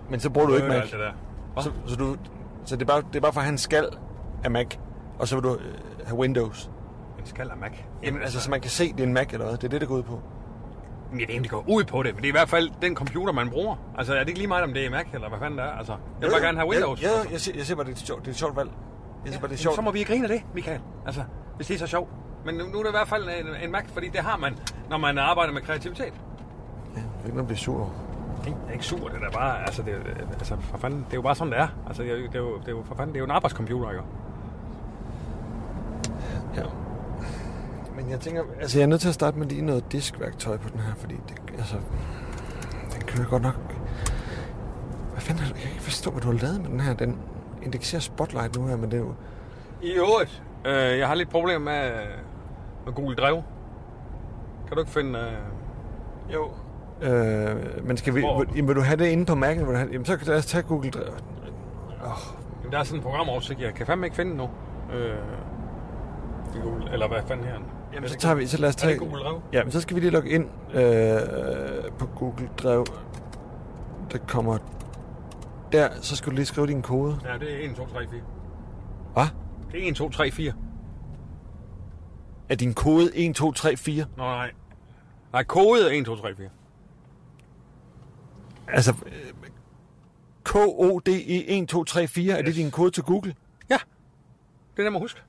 Men 0.10 0.20
så 0.20 0.30
bruger 0.30 0.48
du 0.48 0.54
ikke 0.54 0.66
Øh, 0.68 0.74
Mac? 0.74 0.92
det 0.92 1.00
der. 1.00 1.12
Så, 1.62 1.72
så, 1.88 1.96
du, 1.96 2.16
så 2.70 2.76
det, 2.76 2.82
er 2.82 2.86
bare, 2.86 3.02
det 3.02 3.16
er 3.16 3.20
bare 3.20 3.34
for, 3.34 3.40
at 3.40 3.46
han 3.46 3.58
skal 3.58 3.90
af 4.44 4.52
Mac, 4.52 4.68
og 5.20 5.28
så 5.28 5.36
vil 5.36 5.44
du 5.44 5.56
øh, 5.56 6.06
have 6.06 6.20
Windows? 6.20 6.72
En 7.20 7.26
skal 7.26 7.50
af 7.52 7.58
Mac? 7.58 7.72
Jamen, 8.04 8.22
altså, 8.22 8.40
så 8.40 8.50
man 8.50 8.62
kan 8.62 8.72
se, 8.72 8.94
det 8.94 9.00
er 9.00 9.04
en 9.04 9.14
Mac 9.14 9.28
eller 9.34 9.46
hvad? 9.46 9.58
Det 9.58 9.64
er 9.64 9.68
det, 9.68 9.82
der 9.82 9.88
går 9.88 9.96
ud 9.96 10.04
på. 10.04 10.22
Ja, 11.14 11.26
det 11.26 11.36
er 11.36 11.42
det 11.42 11.50
går 11.50 11.66
ud 11.70 11.84
på 11.84 12.04
det, 12.04 12.14
men 12.14 12.22
det 12.22 12.28
er 12.28 12.32
i 12.32 12.38
hvert 12.40 12.50
fald 12.50 12.70
den 12.82 12.96
computer, 12.96 13.34
man 13.34 13.50
bruger. 13.50 13.76
Altså, 13.98 14.14
er 14.14 14.20
det 14.20 14.28
ikke 14.28 14.40
lige 14.40 14.48
meget, 14.48 14.64
om 14.64 14.74
det 14.74 14.86
er 14.86 14.90
Mac, 14.90 15.06
eller 15.14 15.30
hvad 15.30 15.40
fanden 15.40 15.60
det 15.60 15.66
er? 15.66 15.72
Altså, 15.72 15.92
jeg 15.92 16.28
vil 16.28 16.32
bare 16.32 16.42
gerne 16.42 16.58
have 16.58 16.70
Windows. 16.70 17.02
Ja, 17.02 17.10
ja 17.10 17.32
jeg, 17.32 17.42
ser, 17.42 17.52
jeg 17.56 17.66
ser 17.66 17.76
bare, 17.76 17.86
det 17.86 17.92
er 17.92 17.96
et 17.96 18.08
sjovt, 18.08 18.22
det 18.22 18.28
er 18.28 18.32
et 18.32 18.38
sjovt 18.38 18.56
valg. 18.56 18.70
Jeg 19.26 19.34
ser 19.34 19.40
bare, 19.40 19.50
det 19.50 19.56
er 19.56 19.60
sjovt. 19.60 19.76
Så 19.76 19.82
må 19.82 19.92
vi 19.92 20.04
grine 20.04 20.24
af 20.24 20.30
det, 20.30 20.42
Michael. 20.54 20.82
Altså, 21.06 21.24
hvis 21.56 21.68
det 21.68 21.74
er 21.74 21.80
så 21.80 21.88
sjovt. 21.88 22.10
Men 22.46 22.56
nu, 22.56 22.62
er 22.62 22.84
det 22.84 22.90
i 22.90 22.92
hvert 22.92 23.08
fald 23.08 23.24
en, 23.24 23.64
en 23.64 23.72
Mac, 23.72 23.84
fordi 23.94 24.10
det 24.10 24.20
har 24.20 24.38
man, 24.38 24.58
når 24.90 24.98
man 24.98 25.18
arbejder 25.18 25.54
med 25.54 25.62
kreativitet. 25.62 26.14
Jeg 26.96 27.04
ved 27.20 27.26
ikke, 27.26 27.40
om 27.40 27.46
bliver 27.46 27.58
sur 27.58 27.80
over. 27.80 28.09
Det 28.50 28.70
er 28.70 28.72
ikke 28.74 28.86
sur, 28.86 29.08
det 29.10 29.24
er 29.24 29.32
bare, 29.32 29.62
altså, 29.62 29.82
det, 29.82 29.96
altså 30.34 30.56
for 30.62 30.78
fanden, 30.78 31.00
det 31.00 31.12
er 31.14 31.18
jo 31.18 31.22
bare 31.22 31.36
sådan, 31.36 31.52
det 31.54 31.60
er. 31.60 31.68
Altså, 31.88 32.04
det 32.04 32.12
er, 32.12 32.16
jo- 32.18 32.26
det 32.28 32.36
er, 32.36 32.40
jo, 32.40 32.58
det 32.60 32.68
er 32.68 32.72
jo, 32.72 32.84
for 32.84 32.96
fanden, 32.96 33.10
det 33.14 33.16
er 33.16 33.20
jo 33.20 33.26
en 33.26 33.32
arbejdscomputer, 33.32 33.90
ikke? 33.90 34.04
Ja. 36.56 36.64
Men 37.96 38.10
jeg 38.10 38.20
tænker, 38.20 38.44
altså 38.62 38.78
jeg 38.80 38.84
er 38.84 38.88
nødt 38.88 39.02
til 39.02 39.08
at 39.08 39.14
starte 39.14 39.38
med 39.40 39.48
lige 39.48 39.62
noget 39.62 39.92
diskværktøj 39.92 40.58
på 40.58 40.70
den 40.70 40.80
her, 40.80 40.94
fordi 40.96 41.16
det, 41.30 41.36
altså, 41.58 41.76
den 42.94 43.02
kører 43.08 43.28
godt 43.28 43.44
nok. 43.44 43.56
Hvad 45.12 45.22
fanden 45.22 45.44
har 45.44 45.50
du, 45.50 45.56
jeg 45.56 45.62
kan 45.64 45.72
ikke 45.72 45.84
forstå, 45.84 46.12
hvad 46.12 46.22
du 46.22 46.28
har 46.32 46.38
lavet 46.38 46.62
med 46.62 46.70
den 46.70 46.80
her. 46.80 46.94
Den 46.94 47.18
indekserer 47.64 48.02
Spotlight 48.02 48.56
nu 48.58 48.66
her, 48.68 48.76
men 48.76 48.92
det 48.92 48.98
er 49.00 49.02
jo... 49.04 49.14
I 49.82 49.92
øvrigt, 49.92 50.44
øh, 50.66 50.98
jeg 51.00 51.08
har 51.08 51.16
lidt 51.16 51.30
problemer 51.30 51.60
med, 51.60 51.92
med 52.86 52.94
Google 52.94 53.16
Drive. 53.16 53.44
Kan 54.68 54.76
du 54.76 54.80
ikke 54.80 54.92
finde... 54.92 55.20
Øh... 55.20 56.34
Jo. 56.34 56.52
Øh, 57.02 57.86
men 57.88 57.98
skal 57.98 58.16
vi, 58.16 58.20
Hvor- 58.22 58.40
vil, 58.40 58.48
jamen, 58.56 58.68
vil 58.68 58.76
du 58.76 58.82
have 58.82 58.98
det 58.98 59.08
inde 59.08 59.26
på 59.26 59.34
Mac'en? 59.34 59.48
Vil 59.48 59.66
du 59.66 59.74
have, 59.76 59.90
jamen, 59.92 60.06
så 60.06 60.18
lad 60.26 60.38
os 60.38 60.46
tage 60.46 60.64
Google 60.64 60.90
Drive. 60.92 61.06
Oh, 62.04 62.12
Jamen, 62.60 62.72
der 62.72 62.80
er 62.80 62.84
sådan 62.84 63.00
en 63.00 63.04
programoversigt, 63.04 63.62
jeg 63.62 63.74
kan 63.74 63.86
fandme 63.86 64.06
ikke 64.06 64.16
finde 64.16 64.36
nu. 64.38 64.50
Øh, 64.94 65.16
Google, 66.64 66.92
eller 66.94 67.08
hvad 67.08 67.18
fanden 67.28 67.46
her? 67.46 67.54
jamen, 67.94 68.10
så 68.10 68.18
tager 68.18 68.36
vi, 68.36 68.48
så 68.48 68.58
lad 68.62 68.70
os 68.70 68.76
Er 68.76 68.80
tage... 68.80 68.92
det 68.94 69.00
Google 69.00 69.24
Drive? 69.24 69.42
Ja, 69.54 69.64
men 69.64 69.72
så 69.72 69.82
skal 69.82 69.96
vi 69.96 70.02
lige 70.02 70.12
logge 70.12 70.30
ind 70.30 70.46
øh, 70.74 71.92
på 72.00 72.06
Google 72.06 72.50
Drive. 72.64 72.86
Der 74.12 74.18
kommer 74.28 74.58
der, 75.72 75.90
så 76.02 76.16
skal 76.16 76.30
du 76.32 76.36
lige 76.36 76.46
skrive 76.46 76.68
din 76.68 76.82
kode. 76.82 77.16
Ja, 77.26 77.38
det 77.46 77.66
er 77.66 77.70
1, 77.70 77.76
2, 77.76 77.86
3, 77.88 78.08
4. 78.12 78.22
Hvad? 79.14 79.24
Det 79.72 79.84
er 79.86 79.90
1, 79.90 79.96
2, 79.96 80.10
3, 80.10 80.32
4. 80.32 80.54
Er 82.50 82.56
din 82.56 82.74
kode 82.74 83.10
1, 83.16 83.36
2, 83.36 83.52
3, 83.52 83.78
4? 83.78 84.06
Nå, 84.18 84.24
nej. 84.24 84.52
Nej, 85.34 85.44
kode 85.44 85.82
er 85.96 86.00
1, 86.00 86.06
2, 86.06 86.16
3, 86.16 86.36
4. 86.36 86.48
Altså, 88.74 88.94
KODE 90.44 91.24
1, 91.48 91.70
2, 91.70 91.84
3, 91.84 92.08
4, 92.08 92.32
yes. 92.34 92.40
er 92.40 92.42
det 92.42 92.56
din 92.56 92.72
kode 92.72 92.92
til 92.92 93.04
Google? 93.04 93.36
Ja, 93.70 93.78
det 94.76 94.80
er 94.80 94.84
nemt 94.84 94.96
at 94.96 95.02
huske. 95.02 95.22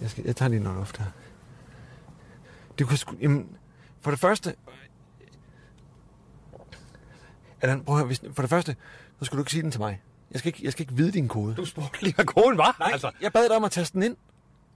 Jeg, 0.00 0.10
skal, 0.10 0.24
jeg 0.24 0.36
tager 0.36 0.48
lige 0.48 0.62
noget 0.62 0.78
luft 0.78 0.96
her. 0.96 1.06
Det 2.78 2.86
kunne 2.86 2.98
sgu... 2.98 3.16
Jamen, 3.20 3.56
for 4.00 4.10
det 4.10 4.20
første... 4.20 4.54
Allan, 7.60 7.84
prøv 7.84 7.94
at 7.94 7.98
høre, 7.98 8.06
hvis, 8.06 8.20
for 8.32 8.42
det 8.42 8.50
første, 8.50 8.76
så 9.18 9.24
skulle 9.24 9.38
du 9.38 9.42
ikke 9.42 9.50
sige 9.50 9.62
den 9.62 9.70
til 9.70 9.80
mig. 9.80 10.02
Jeg 10.30 10.38
skal 10.38 10.48
ikke, 10.48 10.60
jeg 10.64 10.72
skal 10.72 10.82
ikke 10.82 10.94
vide 10.94 11.12
din 11.12 11.28
kode. 11.28 11.54
Du 11.54 11.64
spurgte 11.64 12.02
lige, 12.02 12.14
hvad 12.14 12.24
koden 12.24 12.58
var. 12.58 12.76
Nej, 12.78 12.90
altså. 12.92 13.10
jeg 13.20 13.32
bad 13.32 13.48
dig 13.48 13.56
om 13.56 13.64
at 13.64 13.70
taste 13.70 13.94
den 13.94 14.02
ind. 14.02 14.16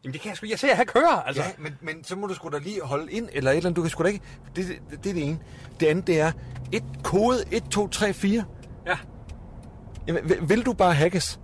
Jamen 0.09 0.13
det 0.13 0.21
kan 0.21 0.29
jeg 0.29 0.37
sgu... 0.37 0.47
Jeg 0.51 0.59
ser, 0.59 0.73
at 0.73 0.79
jeg 0.79 0.87
kører, 0.87 1.23
altså. 1.23 1.43
Ja, 1.43 1.49
men, 1.59 1.79
men 1.81 2.05
så 2.05 2.17
må 2.17 2.27
du 2.27 2.35
sgu 2.35 2.49
da 2.49 2.59
lige 2.59 2.83
holde 2.83 3.13
ind, 3.13 3.29
eller 3.33 3.51
et 3.51 3.57
eller 3.57 3.69
andet. 3.69 3.77
Du 3.77 3.83
kan 3.83 3.91
sgu 3.91 4.03
da 4.03 4.09
ikke... 4.09 4.25
Det, 4.57 4.67
det, 4.67 5.05
det 5.05 5.11
er 5.11 5.15
det 5.15 5.29
ene. 5.29 5.39
Det 5.81 5.87
andet, 5.87 6.07
det 6.07 6.21
er 6.21 6.33
et 6.73 6.85
kode 7.05 7.45
1, 7.51 7.65
2, 7.71 7.89
3, 7.89 8.13
4. 8.13 8.45
Ja. 8.87 8.97
Jamen, 10.07 10.29
vil, 10.29 10.49
vil 10.49 10.67
du 10.67 10.73
bare 10.73 10.95
hackes? 10.95 11.41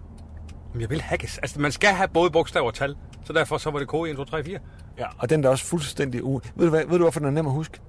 Jamen, 0.69 0.81
jeg 0.81 0.91
vil 0.91 1.01
hackes. 1.01 1.39
Altså, 1.39 1.61
man 1.61 1.73
skal 1.73 1.91
have 1.91 2.09
både 2.09 2.31
bogstaver 2.31 2.67
og 2.67 2.75
tal. 2.75 2.97
Så 3.25 3.33
derfor 3.33 3.59
så 3.59 3.71
var 3.71 3.79
det 3.79 3.89
kode 3.89 4.11
1, 4.11 4.17
2, 4.17 4.25
3, 4.25 4.45
4. 4.45 4.59
Ja, 4.99 5.07
og 5.19 5.31
den 5.31 5.43
der 5.43 5.49
er 5.49 5.51
også 5.51 5.65
fuldstændig 5.65 6.25
u... 6.25 6.41
Ved 6.55 6.67
du, 6.67 6.71
hvad, 6.71 6.85
ved 6.87 6.99
du 6.99 7.05
hvorfor 7.05 7.21
den 7.21 7.29
er 7.29 7.33
nem 7.33 7.47
at 7.47 7.53
huske? 7.53 7.81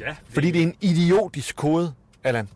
Ja. 0.00 0.16
Fordi 0.28 0.50
det 0.50 0.58
er 0.62 0.66
en 0.66 0.74
idiotisk 0.80 1.56
kode, 1.56 1.92
Allan. 2.24 2.48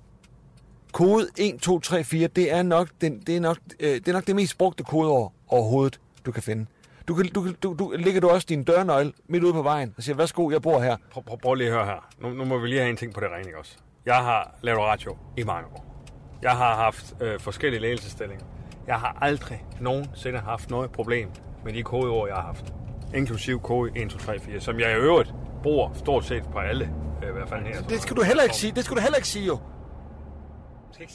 Kode 0.92 1.28
1, 1.38 1.58
2, 1.60 1.80
3, 1.80 2.04
4, 2.04 2.28
det 2.28 2.52
er 2.52 2.62
nok, 2.62 2.88
den, 3.00 3.20
det, 3.20 3.36
er 3.36 3.40
nok, 3.40 3.58
øh, 3.80 3.94
det 3.94 4.08
er 4.08 4.12
nok 4.12 4.26
det 4.26 4.36
mest 4.36 4.58
brugte 4.58 4.84
kodeord 4.84 5.32
overhovedet, 5.48 6.00
du 6.26 6.32
kan 6.32 6.42
finde. 6.42 6.66
Du, 7.08 7.14
kan, 7.14 7.26
du, 7.28 7.52
du, 7.62 7.74
du, 7.78 7.94
ligger 7.98 8.20
du 8.20 8.28
også 8.28 8.46
din 8.48 8.64
dørnøgle 8.64 9.12
midt 9.28 9.44
ude 9.44 9.52
på 9.52 9.62
vejen 9.62 9.94
og 9.96 10.02
siger, 10.02 10.16
værsgo, 10.16 10.50
jeg 10.50 10.62
bor 10.62 10.80
her. 10.80 10.96
Prøv, 11.10 11.24
prøv, 11.24 11.38
prøv 11.38 11.54
lige 11.54 11.68
at 11.68 11.74
høre 11.74 11.84
her. 11.84 12.08
Nu, 12.18 12.30
nu 12.30 12.44
må 12.44 12.58
vi 12.58 12.68
lige 12.68 12.80
have 12.80 12.90
en 12.90 12.96
ting 12.96 13.14
på 13.14 13.20
det 13.20 13.28
rene, 13.28 13.58
også? 13.58 13.76
Jeg 14.06 14.16
har 14.16 14.54
lavet 14.62 14.80
radio 14.80 15.16
i 15.36 15.42
mange 15.42 15.68
år. 15.68 15.86
Jeg 16.42 16.50
har 16.50 16.74
haft 16.74 17.14
øh, 17.20 17.40
forskellige 17.40 17.80
ledelsesstillinger. 17.80 18.44
Jeg 18.86 18.96
har 18.96 19.18
aldrig 19.20 19.64
nogensinde 19.80 20.38
haft 20.38 20.70
noget 20.70 20.90
problem 20.90 21.30
med 21.64 21.72
de 21.72 21.82
kodeord, 21.82 22.28
jeg 22.28 22.36
har 22.36 22.42
haft. 22.42 22.74
Inklusiv 23.14 23.60
kode 23.60 23.90
1, 23.96 24.10
2, 24.10 24.18
3, 24.18 24.40
4, 24.40 24.60
som 24.60 24.80
jeg 24.80 24.90
i 24.92 24.94
øvrigt 24.94 25.34
bruger 25.62 25.92
stort 25.94 26.24
set 26.24 26.42
på 26.52 26.58
alle, 26.58 26.90
øh, 27.22 27.28
i 27.28 27.32
hvert 27.32 27.48
fald 27.48 27.62
her. 27.66 27.82
Det 27.82 28.00
skal 28.00 28.16
du 28.16 28.22
heller 28.22 28.42
ikke 28.42 28.56
sige. 28.56 28.72
Det 28.72 28.84
skal 28.84 28.96
du 28.96 29.00
heller 29.02 29.16
ikke 29.16 29.28
sige, 29.28 29.46
jo. 29.46 29.58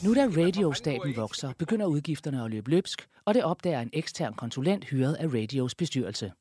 Nu 0.04 0.14
da 0.14 0.26
radiostaten 0.26 1.16
vokser, 1.16 1.52
begynder 1.58 1.86
udgifterne 1.86 2.44
at 2.44 2.50
løbe 2.50 2.70
løbsk, 2.70 3.08
og 3.24 3.34
det 3.34 3.44
opdager 3.44 3.80
en 3.80 3.90
ekstern 3.92 4.34
konsulent 4.34 4.84
hyret 4.84 5.14
af 5.14 5.26
radios 5.26 5.74
bestyrelse. 5.74 6.32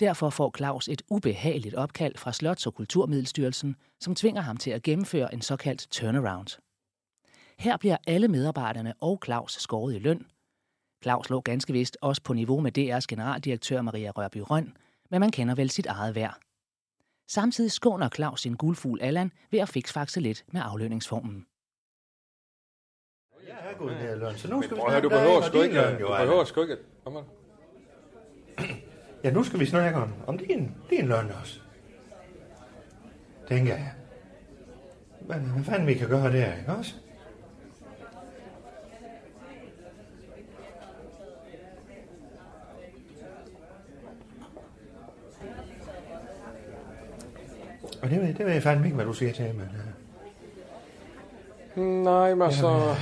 Derfor 0.00 0.30
får 0.30 0.54
Claus 0.56 0.88
et 0.88 1.02
ubehageligt 1.10 1.74
opkald 1.74 2.16
fra 2.16 2.32
Slots- 2.32 2.66
og 2.66 2.74
Kulturmiddelstyrelsen, 2.74 3.76
som 4.00 4.14
tvinger 4.14 4.40
ham 4.42 4.56
til 4.56 4.70
at 4.70 4.82
gennemføre 4.82 5.34
en 5.34 5.42
såkaldt 5.42 5.86
turnaround. 5.90 6.48
Her 7.58 7.76
bliver 7.76 7.96
alle 8.06 8.28
medarbejderne 8.28 8.94
og 9.00 9.20
Claus 9.24 9.52
skåret 9.52 9.94
i 9.94 9.98
løn. 9.98 10.26
Claus 11.02 11.30
lå 11.30 11.40
ganske 11.40 11.72
vist 11.72 11.96
også 12.00 12.22
på 12.22 12.32
niveau 12.32 12.60
med 12.60 12.78
DR's 12.78 13.06
generaldirektør 13.08 13.82
Maria 13.82 14.10
Rørby 14.10 14.42
Røn, 14.50 14.76
men 15.10 15.20
man 15.20 15.30
kender 15.30 15.54
vel 15.54 15.70
sit 15.70 15.86
eget 15.86 16.14
værd. 16.14 16.38
Samtidig 17.28 17.72
skåner 17.72 18.08
Claus 18.08 18.40
sin 18.40 18.54
guldfugl 18.54 19.00
Allan 19.02 19.32
ved 19.50 19.60
at 19.60 19.68
fikse 19.68 20.20
lidt 20.20 20.44
med 20.52 20.60
aflønningsformen. 20.64 21.46
Har 23.70 23.78
gået 23.78 23.94
her 23.96 24.14
løn, 24.16 24.34
så 24.36 24.50
nu 24.50 24.62
skal 24.62 24.76
vi 24.76 24.82
snakke 24.88 25.04
du 25.04 25.08
behøver 25.08 25.36
om 25.36 25.42
sgu 25.42 25.56
din 25.56 25.64
ikke... 25.64 25.74
løn, 25.74 25.84
Du 25.94 26.00
jo, 26.00 26.06
behøver 26.06 26.32
Allan. 26.32 26.46
sgu 26.46 26.62
ikke... 26.62 26.76
Her. 27.06 27.22
Ja, 29.24 29.30
nu 29.30 29.42
skal 29.44 29.60
vi 29.60 29.66
snakke 29.66 29.98
om, 29.98 30.12
om 30.26 30.38
din, 30.38 30.74
din 30.90 31.06
løn 31.08 31.30
også. 31.40 31.60
Tænker 33.48 33.74
jeg. 33.74 33.92
Hvad, 35.20 35.36
hvad 35.36 35.64
fanden 35.64 35.86
vi 35.86 35.94
kan 35.94 36.08
gøre 36.08 36.32
der, 36.32 36.56
ikke 36.58 36.72
også? 36.78 36.94
Og 48.02 48.10
det 48.10 48.38
det 48.38 48.46
ved 48.46 48.52
jeg 48.52 48.62
fandme 48.62 48.84
ikke, 48.84 48.94
hvad 48.94 49.06
du 49.06 49.12
siger 49.12 49.32
til, 49.32 49.54
men... 49.54 49.68
Uh, 51.76 52.04
Nej, 52.04 52.34
men 52.34 52.42
altså... 52.42 52.94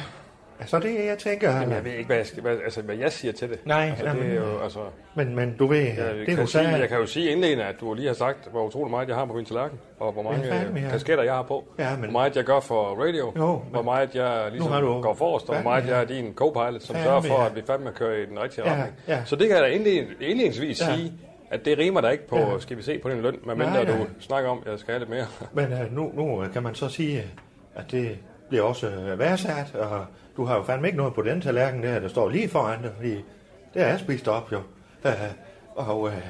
altså, 0.60 0.78
det 0.78 0.94
jeg 1.06 1.18
tænker... 1.18 1.50
Jamen, 1.50 1.74
jeg 1.74 1.84
ved 1.84 1.92
ikke, 1.92 2.06
hvad 2.06 2.16
jeg, 2.16 2.26
skal, 2.26 2.42
hvad, 2.42 2.56
altså, 2.64 2.82
hvad 2.82 2.94
jeg 2.96 3.12
siger 3.12 3.32
til 3.32 3.48
det. 3.50 3.66
Nej, 3.66 3.86
altså, 3.90 4.04
jamen, 4.06 4.22
det 4.22 4.32
er 4.32 4.36
jo, 4.36 4.58
altså... 4.62 4.78
Men, 5.14 5.36
men 5.36 5.56
du 5.58 5.66
ved, 5.66 5.78
Jeg, 5.78 6.14
det 6.14 6.26
kan 6.26 6.36
du 6.36 6.46
sige, 6.46 6.68
jeg 6.68 6.88
kan 6.88 6.98
jo 6.98 7.06
sige 7.06 7.30
indledende, 7.30 7.64
at 7.64 7.74
du 7.80 7.94
lige 7.94 8.06
har 8.06 8.14
sagt, 8.14 8.48
hvor 8.50 8.66
utrolig 8.66 8.90
meget 8.90 9.08
jeg 9.08 9.16
har 9.16 9.24
på 9.26 9.32
min 9.32 9.44
tallerken, 9.44 9.78
og 10.00 10.12
hvor 10.12 10.22
mange 10.22 10.46
Ja, 10.46 10.52
fandme, 10.62 10.78
ja, 10.80 10.84
ja. 10.86 10.90
kasketter 10.90 11.24
jeg 11.24 11.34
har 11.34 11.42
på, 11.42 11.64
Ja, 11.78 11.90
men- 11.90 12.00
hvor 12.04 12.10
meget 12.12 12.36
jeg 12.36 12.44
gør 12.44 12.60
for 12.60 13.02
radio, 13.04 13.32
Jo, 13.36 13.62
hvor 13.70 13.82
meget 13.82 14.14
jeg 14.14 14.48
ligesom 14.52 14.72
du- 14.82 15.00
går 15.02 15.14
forrest, 15.14 15.48
og 15.48 15.54
hvor 15.54 15.62
meget 15.70 15.86
ja. 15.86 15.90
jeg 15.94 16.00
er 16.02 16.06
din 16.06 16.32
co-pilot, 16.34 16.82
som 16.82 16.94
Fandme, 16.94 17.08
sørger 17.08 17.20
for, 17.20 17.40
ja. 17.40 17.46
at 17.46 17.56
vi 17.56 17.62
fandme 17.66 17.90
kører 17.94 18.16
i 18.22 18.26
den 18.26 18.40
rigtige 18.42 18.64
Ja, 18.68 18.72
retning. 18.72 18.96
ja. 19.08 19.24
Så 19.24 19.36
det 19.36 19.48
kan 19.48 19.56
jeg 19.56 19.64
da 19.64 19.68
indled- 19.70 20.06
indledningsvis 20.20 20.80
Ja. 20.80 20.94
sige, 20.96 21.12
at 21.50 21.64
det 21.64 21.78
rimer 21.78 22.00
da 22.00 22.08
ikke 22.08 22.28
på, 22.28 22.36
Ja. 22.38 22.58
skal 22.58 22.76
vi 22.76 22.82
se 22.82 22.98
på 22.98 23.08
din 23.10 23.20
løn, 23.22 23.38
medmindre 23.46 23.72
nej. 23.72 23.84
du 23.84 24.06
snakker 24.20 24.50
om, 24.50 24.62
at 24.66 24.70
jeg 24.70 24.78
skal 24.78 24.92
have 24.92 24.98
lidt 24.98 25.10
mere. 25.10 25.26
Men 25.52 25.72
uh, 25.72 25.94
nu, 25.96 26.12
nu 26.14 26.44
kan 26.52 26.62
man 26.62 26.74
så 26.74 26.88
sige, 26.88 27.24
at 27.74 27.84
det 27.90 28.18
bliver 28.48 28.62
også 28.64 28.90
værdsat, 29.16 29.74
og 29.74 30.04
du 30.38 30.44
har 30.44 30.56
jo 30.56 30.62
fandme 30.62 30.88
ikke 30.88 30.98
noget 30.98 31.14
på 31.14 31.22
den 31.22 31.40
tallerken 31.40 31.82
der, 31.82 32.00
der 32.00 32.08
står 32.08 32.28
lige 32.28 32.48
foran 32.48 32.82
dig, 32.82 32.90
fordi 32.96 33.14
det 33.74 33.82
er 33.82 33.96
spist 33.96 34.28
op 34.28 34.52
jo. 34.52 34.60
Øh, 35.04 35.12
og 35.74 36.08
øh, 36.08 36.26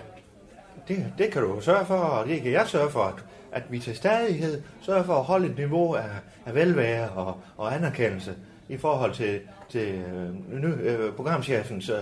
det, 0.89 1.13
det 1.19 1.33
kan 1.33 1.43
du 1.43 1.61
sørge 1.61 1.87
for, 1.87 1.95
og 1.95 2.27
det 2.29 2.43
kan 2.43 2.53
jeg 2.53 2.67
sørge 2.67 2.91
for, 2.91 3.03
at, 3.03 3.25
at 3.53 3.63
vi 3.69 3.79
til 3.79 3.97
stadighed 3.97 4.63
sørger 4.81 5.03
for 5.03 5.15
at 5.15 5.25
holde 5.25 5.47
et 5.47 5.57
niveau 5.57 5.95
af, 5.95 6.11
af 6.47 6.55
velvære 6.55 7.09
og, 7.09 7.37
og 7.57 7.75
anerkendelse 7.75 8.35
i 8.69 8.77
forhold 8.77 9.13
til, 9.13 9.41
til 9.69 9.89
øh, 9.89 10.61
ny, 10.63 10.67
øh, 10.67 11.13
programchefens 11.13 11.89
øh, 11.89 11.97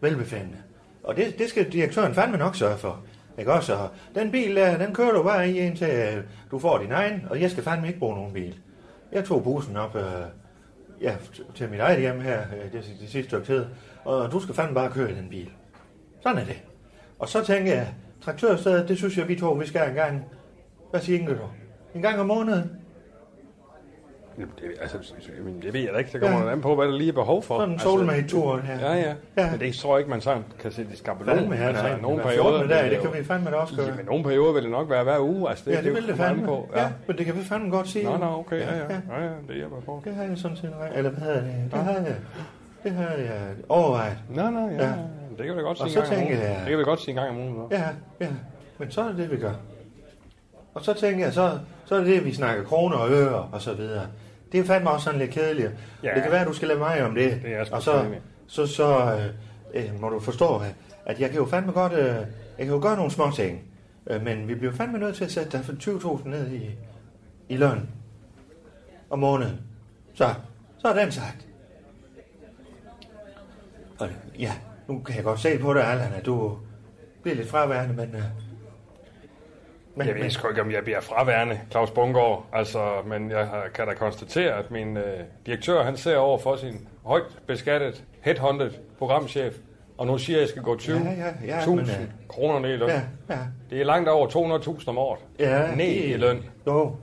velbefindende. 0.00 0.58
Og 1.04 1.16
det, 1.16 1.38
det 1.38 1.48
skal 1.48 1.72
direktøren 1.72 2.14
fandme 2.14 2.36
nok 2.36 2.56
sørge 2.56 2.78
for. 2.78 3.00
Ikke 3.38 3.52
også? 3.52 3.74
Og 3.74 3.88
den 4.14 4.30
bil 4.30 4.56
der, 4.56 4.78
den 4.78 4.94
kører 4.94 5.12
du 5.12 5.22
bare 5.22 5.50
i 5.50 5.58
indtil 5.58 5.90
øh, 5.90 6.22
du 6.50 6.58
får 6.58 6.78
din 6.78 6.92
egen, 6.92 7.26
og 7.30 7.40
jeg 7.40 7.50
skal 7.50 7.64
fandme 7.64 7.86
ikke 7.86 7.98
bruge 7.98 8.14
nogen 8.14 8.32
bil. 8.32 8.54
Jeg 9.12 9.24
tog 9.24 9.44
bussen 9.44 9.76
op 9.76 9.96
øh, 9.96 10.02
ja, 11.00 11.16
til 11.54 11.70
mit 11.70 11.80
eget 11.80 12.00
hjem 12.00 12.20
her 12.20 12.40
øh, 12.40 12.72
det, 12.72 12.72
det 12.72 13.10
sidste 13.10 13.22
stykke 13.22 13.46
tid, 13.46 13.64
og 14.04 14.32
du 14.32 14.40
skal 14.40 14.54
fandme 14.54 14.74
bare 14.74 14.90
køre 14.90 15.10
i 15.10 15.14
den 15.14 15.28
bil. 15.28 15.50
Sådan 16.22 16.38
er 16.38 16.44
det. 16.44 16.62
Og 17.18 17.28
så 17.28 17.44
tænker 17.44 17.74
jeg, 17.74 17.94
traktørstedet, 18.24 18.88
det 18.88 18.96
synes 18.96 19.18
jeg, 19.18 19.28
vi 19.28 19.36
to, 19.36 19.52
vi 19.52 19.66
skal 19.66 19.88
en 19.88 19.94
gang. 19.94 20.24
Hvad 20.90 21.00
siger 21.00 21.28
du? 21.28 21.48
En 21.94 22.02
gang 22.02 22.20
om 22.20 22.26
måneden? 22.26 22.70
Det, 24.36 24.46
altså, 24.80 24.98
det 25.62 25.72
ved 25.72 25.80
jeg 25.80 25.90
da 25.92 25.98
ikke. 25.98 26.10
Det 26.12 26.20
kommer 26.20 26.38
Ja. 26.40 26.46
ja. 26.46 26.52
an 26.52 26.60
på, 26.60 26.74
hvad 26.74 26.86
der 26.86 26.92
lige 26.98 27.08
er 27.08 27.12
behov 27.12 27.42
for. 27.42 27.58
Sådan 27.58 27.74
en 27.74 27.78
soulmate-tur 27.80 28.58
her. 28.58 28.78
Ja, 28.80 28.92
ja, 28.94 29.00
Ja. 29.00 29.14
ja. 29.36 29.50
Men 29.50 29.60
det 29.60 29.74
tror 29.74 29.94
jeg 29.94 29.98
ikke, 30.00 30.10
man 30.10 30.20
sådan 30.20 30.44
kan 30.58 30.72
sætte 30.72 30.92
i 30.92 30.96
skabelon. 30.96 31.36
Fandme, 31.38 31.54
ja, 31.56 31.72
nej. 31.72 32.00
nogle 32.00 32.22
perioder 32.22 32.58
14. 32.58 32.68
dag, 32.68 32.90
det 32.90 33.00
kan 33.00 33.10
vi 33.20 33.24
fandme 33.24 33.50
da 33.50 33.56
også 33.56 33.76
gøre. 33.76 33.86
Jamen, 33.86 34.04
nogle 34.06 34.24
perioder 34.24 34.52
vil 34.52 34.62
det 34.62 34.70
nok 34.70 34.90
være 34.90 35.04
hver 35.04 35.18
uge. 35.20 35.48
Altså, 35.50 35.64
det, 35.70 35.76
ja, 35.76 35.80
det, 35.82 35.88
jo 35.88 35.92
vil 35.94 36.06
det 36.08 36.16
fandme. 36.16 36.46
på. 36.46 36.68
Ja. 36.74 36.82
ja, 36.82 36.88
men 37.06 37.18
det 37.18 37.26
kan 37.26 37.34
vi 37.36 37.40
fandme 37.44 37.70
godt 37.70 37.88
sige. 37.88 38.04
Nå, 38.04 38.16
nå, 38.16 38.26
okay, 38.38 38.60
ja, 38.60 38.76
ja. 38.76 38.82
ja, 38.82 39.22
ja 39.24 39.30
det 39.48 39.54
hjælper 39.56 39.80
på. 39.80 40.02
Det 40.04 40.14
har 40.14 40.22
jeg 40.24 40.38
sådan 40.38 40.56
set, 40.56 40.72
eller 40.94 41.10
hvad 41.10 41.20
hedder 41.20 41.40
det? 41.40 41.54
Det 41.72 41.78
har 41.80 41.92
jeg, 41.92 42.14
det 42.84 42.92
har 42.92 43.08
jeg 43.08 43.40
overvejet. 43.68 44.16
Nå, 44.30 44.50
nå, 44.50 44.68
ja. 44.68 44.84
ja. 44.86 44.92
Det 45.38 45.46
kan 45.46 45.56
vi 45.56 45.60
godt 45.62 45.78
sige 45.78 45.88
en 45.88 46.04
gang 46.04 46.10
om 46.12 46.26
ugen. 46.26 46.40
Det 46.60 46.68
kan 46.68 46.78
vi 46.78 46.84
godt 46.84 47.00
sige 47.00 47.10
en 47.10 47.16
gang 47.16 47.30
om 47.30 47.38
ugen. 47.38 47.56
Ja, 47.70 47.82
ja. 48.20 48.26
Men 48.78 48.90
så 48.90 49.00
er 49.00 49.08
det 49.08 49.16
det, 49.18 49.30
vi 49.30 49.36
gør. 49.36 49.52
Og 50.74 50.84
så 50.84 50.92
tænker 50.94 51.24
jeg, 51.24 51.32
så, 51.34 51.50
så 51.84 51.94
er 51.94 51.98
det 51.98 52.08
det, 52.08 52.24
vi 52.24 52.32
snakker 52.34 52.64
kroner 52.64 52.96
og 52.96 53.10
øre 53.10 53.48
og 53.52 53.60
så 53.62 53.72
videre. 53.74 54.02
Det 54.54 54.62
er 54.62 54.64
fandme 54.64 54.90
også 54.90 55.04
sådan 55.04 55.20
lidt 55.20 55.30
kedeligt. 55.30 55.70
Ja. 56.02 56.14
Det 56.14 56.22
kan 56.22 56.32
være, 56.32 56.40
at 56.40 56.46
du 56.46 56.52
skal 56.52 56.68
lade 56.68 56.78
mig 56.78 57.04
om 57.04 57.14
det. 57.14 57.40
Det 57.42 57.54
er 57.54 57.60
og 57.72 57.82
så, 57.82 57.92
så, 58.46 58.66
så 58.66 59.14
øh, 59.74 59.84
øh, 59.84 60.00
må 60.00 60.08
du 60.08 60.20
forstå, 60.20 60.56
at- 60.58 60.74
at 61.06 61.20
jeg 61.20 61.30
kan 61.30 61.38
jo 61.38 61.46
fandme 61.46 61.72
godt, 61.72 61.92
øh, 61.92 62.06
jeg 62.08 62.26
kan 62.58 62.68
jo 62.68 62.78
gøre 62.82 62.96
nogle 62.96 63.10
små 63.10 63.30
ting. 63.30 63.62
Øh, 64.06 64.22
men 64.24 64.48
vi 64.48 64.54
bliver 64.54 64.72
fandme 64.72 64.98
nødt 64.98 65.16
til 65.16 65.24
at 65.24 65.32
sætte 65.32 65.50
dig 65.58 65.64
for 65.64 65.72
20.000 65.72 66.28
ned 66.28 66.50
i, 66.52 66.70
i 67.48 67.56
løn 67.56 67.88
om 69.10 69.18
måneden. 69.18 69.60
Så, 70.14 70.34
så 70.78 70.88
er 70.88 70.94
den 71.02 71.12
sagt. 71.12 71.46
Og 73.98 74.08
ja, 74.38 74.52
nu 74.88 74.98
kan 74.98 75.16
jeg 75.16 75.24
godt 75.24 75.40
se 75.40 75.58
på 75.58 75.74
dig, 75.74 75.84
Allan, 75.84 76.12
at 76.12 76.26
du 76.26 76.58
bliver 77.22 77.36
lidt 77.36 77.48
fraværende, 77.48 77.94
men... 77.94 78.14
Øh, 78.14 78.22
Men, 79.96 80.06
jeg 80.08 80.14
ved 80.16 80.30
sgu 80.30 80.48
ikke, 80.48 80.60
om 80.62 80.70
jeg 80.70 80.84
bliver 80.84 81.00
fraværende, 81.00 81.60
Claus 81.70 81.90
Bungård. 81.90 82.46
Altså, 82.52 82.88
men 83.06 83.30
jeg 83.30 83.48
kan 83.74 83.86
da 83.86 83.94
konstatere, 83.94 84.52
at 84.58 84.70
min 84.70 84.96
øh, 84.96 85.20
direktør, 85.46 85.82
han 85.82 85.96
ser 85.96 86.16
over 86.16 86.38
for 86.38 86.56
sin 86.56 86.88
højt 87.04 87.22
beskattet, 87.46 88.04
headhunted 88.20 88.70
programchef, 88.98 89.54
og 89.98 90.06
nu 90.06 90.18
siger, 90.18 90.36
at 90.36 90.40
jeg 90.40 90.48
skal 90.48 90.62
gå 90.62 90.76
20.000 90.76 90.92
Ja, 90.92 91.10
ja, 91.46 91.60
ja, 91.60 91.66
men, 91.66 91.78
øh, 91.80 91.86
kroner 92.28 92.58
ned 92.58 92.74
i 92.74 92.76
løn. 92.76 92.88
Ja, 92.88 93.00
ja. 93.30 93.38
Det 93.70 93.80
er 93.80 93.84
langt 93.84 94.08
over 94.08 94.26
200.000 94.78 94.88
om 94.88 94.98
året. 94.98 95.20
Ja, 95.38 95.74
ned 95.74 95.86
det- 95.86 96.04
i 96.04 96.16
løn. 96.16 96.44
Jo, 96.66 96.96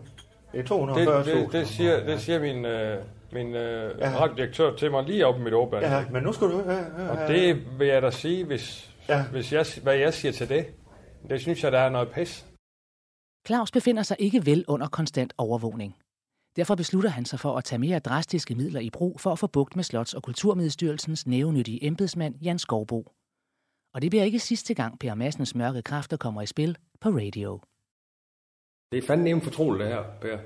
det 0.51 0.59
er 0.59 0.63
240.000. 0.75 0.99
Det, 0.99 1.25
det, 1.25 1.51
det, 1.51 1.67
siger, 1.67 2.05
det 2.05 2.19
siger 2.21 2.39
min, 2.39 2.65
øh, 2.65 2.97
min 3.31 3.55
øh, 3.55 3.91
Ja. 3.99 4.09
radiodirektør 4.19 4.75
til 4.75 4.91
mig 4.91 5.03
lige 5.03 5.27
op 5.27 5.39
i 5.39 5.43
mit 5.43 5.53
åband. 5.53 5.85
Ja, 5.85 6.03
men 6.11 6.23
nu 6.23 6.33
skal 6.33 6.47
du 6.47 6.61
høre... 6.61 6.83
høre 6.97 7.09
Og 7.09 7.17
det 7.27 7.61
vil 7.79 7.87
jeg 7.87 8.01
da 8.01 8.09
sige, 8.11 8.45
hvis, 8.45 8.89
ja. 9.09 9.23
hvis 9.31 9.53
jeg, 9.53 9.65
hvad 9.83 9.95
jeg 9.95 10.13
siger 10.13 10.31
til 10.31 10.49
det. 10.49 10.65
Det 11.29 11.41
synes 11.41 11.63
jeg, 11.63 11.71
der 11.71 11.79
er 11.79 11.89
noget 11.89 12.09
pis. 12.09 12.45
Claus 13.47 13.71
befinder 13.71 14.03
sig 14.03 14.17
ikke 14.19 14.45
vel 14.45 14.65
under 14.67 14.87
konstant 14.87 15.33
overvågning. 15.37 15.95
Derfor 16.55 16.75
beslutter 16.75 17.09
han 17.09 17.25
sig 17.25 17.39
for 17.39 17.57
at 17.57 17.63
tage 17.63 17.79
mere 17.79 17.99
drastiske 17.99 18.55
midler 18.55 18.79
i 18.79 18.89
brug 18.89 19.19
for 19.19 19.31
at 19.31 19.39
få 19.39 19.47
bugt 19.47 19.75
med 19.75 19.83
Slots- 19.83 20.15
og 20.15 20.23
Kulturmiddelstyrelsens 20.23 21.27
nævenyttige 21.27 21.85
embedsmand 21.85 22.35
Jan 22.41 22.59
Skovbo. 22.59 23.11
Og 23.93 24.01
det 24.01 24.09
bliver 24.11 24.23
ikke 24.23 24.39
sidste 24.39 24.73
gang, 24.73 24.99
Per 24.99 25.15
Massens 25.15 25.55
mørke 25.55 25.81
kræfter 25.81 26.17
kommer 26.17 26.41
i 26.41 26.45
spil 26.45 26.77
på 26.99 27.09
radio. 27.09 27.59
Det 28.91 29.03
er 29.03 29.07
fandme 29.07 29.23
nemt 29.23 29.43
fortroligt, 29.43 29.83
det 29.83 29.93
her, 29.93 30.03
Per. 30.21 30.37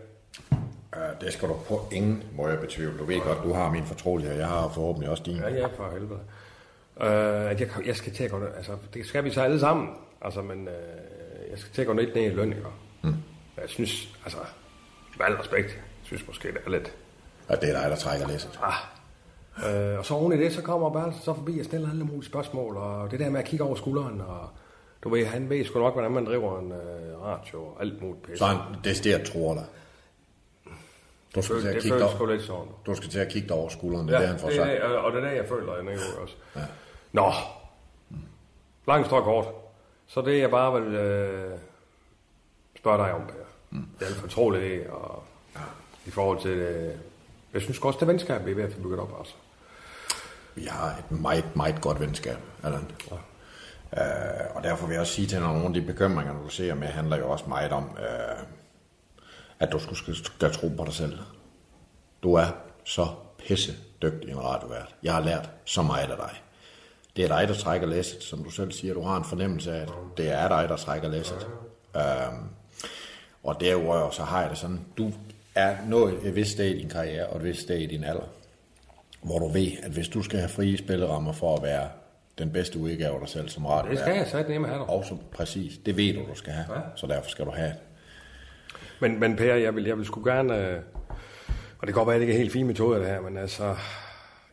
Uh, 0.97 1.21
det 1.21 1.33
skal 1.33 1.49
du 1.49 1.53
på 1.67 1.79
ingen 1.91 2.23
måde 2.33 2.57
betvivle. 2.61 2.97
Du 2.97 3.05
ved 3.05 3.21
godt, 3.21 3.43
du 3.43 3.53
har 3.53 3.71
min 3.71 3.83
fortrolighed, 3.83 4.37
jeg 4.37 4.47
har 4.47 4.69
forhåbentlig 4.69 5.09
også 5.09 5.23
din. 5.23 5.35
Ja, 5.35 5.49
ja, 5.49 5.67
for 5.67 5.91
helvede. 5.91 6.19
Uh, 6.95 7.51
at 7.51 7.61
jeg, 7.61 7.69
jeg 7.85 7.95
skal 7.95 8.13
til 8.13 8.23
at 8.23 8.31
gå 8.31 8.39
ned, 8.39 8.47
altså, 8.55 8.77
det 8.93 9.05
skal 9.05 9.23
vi 9.23 9.31
så 9.31 9.41
alle 9.41 9.59
sammen, 9.59 9.89
altså, 10.21 10.41
men 10.41 10.67
uh, 10.67 11.49
jeg 11.49 11.59
skal 11.59 11.73
til 11.73 11.81
at 11.81 11.87
gå 11.87 11.93
lidt 11.93 12.15
ned 12.15 12.23
i 12.23 12.29
løn, 12.29 12.53
ikke? 12.53 12.67
Mm. 13.05 13.15
Jeg 13.61 13.69
synes, 13.69 14.09
altså, 14.23 14.37
med 15.17 15.25
al 15.25 15.33
respekt, 15.33 15.67
jeg 15.67 15.83
synes 16.03 16.27
måske, 16.27 16.47
det 16.47 16.57
er 16.65 16.69
lidt... 16.69 16.93
Og 17.47 17.61
det 17.61 17.69
er 17.69 17.81
dig, 17.81 17.89
der 17.89 17.95
trækker 17.95 18.27
læsset. 18.27 18.59
Ah. 18.63 18.73
Uh, 19.57 19.99
og 19.99 20.05
så 20.05 20.13
oven 20.13 20.33
i 20.33 20.43
det, 20.43 20.53
så 20.53 20.61
kommer 20.61 20.89
Bertelsen 20.89 21.23
så 21.23 21.33
forbi 21.33 21.59
og 21.59 21.65
stiller 21.65 21.89
alle 21.89 22.03
mulige 22.03 22.25
spørgsmål, 22.25 22.77
og 22.77 23.11
det 23.11 23.19
der 23.19 23.29
med 23.29 23.39
at 23.39 23.45
kigge 23.45 23.65
over 23.65 23.75
skulderen, 23.75 24.21
og 24.21 24.49
du 25.03 25.09
ved, 25.09 25.25
han 25.25 25.49
ved 25.49 25.65
sgu 25.65 25.79
nok, 25.79 25.93
hvordan 25.93 26.11
man 26.11 26.25
driver 26.25 26.59
en 26.59 26.71
uh, 26.71 27.25
radio 27.25 27.63
og 27.63 27.77
alt 27.81 28.01
muligt 28.01 28.23
pisse. 28.23 28.37
Så 28.37 28.45
han 28.45 28.57
decideret 28.83 29.27
tror 29.27 29.53
dig. 29.53 29.65
Du 31.35 31.41
skal, 31.41 31.55
Det 31.55 31.63
til 31.63 31.69
at 31.69 31.81
kigge 31.81 32.09
sgu 32.15 32.25
lidt 32.25 32.43
sådan. 32.43 32.71
du 32.85 32.95
skal 32.95 33.09
til 33.09 33.19
at 33.19 33.27
kigge 33.27 33.47
dig 33.47 33.57
over 33.57 33.69
skulderen, 33.69 34.07
det 34.07 34.15
er 34.15 34.19
det, 34.19 34.27
han 34.27 34.39
får 34.39 34.47
det 34.47 34.55
sagt. 34.55 34.69
er, 34.69 34.87
og 34.87 35.11
det 35.11 35.23
er 35.23 35.29
det, 35.29 35.37
jeg 35.37 35.45
føler, 35.47 35.75
jeg 35.75 35.93
er 35.93 36.21
også. 36.21 36.35
Ja. 36.55 36.61
Nå, 37.11 37.31
langt 38.87 39.07
strak 39.07 39.23
kort. 39.23 39.45
Så 40.07 40.21
det, 40.21 40.39
jeg 40.39 40.49
bare 40.49 40.81
vil 40.81 40.93
øh, 40.93 41.57
spørge 42.85 43.03
dig 43.03 43.13
om, 43.13 43.21
Per. 43.21 43.33
Mm. 43.69 43.87
Det 43.99 44.05
er 44.05 44.09
lidt 44.09 44.19
fortroligt, 44.19 44.87
og 44.87 45.23
ja. 45.55 45.61
i 46.05 46.09
forhold 46.11 46.41
til, 46.41 46.51
øh, 46.51 46.95
jeg 47.53 47.61
synes 47.61 47.79
også, 47.79 47.99
det 47.99 48.07
venskab, 48.07 48.45
vi 48.45 48.51
er 48.51 48.55
ved 48.55 48.63
at 48.63 48.73
få 48.73 48.79
bygget 48.79 48.99
op, 48.99 49.15
altså. 49.19 49.33
Vi 50.55 50.65
har 50.65 50.87
et 50.87 51.11
meget, 51.11 51.55
meget 51.55 51.81
godt 51.81 51.99
venskab, 51.99 52.37
Allan. 52.63 52.91
Ja. 53.11 53.15
Uh, 53.91 54.55
og 54.55 54.63
derfor 54.63 54.87
vil 54.87 54.93
jeg 54.93 55.01
også 55.01 55.13
sige 55.13 55.27
til 55.27 55.39
nogle 55.39 55.65
af 55.65 55.73
de 55.73 55.81
bekymringer, 55.81 56.33
du 56.43 56.49
ser 56.49 56.75
med, 56.75 56.87
handler 56.87 57.17
jo 57.17 57.29
også 57.29 57.45
meget 57.47 57.71
om, 57.71 57.83
uh, 57.83 58.43
at 59.59 59.71
du 59.71 59.79
skal, 59.79 60.15
skal, 60.15 60.51
tro 60.51 60.69
på 60.77 60.85
dig 60.85 60.93
selv. 60.93 61.19
Du 62.23 62.33
er 62.33 62.47
så 62.83 63.07
pisse 63.37 63.73
dygtig 64.01 64.29
en 64.29 64.43
radiovært. 64.43 64.95
Jeg 65.03 65.13
har 65.13 65.21
lært 65.21 65.49
så 65.65 65.81
meget 65.81 66.11
af 66.11 66.17
dig. 66.17 66.41
Det 67.15 67.23
er 67.23 67.27
dig, 67.27 67.47
der 67.47 67.53
trækker 67.53 67.87
læsset, 67.87 68.23
som 68.23 68.43
du 68.43 68.49
selv 68.49 68.71
siger. 68.71 68.93
Du 68.93 69.01
har 69.01 69.17
en 69.17 69.25
fornemmelse 69.25 69.73
af, 69.73 69.81
at 69.81 69.89
det 70.17 70.31
er 70.31 70.47
dig, 70.47 70.69
der 70.69 70.75
trækker 70.75 71.09
læsset. 71.09 71.47
Uh, 71.95 72.01
og 73.45 73.59
derudover 73.59 74.09
så 74.09 74.23
har 74.23 74.41
jeg 74.41 74.49
det 74.49 74.57
sådan, 74.57 74.79
du 74.97 75.11
er 75.55 75.75
nået 75.87 76.19
et 76.23 76.35
vist 76.35 76.51
sted 76.51 76.65
i 76.65 76.77
din 76.79 76.89
karriere 76.89 77.27
og 77.27 77.37
et 77.37 77.43
vist 77.43 77.61
sted 77.61 77.77
i 77.77 77.85
din 77.85 78.03
alder, 78.03 78.29
hvor 79.21 79.39
du 79.39 79.47
ved, 79.47 79.71
at 79.83 79.91
hvis 79.91 80.07
du 80.07 80.23
skal 80.23 80.39
have 80.39 80.49
frie 80.49 80.77
spillerammer 80.77 81.31
for 81.31 81.55
at 81.55 81.63
være 81.63 81.89
den 82.37 82.51
bedste 82.51 82.79
udgave 82.79 83.13
af 83.13 83.19
dig 83.19 83.29
selv 83.29 83.49
som 83.49 83.65
radio. 83.65 83.91
Det 83.91 83.99
skal 83.99 84.15
jeg 84.15 84.27
sætte 84.27 84.51
nemme 84.51 84.67
have 84.67 84.79
dig. 84.79 84.89
Også 84.89 85.17
præcis. 85.31 85.77
Det 85.85 85.97
ved 85.97 86.13
du, 86.13 86.19
du 86.19 86.35
skal 86.35 86.53
have. 86.53 86.65
Ja. 86.75 86.81
Så 86.95 87.07
derfor 87.07 87.29
skal 87.29 87.45
du 87.45 87.51
have 87.51 87.67
det. 87.67 87.77
Men, 88.99 89.19
men 89.19 89.35
Per, 89.35 89.55
jeg 89.55 89.75
vil, 89.75 89.83
jeg 89.83 89.97
vil 89.97 90.05
sgu 90.05 90.23
gerne, 90.23 90.57
øh, 90.57 90.77
og 91.79 91.87
det 91.87 91.87
kan 91.87 91.93
godt 91.93 92.07
være, 92.07 92.15
at 92.15 92.19
det 92.19 92.27
ikke 92.27 92.33
er 92.33 92.37
helt 92.37 92.51
fin 92.51 92.67
metode 92.67 92.99
det 92.99 93.07
her, 93.07 93.21
men 93.21 93.37
altså, 93.37 93.75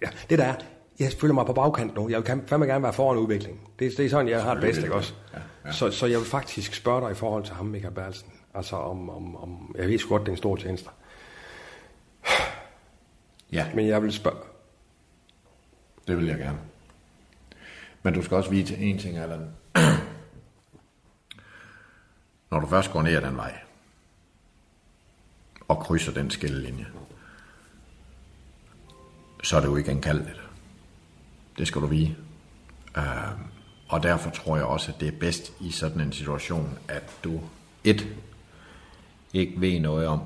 ja, 0.03 0.09
det 0.31 0.39
der 0.39 0.45
er, 0.45 0.55
jeg 1.01 1.13
føler 1.21 1.35
mig 1.35 1.47
på 1.47 1.53
bagkant 1.53 1.95
nu. 1.97 2.09
Jeg 2.09 2.19
vil 2.19 2.43
fandme 2.47 2.67
gerne 2.67 2.83
være 2.83 2.93
foran 2.93 3.19
udviklingen. 3.19 3.61
Det, 3.79 3.93
det 3.97 4.07
er 4.07 4.11
sådan, 4.11 4.29
jeg 4.29 4.43
har 4.43 4.55
det 4.55 4.63
bedst, 4.63 4.83
ikke 4.83 4.95
også? 4.95 5.13
Ja, 5.35 5.39
ja. 5.67 5.73
Så, 5.73 5.91
så 5.91 6.07
jeg 6.07 6.19
vil 6.19 6.27
faktisk 6.27 6.75
spørge 6.75 7.01
dig 7.01 7.11
i 7.11 7.15
forhold 7.15 7.45
til 7.45 7.55
ham, 7.55 7.67
Michael 7.67 7.95
Berlsen. 7.95 8.33
Altså 8.55 8.77
om, 8.77 9.11
om, 9.11 9.37
om 9.37 9.75
jeg 9.79 9.89
ved 9.89 10.09
godt, 10.09 10.23
det 10.23 10.29
er 10.29 10.33
en 10.33 10.37
stor 10.37 10.57
tjeneste. 10.57 10.91
Ja. 13.53 13.75
Men 13.75 13.89
jeg 13.89 14.03
vil 14.03 14.13
spørge, 14.13 14.37
Det 16.07 16.17
vil 16.17 16.27
jeg 16.27 16.39
gerne. 16.39 16.59
Men 18.03 18.15
du 18.15 18.23
skal 18.23 18.37
også 18.37 18.51
vide 18.51 18.77
en 18.77 18.99
ting, 18.99 19.19
Allan. 19.19 19.51
Når 22.51 22.61
du 22.61 22.67
først 22.67 22.93
går 22.93 23.03
ned 23.03 23.17
ad 23.17 23.23
den 23.23 23.37
vej, 23.37 23.59
og 25.69 25.79
krydser 25.79 26.13
den 26.13 26.31
skillelinje, 26.31 26.87
så 29.43 29.57
er 29.57 29.61
det 29.61 29.69
jo 29.69 29.77
ikke 29.77 29.91
genkaldeligt. 29.91 30.41
Det 31.59 31.67
skal 31.67 31.83
du 31.83 31.87
vide. 31.87 32.17
Uh, 32.97 33.41
og 33.89 34.03
derfor 34.03 34.31
tror 34.31 34.57
jeg 34.57 34.65
også, 34.65 34.93
at 34.93 35.01
det 35.01 35.09
er 35.09 35.19
bedst 35.21 35.53
i 35.61 35.71
sådan 35.71 36.01
en 36.01 36.13
situation, 36.13 36.79
at 36.89 37.19
du 37.25 37.41
et, 37.85 38.09
ikke 39.33 39.61
ved 39.61 39.81
noget 39.81 40.07
om, 40.07 40.21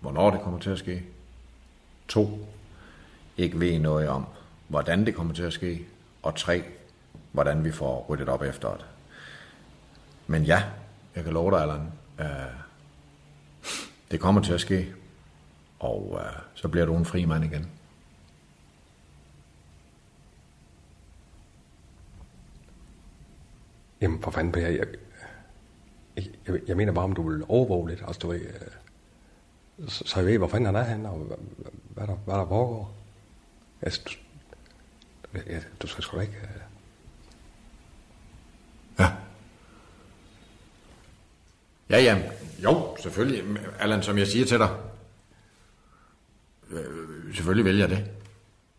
hvornår 0.00 0.30
det 0.30 0.40
kommer 0.40 0.58
til 0.58 0.70
at 0.70 0.78
ske. 0.78 1.02
2. 2.08 2.48
ikke 3.36 3.60
ved 3.60 3.78
noget 3.78 4.08
om, 4.08 4.26
hvordan 4.68 5.06
det 5.06 5.14
kommer 5.14 5.34
til 5.34 5.42
at 5.42 5.52
ske. 5.52 5.86
Og 6.22 6.36
3. 6.36 6.64
hvordan 7.32 7.64
vi 7.64 7.72
får 7.72 8.06
ryddet 8.08 8.28
op 8.28 8.42
efter 8.42 8.70
det. 8.70 8.84
Men 10.26 10.42
ja, 10.42 10.62
jeg 11.16 11.24
kan 11.24 11.32
love 11.32 11.50
dig, 11.50 11.60
Allan, 11.60 11.92
øh, 12.20 12.26
det 14.10 14.20
kommer 14.20 14.40
til 14.40 14.52
at 14.52 14.60
ske. 14.60 14.92
Og 15.78 16.20
øh, 16.20 16.42
så 16.54 16.68
bliver 16.68 16.86
du 16.86 16.96
en 16.96 17.04
fri 17.04 17.24
mand 17.24 17.44
igen. 17.44 17.70
jamen 24.04 24.22
for 24.22 24.30
fanden 24.30 24.52
Per, 24.52 24.68
jeg, 24.68 24.86
jeg, 26.16 26.24
jeg, 26.48 26.60
jeg 26.68 26.76
mener 26.76 26.92
bare, 26.92 27.04
om 27.04 27.12
du 27.12 27.28
vil 27.30 27.44
overvåge 27.48 27.88
lidt, 27.90 28.02
altså 28.06 28.18
du 28.18 28.28
ved, 28.28 28.40
øh, 28.40 29.88
så, 29.88 30.04
så 30.06 30.18
jeg 30.20 30.26
ved, 30.26 30.38
hvor 30.38 30.48
fanden 30.48 30.66
han 30.66 30.76
er 30.76 30.84
henne, 30.84 31.10
og 31.10 31.18
hvad, 31.18 31.36
hvad, 31.88 32.06
der, 32.06 32.14
hvad 32.14 32.34
der 32.34 32.46
foregår. 32.46 32.94
Altså, 33.82 34.00
du, 34.04 34.12
ja, 35.46 35.60
du 35.82 35.86
skal 35.86 36.04
sgu 36.04 36.16
da 36.16 36.22
ikke... 36.22 36.36
øh, 36.42 36.60
Ja, 38.98 39.12
ja. 41.90 41.98
ja. 42.02 42.18
Jo, 42.64 42.96
selvfølgelig. 43.02 43.58
Allan, 43.78 44.02
som 44.02 44.18
jeg 44.18 44.26
siger 44.26 44.46
til 44.46 44.58
dig, 44.58 44.68
øh, 46.70 47.34
selvfølgelig 47.34 47.64
vælger 47.64 47.88
jeg 47.88 47.96
det. 47.96 48.10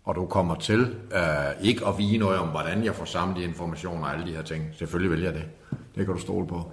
Og 0.03 0.15
du 0.15 0.25
kommer 0.25 0.55
til 0.55 0.95
øh, 1.15 1.61
ikke 1.61 1.88
at 1.88 1.97
vige 1.97 2.17
noget 2.17 2.39
om, 2.39 2.47
hvordan 2.47 2.83
jeg 2.83 2.95
får 2.95 3.05
samlet 3.05 3.38
de 3.38 3.43
informationer 3.43 4.03
og 4.07 4.13
alle 4.13 4.25
de 4.25 4.36
her 4.36 4.41
ting. 4.43 4.75
Selvfølgelig 4.75 5.11
vælger 5.11 5.31
jeg 5.31 5.39
det. 5.41 5.49
Det 5.95 6.05
kan 6.05 6.15
du 6.15 6.21
stole 6.21 6.47
på. 6.47 6.71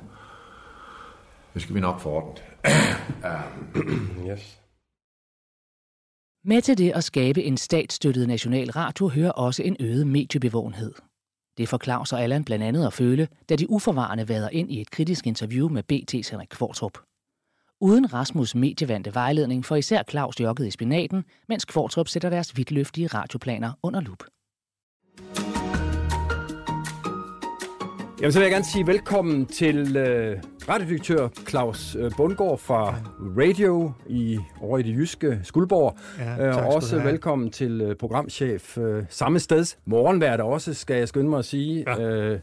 Det 1.54 1.62
skal 1.62 1.74
vi 1.74 1.80
nok 1.80 2.00
få 2.00 2.10
ordnet. 2.10 2.44
yes. 4.30 4.60
Med 6.44 6.62
til 6.62 6.78
det 6.78 6.90
at 6.90 7.04
skabe 7.04 7.42
en 7.42 7.56
statsstøttet 7.56 8.28
national 8.28 8.70
radio 8.70 9.08
hører 9.08 9.30
også 9.30 9.62
en 9.62 9.76
øget 9.80 10.06
mediebevågenhed. 10.06 10.92
Det 11.58 11.68
får 11.68 11.78
Claus 11.78 12.12
og 12.12 12.22
Allan 12.22 12.44
blandt 12.44 12.64
andet 12.64 12.86
at 12.86 12.92
føle, 12.92 13.28
da 13.48 13.56
de 13.56 13.70
uforvarende 13.70 14.28
vader 14.28 14.48
ind 14.48 14.70
i 14.72 14.80
et 14.80 14.90
kritisk 14.90 15.26
interview 15.26 15.68
med 15.68 15.82
BT's 15.92 16.30
Henrik 16.30 16.48
Kvartrup. 16.50 16.98
Uden 17.80 18.06
Rasmus' 18.06 18.58
medievandte 18.58 19.14
vejledning 19.14 19.64
får 19.64 19.76
især 19.76 20.02
Claus 20.10 20.40
jogget 20.40 20.66
i 20.66 20.70
spinaten, 20.70 21.24
mens 21.48 21.64
Kvartrup 21.64 22.08
sætter 22.08 22.30
deres 22.30 22.56
vidtløftige 22.56 23.06
radioplaner 23.06 23.72
under 23.82 24.00
lup. 24.00 24.24
Jamen, 28.20 28.32
så 28.32 28.38
vil 28.38 28.44
jeg 28.44 28.52
gerne 28.52 28.64
sige 28.64 28.86
velkommen 28.86 29.46
til 29.46 29.96
øh, 29.96 30.42
radiodirektør 30.68 31.28
Claus 31.48 31.96
øh, 31.98 32.10
Bundgaard 32.16 32.58
fra 32.58 32.94
Radio 33.38 33.92
i 34.06 34.38
over 34.60 34.78
i 34.78 34.82
det 34.82 34.96
jyske 34.96 35.40
Skuldborg. 35.42 35.96
Ja, 36.18 36.46
øh, 36.46 36.54
tak 36.54 36.64
du 36.64 36.70
også 36.70 36.98
velkommen 37.02 37.50
til 37.50 37.80
øh, 37.80 37.96
programchef 37.96 38.78
samme 39.08 39.38
sted. 39.40 39.76
Morgenvært 39.84 40.40
også, 40.40 40.74
skal 40.74 40.96
jeg 40.96 41.08
skynde 41.08 41.30
mig 41.30 41.38
at 41.38 41.44
sige. 41.44 41.84
Ja. 41.86 42.00
Øh, 42.00 42.40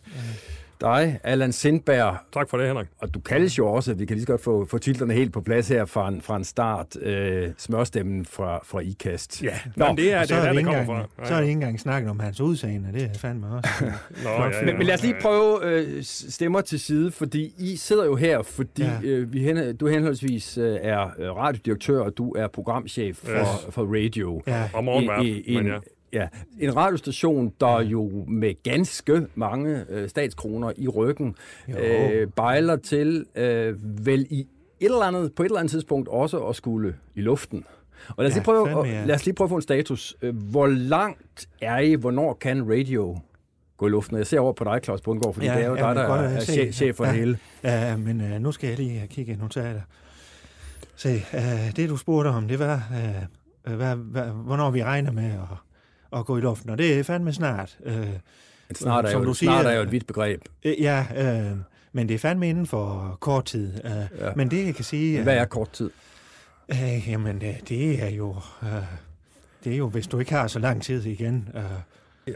dig, 0.81 1.19
Allan 1.23 1.51
Sindberg. 1.51 2.17
Tak 2.33 2.49
for 2.49 2.57
det, 2.57 2.67
Henrik. 2.67 2.87
Og 3.01 3.13
du 3.13 3.19
kaldes 3.19 3.57
jo 3.57 3.67
også, 3.67 3.93
vi 3.93 4.05
kan 4.05 4.15
lige 4.15 4.21
så 4.25 4.27
godt 4.27 4.43
få, 4.43 4.65
få 4.65 4.77
titlerne 4.77 5.13
helt 5.13 5.33
på 5.33 5.41
plads 5.41 5.67
her 5.67 5.85
fra 5.85 6.07
en, 6.07 6.21
fra 6.21 6.35
en 6.37 6.43
start, 6.43 6.97
øh, 7.01 7.47
smørstemmen 7.57 8.25
fra, 8.25 8.59
fra 8.63 8.79
IKAST. 8.79 9.43
Ja, 9.43 9.49
men 9.75 9.97
det 9.97 10.13
er- 10.13 10.21
det 10.25 10.31
er 10.31 10.41
der, 10.43 10.53
det 10.53 10.63
kommer 10.65 10.81
engang- 10.81 11.09
fra. 11.17 11.25
Så 11.25 11.33
er 11.33 11.37
det 11.37 11.43
ikke 11.47 11.53
engang 11.53 11.79
snakket 11.79 12.09
om 12.09 12.19
hans 12.19 12.41
udseende, 12.41 12.89
det 12.93 13.03
er 13.03 13.13
fandme 13.19 13.47
også. 13.47 13.69
Nå, 13.85 13.91
Flot. 14.35 14.65
Men, 14.65 14.77
men 14.77 14.87
lad 14.87 14.95
os 14.95 15.03
lige 15.03 15.15
prøve 15.21 15.59
øh, 15.65 16.03
stemmer 16.03 16.61
til 16.61 16.79
side, 16.79 17.11
fordi 17.11 17.53
I 17.57 17.75
sidder 17.75 18.05
jo 18.05 18.15
her, 18.15 18.41
fordi 18.41 18.81
Ja. 18.83 18.91
ja. 19.03 19.07
øh, 19.07 19.33
vi 19.33 19.43
hen, 19.43 19.75
du 19.77 19.87
henholdsvis 19.87 20.57
øh, 20.57 20.77
er 20.81 20.99
radiodirektør, 21.37 21.99
og 22.01 22.17
du 22.17 22.31
er 22.31 22.47
programchef 22.47 23.17
for, 23.17 23.31
Yes. 23.31 23.73
for 23.73 24.03
radio. 24.05 24.41
Ja. 24.47 24.69
Og 24.73 24.83
morgenvært, 24.83 25.25
en, 25.25 25.55
men 25.63 25.67
ja. 25.67 25.77
Ja, 26.13 26.27
en 26.59 26.75
radiostation, 26.75 27.53
der 27.59 27.81
jo 27.81 28.25
med 28.27 28.63
ganske 28.63 29.27
mange 29.35 29.85
øh, 29.89 30.09
statskroner 30.09 30.71
i 30.77 30.87
ryggen 30.87 31.35
øh, 31.79 32.27
bejler 32.27 32.75
til 32.75 33.25
øh, 33.35 34.05
vel 34.05 34.27
i 34.29 34.39
et 34.39 34.47
eller 34.85 35.01
andet, 35.01 35.33
på 35.35 35.43
et 35.43 35.45
eller 35.45 35.59
andet 35.59 35.71
tidspunkt 35.71 36.07
også 36.07 36.39
at 36.39 36.55
skulle 36.55 36.95
i 37.15 37.21
luften. 37.21 37.65
Og 38.07 38.23
lad 38.23 38.25
os, 38.25 38.31
Ja, 38.31 38.37
lige 38.37 38.43
prøve, 38.45 38.67
fandme, 38.67 38.83
ja. 38.83 39.05
lad 39.05 39.15
os 39.15 39.25
lige 39.25 39.35
prøve 39.35 39.45
at 39.45 39.49
få 39.49 39.55
en 39.55 39.61
status. 39.61 40.15
Øh, 40.21 40.35
Hvor 40.37 40.67
langt 40.67 41.49
er 41.61 41.77
I? 41.77 41.93
Hvornår 41.93 42.33
kan 42.33 42.71
radio 42.71 43.19
gå 43.77 43.87
i 43.87 43.89
luften? 43.89 44.17
Jeg 44.17 44.27
ser 44.27 44.39
over 44.39 44.53
på 44.53 44.63
dig, 44.63 44.79
Claus 44.83 45.01
Bundgaard, 45.01 45.33
fordi 45.33 45.45
ja, 45.47 45.55
det 45.55 45.63
er 45.63 45.69
jo 45.69 45.75
dig, 45.75 45.87
men 45.87 45.97
der 45.97 46.03
er, 46.03 46.29
er 46.29 46.39
chef, 46.39 46.75
chef 46.75 46.95
for 46.95 47.05
ja, 47.05 47.11
det 47.11 47.19
hele. 47.19 47.37
Ja, 47.63 47.97
men 47.97 48.21
uh, 48.21 48.41
nu 48.41 48.51
skal 48.51 48.67
jeg 48.67 48.77
lige 48.77 49.07
kigge 49.07 49.33
i 49.33 49.35
notater. 49.35 49.81
Se, 50.95 51.23
uh, 51.33 51.75
det 51.75 51.89
du 51.89 51.97
spurgte 51.97 52.27
om, 52.27 52.47
det 52.47 52.59
var, 52.59 52.83
uh, 53.67 53.73
hvad, 53.73 53.95
hvad, 53.95 54.23
hvornår 54.23 54.71
vi 54.71 54.83
regner 54.83 55.11
med 55.11 55.25
at, 55.25 55.57
at 56.15 56.25
gå 56.25 56.37
i 56.37 56.41
luften. 56.41 56.69
Og 56.69 56.77
det 56.77 56.99
er 56.99 57.03
fandme 57.03 57.33
snart. 57.33 57.77
Uh, 57.85 57.93
Snart 58.75 59.05
er, 59.05 59.11
som 59.11 59.21
jo, 59.21 59.27
du 59.27 59.33
snart 59.33 59.61
siger, 59.61 59.71
er 59.71 59.75
jo 59.77 59.81
et 59.83 59.91
vidt 59.91 60.07
begreb. 60.07 60.41
Øh, 60.63 60.81
Ja, 60.81 61.05
øh, 61.15 61.57
men 61.93 62.07
det 62.07 62.15
er 62.15 62.19
fandme 62.19 62.49
inden 62.49 62.67
for 62.67 63.17
kort 63.19 63.45
tid. 63.45 63.73
Øh, 63.85 63.91
ja. 64.19 64.31
Men 64.35 64.51
det, 64.51 64.65
jeg 64.65 64.75
kan 64.75 64.85
sige... 64.85 65.23
Hvad 65.23 65.37
er 65.37 65.45
kort 65.45 65.71
tid? 65.71 65.89
Øh, 66.71 67.09
jamen, 67.09 67.35
øh, 67.35 67.59
det 67.69 68.03
er 68.03 68.09
jo... 68.09 68.35
Øh, 68.63 68.69
det 69.63 69.73
er 69.73 69.77
jo, 69.77 69.87
hvis 69.89 70.07
du 70.07 70.19
ikke 70.19 70.31
har 70.31 70.47
så 70.47 70.59
lang 70.59 70.81
tid 70.81 71.05
igen. 71.05 71.49
Øh, 71.55 71.61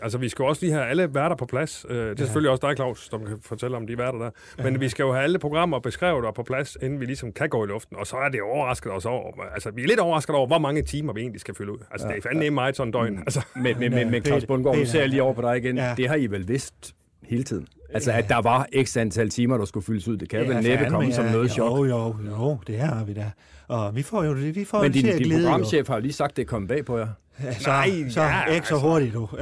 Altså, 0.02 0.18
vi 0.18 0.30
skal 0.30 0.44
jo 0.44 0.50
også 0.50 0.66
lige 0.66 0.74
have 0.74 0.86
alle 0.86 1.14
værter 1.16 1.36
på 1.36 1.46
plads. 1.46 1.86
Øh, 1.90 1.96
Det 1.98 2.04
er 2.04 2.10
Ja. 2.10 2.16
selvfølgelig 2.16 2.52
også 2.52 2.68
dig, 2.68 2.76
Claus, 2.76 3.08
som 3.12 3.26
kan 3.26 3.38
fortælle 3.42 3.78
om 3.78 3.88
de 3.88 3.98
værter 3.98 4.20
der. 4.20 4.30
Men 4.64 4.74
Ja. 4.74 4.80
vi 4.80 4.90
skal 4.90 5.04
jo 5.04 5.12
have 5.14 5.24
alle 5.24 5.40
programmer 5.40 5.80
beskrevet 5.80 6.26
og 6.26 6.34
på 6.36 6.44
plads, 6.44 6.78
inden 6.82 7.00
vi 7.00 7.06
ligesom 7.06 7.32
kan 7.32 7.50
gå 7.50 7.64
i 7.64 7.68
luften. 7.68 7.98
Og 7.98 8.08
så 8.08 8.16
er 8.16 8.30
det 8.30 8.42
overrasket 8.42 8.92
os 8.92 9.06
over. 9.06 9.44
Altså, 9.54 9.72
vi 9.72 9.84
er 9.84 9.88
lidt 9.88 10.00
overrasket 10.00 10.36
over, 10.36 10.48
hvor 10.48 10.60
mange 10.60 10.82
timer 10.82 11.14
vi 11.14 11.22
egentlig 11.22 11.42
skal 11.42 11.56
fylde 11.56 11.72
ud. 11.72 11.78
Altså, 11.92 12.08
Ja. 12.08 12.14
det 12.14 12.26
er 12.26 12.30
fandme 12.30 12.50
meget 12.50 12.76
sådan 12.78 12.88
en 12.88 12.92
døgn. 12.94 13.18
Altså. 13.20 13.42
Men, 13.56 13.80
men, 13.80 13.92
men, 13.96 14.12
men 14.12 14.26
Claus 14.26 14.46
Bundgaard, 14.46 14.78
nu 14.78 14.86
ser 14.86 15.00
jeg 15.00 15.10
lige 15.10 15.24
over 15.24 15.34
på 15.34 15.42
dig 15.42 15.58
igen. 15.58 15.78
Ja. 15.78 15.94
Det 15.98 16.08
har 16.10 16.16
I 16.16 16.28
vel 16.28 16.48
vidst 16.48 16.94
hele 17.24 17.44
tiden? 17.44 17.68
Altså, 17.94 18.12
Ja. 18.12 18.18
at 18.18 18.30
der 18.30 18.42
var 18.42 18.68
x 18.84 18.98
antal 18.98 19.30
timer, 19.30 19.58
der 19.58 19.66
skulle 19.66 19.86
fyldes 19.86 20.08
ud. 20.08 20.18
Det 20.18 20.30
kan 20.30 20.40
vel 20.48 20.64
næppe 20.64 20.86
komme 20.90 21.14
som 21.14 21.26
noget 21.26 21.52
chok. 21.52 21.78
Jo, 21.80 21.86
jo, 21.86 22.16
jo, 22.30 22.58
det 22.68 22.78
har 22.80 23.04
vi 23.04 23.14
da. 23.14 23.32
Og 23.68 23.96
vi 23.96 24.02
får 24.02 24.24
jo 24.24 24.36
det, 24.36 24.56
vi 24.56 24.66
får 24.66 24.82
Men 24.82 24.92
din, 24.92 25.02
til 25.04 25.12
at 25.12 25.18
din 25.18 25.24
glide, 25.28 25.42
jo. 25.42 25.50
programchef 25.50 25.88
har 25.88 25.96
jo 25.96 26.02
lige 26.02 26.14
sagt, 26.14 26.36
det 26.38 26.42
er 26.42 26.46
kommet 26.48 26.68
bag 26.70 26.86
på 26.86 26.98
jer. 26.98 27.08
Ja, 27.44 27.54
så, 27.54 27.70
Nej, 27.70 27.90
så 28.10 28.22
ja, 28.22 28.46
ikke 28.46 28.68
så 28.68 28.76
hurtigt, 28.76 29.14
du. 29.14 29.22
Uh, 29.24 29.40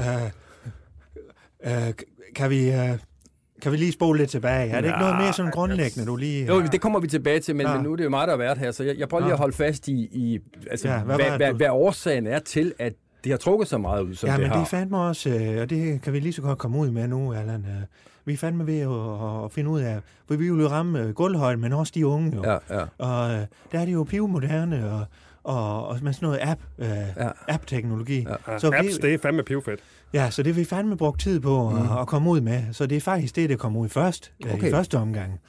uh, 1.66 1.72
kan 2.36 2.50
vi... 2.50 2.70
Uh, 2.70 2.98
kan 3.62 3.72
vi 3.72 3.78
lige 3.78 3.92
spole 3.92 4.20
lidt 4.20 4.30
tilbage? 4.30 4.70
Er 4.70 4.82
det 4.82 4.88
ikke 4.88 5.00
noget 5.00 5.16
mere 5.18 5.34
sådan 5.34 5.52
grundlæggende, 5.52 6.06
du 6.08 6.16
lige... 6.16 6.46
Jo, 6.46 6.62
det 6.62 6.82
kommer 6.82 7.00
vi 7.00 7.08
tilbage 7.08 7.40
til, 7.40 7.56
men, 7.56 7.66
Ja. 7.68 7.74
men 7.74 7.84
nu 7.84 7.92
er 7.92 7.96
det 7.96 8.04
jo 8.04 8.10
mig, 8.10 8.28
der 8.28 8.34
har 8.34 8.38
været 8.38 8.58
her, 8.58 8.72
så 8.72 8.84
jeg, 8.84 8.96
jeg 8.98 9.10
prøver 9.10 9.22
lige 9.22 9.28
Ja. 9.30 9.34
at 9.34 9.40
holde 9.40 9.56
fast 9.56 9.88
i, 9.88 9.92
i 10.12 10.40
altså, 10.72 10.88
Ja, 10.88 10.94
ja, 10.98 11.04
hvad 11.04 11.16
hvad, 11.16 11.38
hvad, 11.38 11.54
hvad, 11.54 11.68
årsagen 11.70 12.28
er 12.28 12.40
til, 12.40 12.74
at 12.80 12.94
det 13.24 13.32
har 13.32 13.38
trukket 13.38 13.68
så 13.68 13.78
meget 13.78 14.04
ud, 14.04 14.16
som 14.16 14.28
ja, 14.30 14.34
det 14.34 14.42
men 14.42 14.50
har. 14.50 14.56
det 14.58 14.62
er 14.62 14.66
fandme 14.70 14.98
også, 14.98 15.30
øh, 15.30 15.62
og 15.62 15.70
det 15.70 16.02
kan 16.02 16.14
vi 16.14 16.20
lige 16.20 16.34
så 16.34 16.42
godt 16.42 16.58
komme 16.58 16.78
ud 16.78 16.92
med 16.92 17.08
nu, 17.08 17.34
Allan. 17.34 17.66
øh, 17.70 17.82
Vi 18.26 18.34
er 18.34 18.38
fandme 18.38 18.68
ved 18.68 18.80
at, 18.80 19.46
at 19.46 19.52
finde 19.52 19.70
ud 19.70 19.80
af, 19.82 20.00
for 20.28 20.36
vi 20.36 20.50
vil 20.52 20.62
jo 20.62 20.68
ramme 20.68 21.02
øh, 21.02 21.10
gulvhøjden, 21.10 21.62
men 21.62 21.74
også 21.74 21.92
de 21.96 22.08
unge 22.08 22.36
jo. 22.36 22.44
Ja, 22.52 22.80
ja. 22.80 22.86
Og 22.98 23.32
øh, 23.34 23.40
der 23.72 23.80
er 23.80 23.86
det 23.86 23.94
jo 23.94 24.04
pivmoderne, 24.04 24.92
og, 24.92 25.06
og, 25.44 25.88
og 25.88 25.98
med 26.02 26.14
sådan 26.14 26.26
noget 26.26 26.40
app, 26.42 26.62
øh, 26.80 26.88
ja. 27.18 27.30
app-teknologi. 27.48 28.28
Ja, 28.48 28.58
Så 28.60 28.70
vi- 28.70 28.76
apps, 28.78 28.98
det 28.98 29.14
er 29.14 29.18
fandme 29.18 29.44
pivfedt. 29.44 29.80
Ja, 30.14 30.30
så 30.30 30.44
det 30.44 30.56
vi 30.56 30.64
fandme 30.64 30.98
brugt 30.98 31.20
tid 31.22 31.40
på 31.40 31.70
Mm. 31.70 31.76
at, 31.78 32.00
at 32.02 32.08
komme 32.08 32.30
ud 32.30 32.42
med. 32.42 32.64
Så 32.72 32.86
det 32.86 32.96
er 32.98 33.02
faktisk 33.02 33.36
det, 33.36 33.50
der 33.50 33.56
kommer 33.56 33.80
ud 33.80 33.90
først, 33.90 34.34
okay. 34.44 34.54
Okay. 34.54 34.68
i 34.68 34.72
første 34.72 34.98
omgang. 34.98 35.40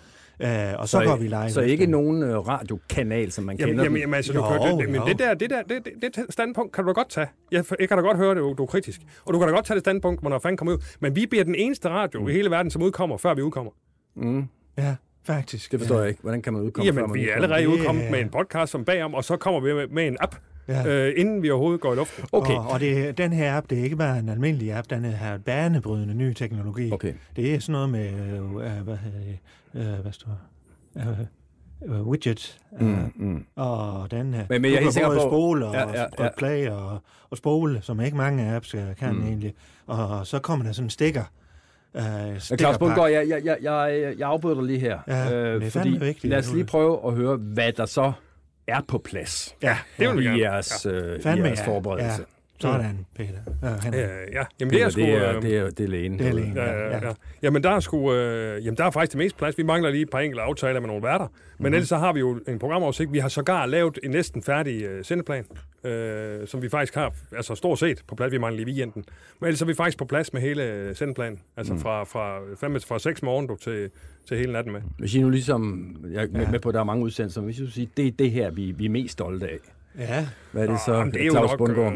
Øh, 0.43 0.49
og 0.79 0.89
så, 0.89 0.99
så 0.99 1.05
går 1.05 1.17
vi 1.17 1.27
live. 1.29 1.51
Så 1.51 1.61
ikke 1.61 1.87
nogen 1.87 2.23
øh, 2.23 2.39
radiokanal, 2.49 3.33
som 3.33 3.45
man 3.45 3.57
Jamen, 3.57 3.71
kender 3.71 3.85
jamen, 3.85 4.01
jamen 4.01 4.15
altså, 4.15 4.33
du 4.33 4.39
Jo, 4.39 4.49
kan, 4.49 4.79
det, 4.79 4.89
men 4.91 5.01
det 5.07 5.19
der, 5.19 5.35
det 5.35 5.51
der 5.51 5.63
det, 5.63 5.85
det, 6.03 6.17
det 6.17 6.27
standpunkt 6.31 6.73
kan 6.73 6.85
du 6.85 6.89
da 6.89 6.93
godt 6.93 7.11
tage. 7.11 7.27
Jeg, 7.53 7.65
jeg 7.81 7.89
kan 7.89 7.99
da 7.99 8.03
godt 8.03 8.17
høre, 8.17 8.31
at 8.31 8.37
du, 8.37 8.63
er 8.63 8.67
kritisk. 8.67 9.01
Og 9.25 9.35
du 9.35 9.39
kan 9.39 9.49
da 9.49 9.55
godt 9.55 9.67
tage 9.67 9.75
det 9.75 9.83
standpunkt, 9.83 10.23
når 10.23 10.39
fanden 10.39 10.57
kommer 10.57 10.75
ud. 10.75 10.79
Men 11.01 11.17
vi 11.17 11.27
bliver 11.27 11.45
den 11.45 11.55
eneste 11.55 11.89
radio 11.89 12.21
mm. 12.21 12.29
i 12.29 12.33
hele 12.33 12.51
verden, 12.51 12.71
som 12.71 12.83
udkommer, 12.83 13.17
før 13.17 13.35
vi 13.35 13.43
udkommer. 13.43 13.73
Mm. 14.17 14.45
Ja, 14.79 14.95
faktisk. 15.27 15.73
Det 15.73 15.81
forstår 15.81 15.95
ja. 15.97 16.01
jeg 16.01 16.09
ikke. 16.09 16.23
Hvordan 16.23 16.43
kan 16.43 16.53
man 16.53 16.63
udkomme 16.63 16.93
før 16.93 17.01
Jamen, 17.01 17.11
man 17.11 17.21
vi 17.21 17.29
er 17.29 17.35
allerede 17.35 17.61
Det 17.63 17.67
udkommet 17.67 18.07
er- 18.07 18.11
med 18.11 18.21
en 18.21 18.29
podcast 18.29 18.73
som 18.73 18.85
bagom, 18.85 19.15
og 19.15 19.25
så 19.25 19.37
kommer 19.37 19.61
vi 19.61 19.75
med, 19.75 19.87
med 19.89 20.07
en 20.07 20.17
app, 20.21 20.35
Ja. 20.69 20.87
øh, 20.87 21.15
inden 21.17 21.43
vi 21.43 21.51
overhovedet 21.51 21.81
går 21.81 21.93
i 21.93 21.97
luften. 21.97 22.25
Okay. 22.33 22.55
Og, 22.55 22.67
og 22.69 22.81
det, 22.81 23.19
den 23.19 23.33
her 23.33 23.57
app, 23.57 23.71
det 23.71 23.79
er 23.79 23.83
ikke 23.85 23.97
bare 23.97 24.19
en 24.19 24.29
almindelig 24.29 24.73
app, 24.75 24.91
den 24.91 25.05
har 25.05 25.39
banebrydende 25.39 26.15
ny 26.15 26.33
teknologi. 26.33 26.93
Okay. 26.93 27.13
Det 27.37 27.55
er 27.55 27.59
sådan 27.59 27.73
noget 27.73 27.89
med, 27.91 28.09
øh, 28.13 28.39
øh, 28.39 28.83
hvad 28.85 28.97
hedder 28.97 29.19
det, 29.19 29.39
øh, 29.75 30.01
hvad 30.03 30.13
står 30.13 30.39
øh, 30.99 31.07
øh, 31.97 32.09
widget. 32.09 32.59
Øh, 32.81 32.87
Mm, 32.87 33.13
mm. 33.17 33.45
Og 33.57 34.11
den 34.11 34.35
her. 34.35 34.45
Men- 34.49 34.63
men 34.63 34.63
du 34.63 34.69
jeg 34.69 34.77
er 34.77 34.81
helt 34.83 34.95
sikker 34.95 35.09
på- 35.15 35.21
spole 35.21 35.67
og, 35.67 35.75
Ja, 35.75 35.89
ja, 35.89 36.01
ja. 36.19 36.25
og 36.25 36.31
play 36.37 36.69
og, 36.69 36.99
og 37.31 37.37
spole, 37.37 37.79
som 37.83 38.01
ikke 38.01 38.17
mange 38.17 38.55
apps 38.55 38.75
øh, 38.75 38.83
kan 38.99 39.15
Mm. 39.15 39.23
egentlig. 39.27 39.55
Og 39.87 40.27
så 40.27 40.39
kommer 40.39 40.65
der 40.65 40.73
sådan 40.73 40.87
en 40.87 40.91
stikker. 40.91 41.25
Øh, 41.97 42.03
Claus. 42.59 42.79
Bundgaard, 42.79 43.11
jeg, 43.11 43.29
jeg, 43.29 43.43
jeg, 43.45 43.57
jeg, 43.63 44.15
jeg 44.19 44.29
afbryder 44.29 44.55
dig 44.57 44.65
lige 44.65 44.79
her. 44.79 44.99
Øh, 45.09 45.15
Ja, 45.15 45.31
men 45.53 45.61
det 45.61 45.67
er 45.67 45.71
fordi 45.71 45.91
vigtigt, 45.91 46.25
lad 46.31 46.39
os 46.39 46.53
lige 46.53 46.65
prøve 46.65 47.07
at 47.07 47.13
høre, 47.15 47.37
hvad 47.37 47.73
der 47.73 47.87
så 47.87 48.13
er 48.73 48.81
på 48.89 48.99
plads 48.99 49.57
Ja, 49.63 49.79
det 49.99 50.09
vil 50.09 50.19
vi 50.19 50.39
i 50.39 50.41
jeres, 50.41 50.87
øh, 50.87 51.21
i 51.21 51.29
jeres 51.29 51.59
ja. 51.59 51.67
forberedelse. 51.67 52.25
Ja. 52.29 52.42
Sådan, 52.63 53.07
Peter. 53.17 53.31
Ja, 53.63 53.69
han, 53.69 53.95
Øh, 53.95 54.01
ja, 54.33 54.43
jamen 54.61 54.75
det 54.75 54.83
er 54.83 54.89
sgu... 54.89 55.01
det, 55.01 55.09
er, 55.15 55.37
øh, 55.37 55.43
det, 55.43 55.57
er, 55.57 55.71
det 55.71 55.81
er 55.85 55.89
lægen. 55.89 56.19
Det 56.19 56.27
er 56.29 56.33
lægen. 56.33 56.55
Ja, 56.57 56.73
ja, 56.73 57.07
ja. 57.07 57.13
Jamen, 57.43 57.63
der 57.63 57.71
er 57.71 57.81
sgu, 57.81 58.13
øh, 58.15 58.67
jamen, 58.67 58.77
der 58.77 58.85
er 58.85 58.91
faktisk 58.91 59.13
det 59.13 59.19
meste 59.19 59.39
plads. 59.39 59.59
Vi 59.59 59.63
mangler 59.63 59.91
lige 59.91 60.03
et 60.03 60.11
par 60.11 60.19
enkelte 60.19 60.43
aftaler 60.43 60.81
med 60.81 60.87
nogle 60.89 61.03
værter. 61.03 61.27
Men 61.27 61.31
Mhm. 61.31 61.57
mm-hmm. 61.59 61.75
ellers 61.75 61.89
så 61.89 61.97
har 61.97 62.13
vi 62.13 62.21
jo 62.21 62.41
en 62.49 62.59
programoversigt. 62.59 63.13
Vi 63.13 63.19
har 63.19 63.29
sågar 63.29 63.67
lavet 63.67 63.99
en 64.03 64.11
næsten 64.11 64.43
færdig 64.43 64.83
øh, 64.83 65.05
sendeplan, 65.05 65.45
øh, 65.85 66.47
som 66.47 66.63
vi 66.63 66.69
faktisk 66.69 66.95
har, 66.95 67.13
altså 67.37 67.55
stort 67.55 67.79
set 67.79 68.03
på 68.09 68.15
plads. 68.15 68.33
Vi 68.33 68.39
mangler 68.39 68.57
lige 68.65 68.67
weekenden. 68.75 69.05
Men 69.41 69.47
ellers 69.49 69.63
er 69.63 69.67
vi 69.67 69.75
faktisk 69.75 69.99
på 69.99 70.05
plads 70.05 70.33
med 70.33 70.41
hele 70.41 70.65
øh, 70.65 70.97
sendeplanen. 70.97 71.41
Altså 71.57 71.73
mm. 71.73 71.81
fra, 71.81 72.05
fra, 72.05 72.39
fandme, 72.61 72.81
fra 72.81 72.99
6 72.99 73.23
morgen 73.23 73.47
du, 73.47 73.57
til, 73.57 73.91
til 74.29 74.37
hele 74.39 74.53
natten 74.53 74.73
med. 74.73 74.81
Hvis 74.99 75.15
I 75.15 75.21
nu 75.21 75.31
ligesom, 75.31 75.97
jeg 76.13 76.23
er 76.23 76.29
med, 76.33 76.47
med 76.47 76.61
på, 76.61 76.69
at 76.69 76.75
der 76.75 76.81
er 76.81 76.85
mange 76.85 77.05
udsendelser, 77.05 77.41
men 77.41 77.47
hvis 77.47 77.57
I 77.57 77.59
skulle 77.61 77.73
sige, 77.73 77.91
det 77.97 78.07
er 78.07 78.11
det 78.11 78.31
her, 78.31 78.51
vi, 78.51 78.71
vi 78.71 78.85
er 78.85 78.91
mest 78.91 79.13
stolte 79.13 79.47
af. 79.49 79.59
ja. 79.99 80.27
Hvad 80.53 80.63
er 80.63 80.71
det 80.71 80.81
så, 80.87 80.95
Jamen, 80.95 81.13
det 81.13 81.21
er 81.23 81.27
jo 81.27 81.33
Claus 81.33 81.51
nok, 81.51 81.59
Bundgaard? 81.59 81.95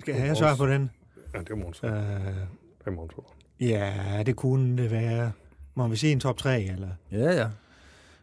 Skal 0.00 0.14
jeg 0.14 0.36
svare 0.36 0.56
på 0.56 0.66
den? 0.66 0.90
Ja, 1.34 1.38
det 1.40 1.50
er 1.50 1.54
Måns. 1.54 1.80
Øh, 1.84 1.90
Det 1.90 2.86
er 2.86 2.90
Måns. 2.90 3.12
ja, 3.60 4.22
det 4.26 4.36
kunne 4.36 4.82
det 4.82 4.90
være. 4.90 5.32
Må 5.74 5.88
vi 5.88 5.96
sige 5.96 6.12
en 6.12 6.20
top 6.20 6.36
3, 6.38 6.62
eller? 6.62 6.88
Ja, 7.12 7.32
ja. 7.32 7.46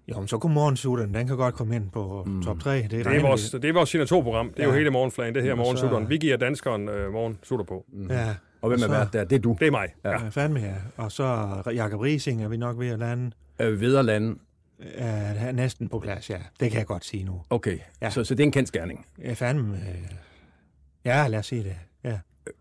Jo, 0.08 0.20
men 0.20 0.28
så 0.28 0.38
kunne 0.38 0.54
morgensutteren, 0.54 1.14
den 1.14 1.28
kan 1.28 1.38
godt 1.38 1.56
komme 1.56 1.76
ind 1.76 1.90
på 1.92 2.24
mm. 2.28 2.44
top 2.44 2.60
3. 2.60 2.78
Det, 2.82 2.92
Det 2.92 3.08
er, 3.08 3.22
vores, 3.22 3.50
det 3.52 3.66
er 3.66 3.74
vores 3.74 3.90
signaturprogram. 3.90 4.50
Det 4.50 4.60
er 4.60 4.64
ja. 4.64 4.70
jo 4.70 4.78
hele 4.78 4.90
morgenflagen. 4.90 5.36
Det 5.36 5.44
her 5.44 5.56
morgensutteren. 5.56 6.04
så- 6.04 6.10
Vi 6.10 6.18
giver 6.18 6.38
danskeren 6.38 6.90
øh, 6.90 7.12
morgensutter 7.14 7.66
på. 7.66 7.86
Mm. 7.94 8.08
Ja. 8.12 8.36
Og 8.62 8.70
hvem 8.70 8.80
er 8.80 8.86
så- 8.86 8.92
vært 8.92 9.14
der? 9.14 9.24
Det 9.24 9.36
er 9.36 9.40
du. 9.40 9.56
Det 9.60 9.68
er 9.68 9.72
mig. 9.72 9.88
Ja. 10.06 10.12
Ja, 10.12 10.30
fandme 10.30 10.60
ja. 10.60 10.74
Og 10.98 11.12
så 11.12 11.62
Jakob 11.74 12.00
Rising 12.00 12.44
er 12.44 12.48
vi 12.48 12.58
nok 12.58 12.80
ved 12.80 12.88
at 12.90 13.00
lande. 13.00 13.32
Øh, 13.60 13.82
Vederlande. 13.82 14.36
Er 14.96 15.52
næsten 15.52 15.90
på 15.90 16.00
plads, 16.00 16.30
ja. 16.30 16.38
Det 16.60 16.72
kan 16.72 16.78
jeg 16.80 16.88
godt 16.88 17.06
sige 17.06 17.24
nu. 17.24 17.42
Okay, 17.50 17.78
Ja. 18.02 18.10
så, 18.10 18.24
så 18.24 18.36
det 18.36 18.40
er 18.44 18.48
en 18.48 18.52
kendskærning. 18.52 19.06
Ja, 19.24 19.34
fandme. 19.34 19.76
øh, 19.78 20.12
Ja, 21.06 21.28
lad 21.28 21.40
os 21.40 21.46
sige 21.46 21.64
det. 21.64 21.76
Ja, 22.04 22.20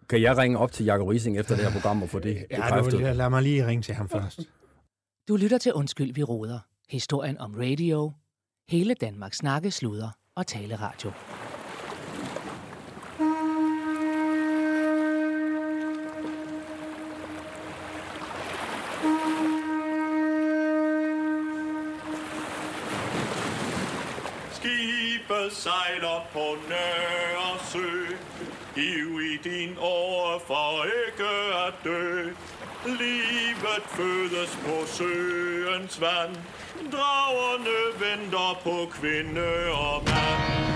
Kan 0.09 0.23
jeg 0.23 0.37
ringe 0.37 0.59
op 0.59 0.73
til 0.73 0.85
Jakob 0.87 1.09
Rising 1.09 1.39
efter 1.39 1.57
det 1.57 1.65
her 1.65 1.73
program 1.73 2.03
og 2.03 2.09
få 2.09 2.19
det 2.19 2.47
ja 2.51 2.57
bekræftet? 2.57 2.93
du, 2.93 2.99
lad 2.99 3.31
mig 3.31 3.43
lige 3.43 3.67
ringe 3.67 3.83
til 3.83 3.95
ham 3.95 4.09
først. 4.09 4.41
Du 5.29 5.37
lytter 5.37 5.59
til 5.59 5.73
Undskyld, 5.73 6.15
vi 6.15 6.23
råder. 6.23 6.59
Historien 6.91 7.39
om 7.39 7.55
radio. 7.59 8.13
Hele 8.69 8.95
Danmarks 8.95 9.37
snakke, 9.37 9.71
sludder 9.71 10.11
og 10.37 10.47
taleradio. 10.47 11.13
Skibet 24.53 25.53
sejler 25.53 26.27
på 26.33 26.57
Nørresø. 26.69 28.02
Giv 28.75 29.21
i 29.21 29.37
din 29.49 29.77
år 29.81 30.43
for 30.47 30.85
ikke 30.85 31.33
at 31.67 31.75
dø. 31.85 32.31
Livet 32.87 33.83
fødes 33.87 34.59
på 34.65 34.87
søens 34.87 36.01
vand. 36.01 36.37
Dragerne 36.93 37.79
venter 38.01 38.61
på 38.65 38.89
kvinde 38.93 39.73
og 39.73 40.03
mand. 40.05 40.72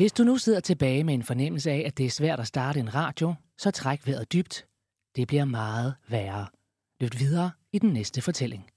Hvis 0.00 0.12
du 0.12 0.24
nu 0.24 0.36
sidder 0.36 0.60
tilbage 0.60 1.04
med 1.04 1.14
en 1.14 1.22
fornemmelse 1.22 1.70
af, 1.70 1.82
at 1.86 1.98
det 1.98 2.06
er 2.06 2.10
svært 2.10 2.40
at 2.40 2.46
starte 2.46 2.80
en 2.80 2.94
radio, 2.94 3.34
så 3.58 3.70
træk 3.70 4.06
vejret 4.06 4.32
dybt. 4.32 4.66
Det 5.16 5.28
bliver 5.28 5.44
meget 5.44 5.94
værre. 6.08 6.46
Lyt 7.00 7.20
videre 7.20 7.50
i 7.72 7.78
den 7.78 7.92
næste 7.92 8.22
fortælling. 8.22 8.70